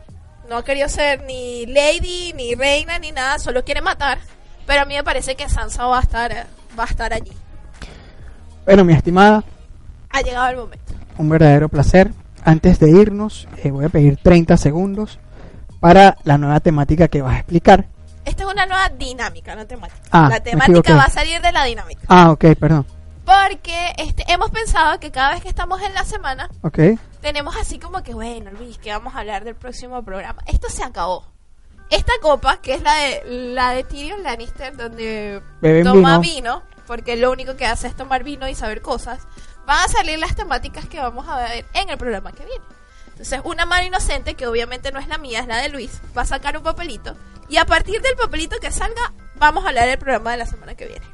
No 0.49 0.57
ha 0.59 0.65
querido 0.65 0.89
ser 0.89 1.23
ni 1.25 1.67
lady, 1.67 2.33
ni 2.35 2.55
reina, 2.55 2.99
ni 2.99 3.13
nada. 3.13 3.39
Solo 3.39 3.65
quiere 3.65 3.81
matar. 3.83 4.19
Pero 4.67 4.83
a 4.83 4.85
mí 4.85 4.95
me 4.95 5.05
parece 5.05 5.35
que 5.37 5.49
Sansa 5.49 5.87
va 5.87 5.99
a 5.99 6.03
estar, 6.03 6.47
va 6.79 6.85
a 6.85 6.87
estar 6.87 7.13
allí. 7.13 7.33
Bueno, 8.65 8.85
mi 8.85 8.93
estimada, 8.95 9.45
Ha 10.11 10.21
llegado 10.23 10.49
el 10.49 10.57
momento. 10.57 10.95
un 11.19 11.29
verdadero 11.29 11.69
placer. 11.69 12.11
Antes 12.45 12.79
de 12.79 12.91
irnos, 12.91 13.49
eh, 13.65 13.71
voy 13.71 13.85
a 13.85 13.89
pedir 13.89 14.17
30 14.23 14.57
segundos 14.57 15.19
para 15.81 16.17
la 16.25 16.39
nueva 16.39 16.61
temática 16.61 17.09
que 17.09 17.23
vas 17.23 17.35
a 17.35 17.39
explicar. 17.39 17.87
Esta 18.25 18.43
es 18.45 18.49
una 18.49 18.67
nueva 18.67 18.89
dinámica, 18.91 19.55
no 19.55 19.67
temática. 19.67 20.01
Ah, 20.11 20.29
la 20.31 20.41
temática 20.41 20.95
va 20.97 21.05
a 21.05 21.11
salir 21.11 21.41
de 21.41 21.53
la 21.53 21.65
dinámica. 21.65 22.03
Ah, 22.09 22.31
ok, 22.33 22.45
perdón. 22.59 22.87
Porque 23.25 23.93
este, 23.99 24.25
hemos 24.29 24.51
pensado 24.51 24.99
que 25.01 25.11
cada 25.11 25.33
vez 25.33 25.43
que 25.43 25.49
estamos 25.49 25.81
en 25.83 25.93
la 25.95 26.05
semana, 26.05 26.49
Ok. 26.63 26.79
Tenemos 27.27 27.57
así 27.57 27.81
como 27.81 28.05
que, 28.05 28.15
bueno, 28.15 28.53
Luis, 28.53 28.79
que 28.79 28.93
vamos 28.93 29.17
a 29.17 29.19
hablar 29.19 29.43
del 29.43 29.57
próximo 29.57 30.01
programa. 30.05 30.43
Esto 30.47 30.69
se 30.71 30.85
acabó. 30.85 31.27
Esta 31.91 32.13
copa, 32.23 32.59
que 32.61 32.75
es 32.75 32.83
la 32.83 32.95
de 32.95 33.23
la 33.53 33.71
de 33.73 33.83
Tyrion 33.83 34.23
Lannister, 34.23 34.77
donde 34.77 35.43
Beben 35.61 35.83
toma 35.83 36.21
vino. 36.21 36.61
vino. 36.61 36.63
porque 36.87 37.17
lo 37.17 37.33
único 37.33 37.57
que 37.57 37.67
hace 37.67 37.89
es 37.89 37.97
tomar 37.97 38.23
vino 38.23 38.47
y 38.47 38.55
saber 38.55 38.81
cosas, 38.81 39.19
van 39.67 39.81
a 39.85 39.89
salir 39.89 40.21
las 40.21 40.37
temáticas 40.37 40.87
que 40.89 41.01
vamos 41.01 41.29
a 41.29 41.39
ver 41.39 41.67
en 41.75 41.91
el 41.91 41.99
programa 41.99 42.31
que 42.31 42.45
viene. 42.45 42.65
Entonces, 43.09 43.41
una 43.43 43.67
mano 43.67 43.85
inocente, 43.89 44.35
que 44.35 44.47
obviamente 44.47 44.93
no 44.93 45.01
es 45.01 45.09
la 45.09 45.19
mía, 45.19 45.41
es 45.41 45.49
la 45.49 45.57
de 45.57 45.69
Luis, 45.69 46.01
va 46.17 46.23
a 46.23 46.27
sacar 46.27 46.57
un 46.57 46.63
papelito. 46.63 47.17
Y 47.49 47.57
a 47.57 47.65
partir 47.65 48.01
del 48.03 48.15
papelito 48.15 48.61
que 48.61 48.71
salga, 48.71 49.13
vamos 49.35 49.65
a 49.65 49.69
hablar 49.71 49.89
del 49.89 49.99
programa 49.99 50.31
de 50.31 50.37
la 50.37 50.47
semana 50.47 50.77
que 50.77 50.87
viene. 50.87 51.07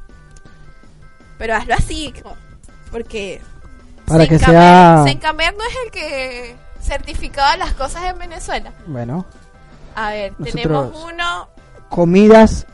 Pero 1.39 1.55
hazlo 1.55 1.73
así, 1.73 2.13
como- 2.21 2.37
porque 2.91 3.41
Para 4.05 4.27
que 4.27 4.37
sea... 4.39 5.03
Sencamer 5.05 5.53
no 5.55 5.63
es 5.63 5.75
el 5.85 5.91
que 5.91 6.55
certificaba 6.81 7.55
las 7.57 7.73
cosas 7.73 8.03
en 8.05 8.17
Venezuela. 8.19 8.71
Bueno, 8.85 9.25
A 9.95 10.09
ver, 10.09 10.33
tenemos 10.43 10.91
uno. 11.03 11.47
comidas 11.89 12.65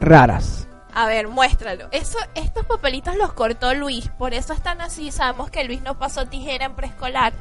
raras. 0.00 0.66
A 0.94 1.06
ver, 1.06 1.28
muéstralo. 1.28 1.88
Eso, 1.90 2.18
estos 2.34 2.64
papelitos 2.64 3.16
los 3.16 3.32
cortó 3.32 3.74
Luis, 3.74 4.08
por 4.18 4.32
eso 4.34 4.52
están 4.52 4.80
así. 4.80 5.10
Sabemos 5.12 5.50
que 5.50 5.64
Luis 5.64 5.82
no 5.82 5.98
pasó 5.98 6.26
tijera 6.26 6.66
en 6.66 6.74
preescolar. 6.74 7.32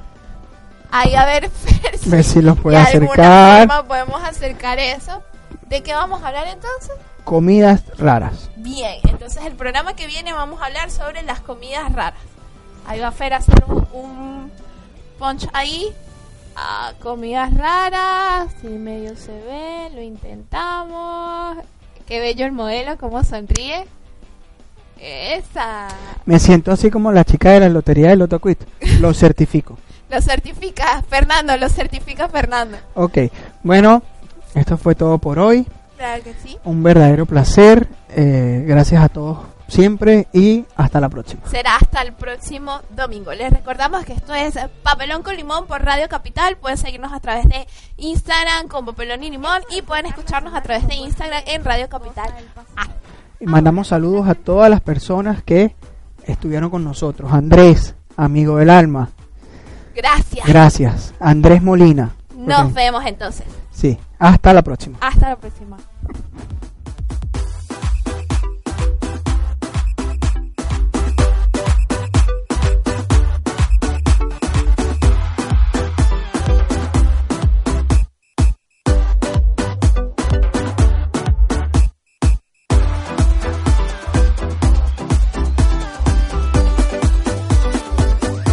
Ahí 0.92 1.16
a 1.16 1.26
ver, 1.26 1.50
Ver 2.06 2.24
si 2.24 2.42
los 2.42 2.60
puede 2.60 2.78
de 2.78 2.84
alguna 2.84 3.12
acercar. 3.14 3.68
forma 3.68 3.84
podemos 3.88 4.24
acercar 4.24 4.80
eso. 4.80 5.24
¿De 5.68 5.82
qué 5.84 5.94
vamos 5.94 6.22
a 6.24 6.28
hablar 6.28 6.48
entonces? 6.48 6.92
Comidas 7.24 7.82
raras. 7.98 8.50
Bien, 8.58 9.00
entonces 9.04 9.44
el 9.46 9.56
programa 9.56 9.96
que 9.96 10.06
viene 10.06 10.32
vamos 10.32 10.62
a 10.62 10.66
hablar 10.68 10.92
sobre 10.92 11.24
las 11.24 11.40
comidas 11.40 11.92
raras. 11.92 12.20
Ahí 12.88 13.00
va 13.00 13.12
Fer 13.12 13.34
a 13.34 13.38
hacer 13.38 13.64
un, 13.68 13.88
un 13.94 14.52
punch 15.20 15.48
ahí. 15.54 15.88
Ah, 16.56 16.94
comidas 17.02 17.54
raras, 17.54 18.48
si 18.62 18.68
medio 18.68 19.16
se 19.18 19.34
ve, 19.34 19.90
lo 19.94 20.02
intentamos. 20.02 21.58
Qué 22.08 22.20
bello 22.20 22.46
el 22.46 22.52
modelo, 22.54 22.98
cómo 22.98 23.24
sonríe. 23.24 23.86
Esa. 25.00 25.88
Me 26.26 26.40
siento 26.40 26.72
así 26.72 26.90
como 26.90 27.12
la 27.12 27.26
chica 27.26 27.52
de 27.52 27.60
la 27.62 27.70
lotería 27.70 28.10
del 28.10 28.20
Loto 28.20 28.40
Quit. 28.40 28.60
Lo 29.02 29.14
certifico. 29.14 29.78
Lo 30.10 30.22
certifica 30.22 31.04
Fernando, 31.10 31.58
lo 31.58 31.68
certifica 31.68 32.30
Fernando. 32.30 32.78
Ok, 32.94 33.18
bueno, 33.64 34.02
esto 34.54 34.78
fue 34.78 34.96
todo 34.96 35.18
por 35.18 35.40
hoy. 35.40 35.68
Claro 35.98 36.24
que 36.24 36.34
sí. 36.44 36.58
Un 36.64 36.84
verdadero 36.84 37.26
placer. 37.26 37.88
eh, 38.10 38.64
gracias 38.66 39.04
a 39.04 39.10
todos 39.10 39.40
siempre 39.68 40.28
y 40.34 40.66
hasta 40.76 41.00
la 41.00 41.10
próxima. 41.10 41.42
Será 41.48 41.76
hasta 41.78 42.02
el 42.02 42.14
próximo 42.14 42.82
domingo. 42.96 43.34
Les 43.34 43.52
recordamos 43.52 44.06
que 44.06 44.14
esto 44.14 44.34
es 44.34 44.58
Papelón 44.84 45.24
con 45.24 45.36
Limón 45.36 45.66
por 45.68 45.84
Radio 45.84 46.08
Capital. 46.10 46.58
Pueden 46.58 46.78
seguirnos 46.78 47.14
a 47.14 47.20
través 47.20 47.46
de 47.48 47.68
Instagram 47.98 48.68
con 48.68 48.86
Papelón 48.86 49.24
y 49.24 49.32
Limón 49.32 49.62
y 49.76 49.82
pueden 49.82 50.06
escucharnos 50.08 50.54
a 50.54 50.62
través 50.62 50.88
de 50.88 50.96
Instagram 50.96 51.44
en 51.48 51.64
Radio 51.64 51.90
Capital. 51.90 52.30
Ah, 52.78 52.88
Y 53.40 53.46
mandamos 53.46 53.88
saludos 53.90 54.28
a 54.28 54.36
todas 54.36 54.70
las 54.70 54.82
personas 54.82 55.44
que 55.44 55.76
estuvieron 56.26 56.70
con 56.70 56.84
nosotros. 56.84 57.32
Andrés, 57.34 57.96
amigo 58.18 58.58
del 58.58 58.70
alma. 58.70 59.10
gracias. 59.96 60.46
Gracias. 60.48 61.14
Andrés 61.20 61.62
Molina. 61.62 62.16
Nos 62.36 62.74
vemos 62.74 63.04
entonces. 63.06 63.46
Sí, 63.72 63.98
hasta 64.20 64.54
la 64.54 64.62
próxima. 64.62 64.98
Hasta 65.02 65.30
la 65.30 65.36
próxima. 65.36 65.78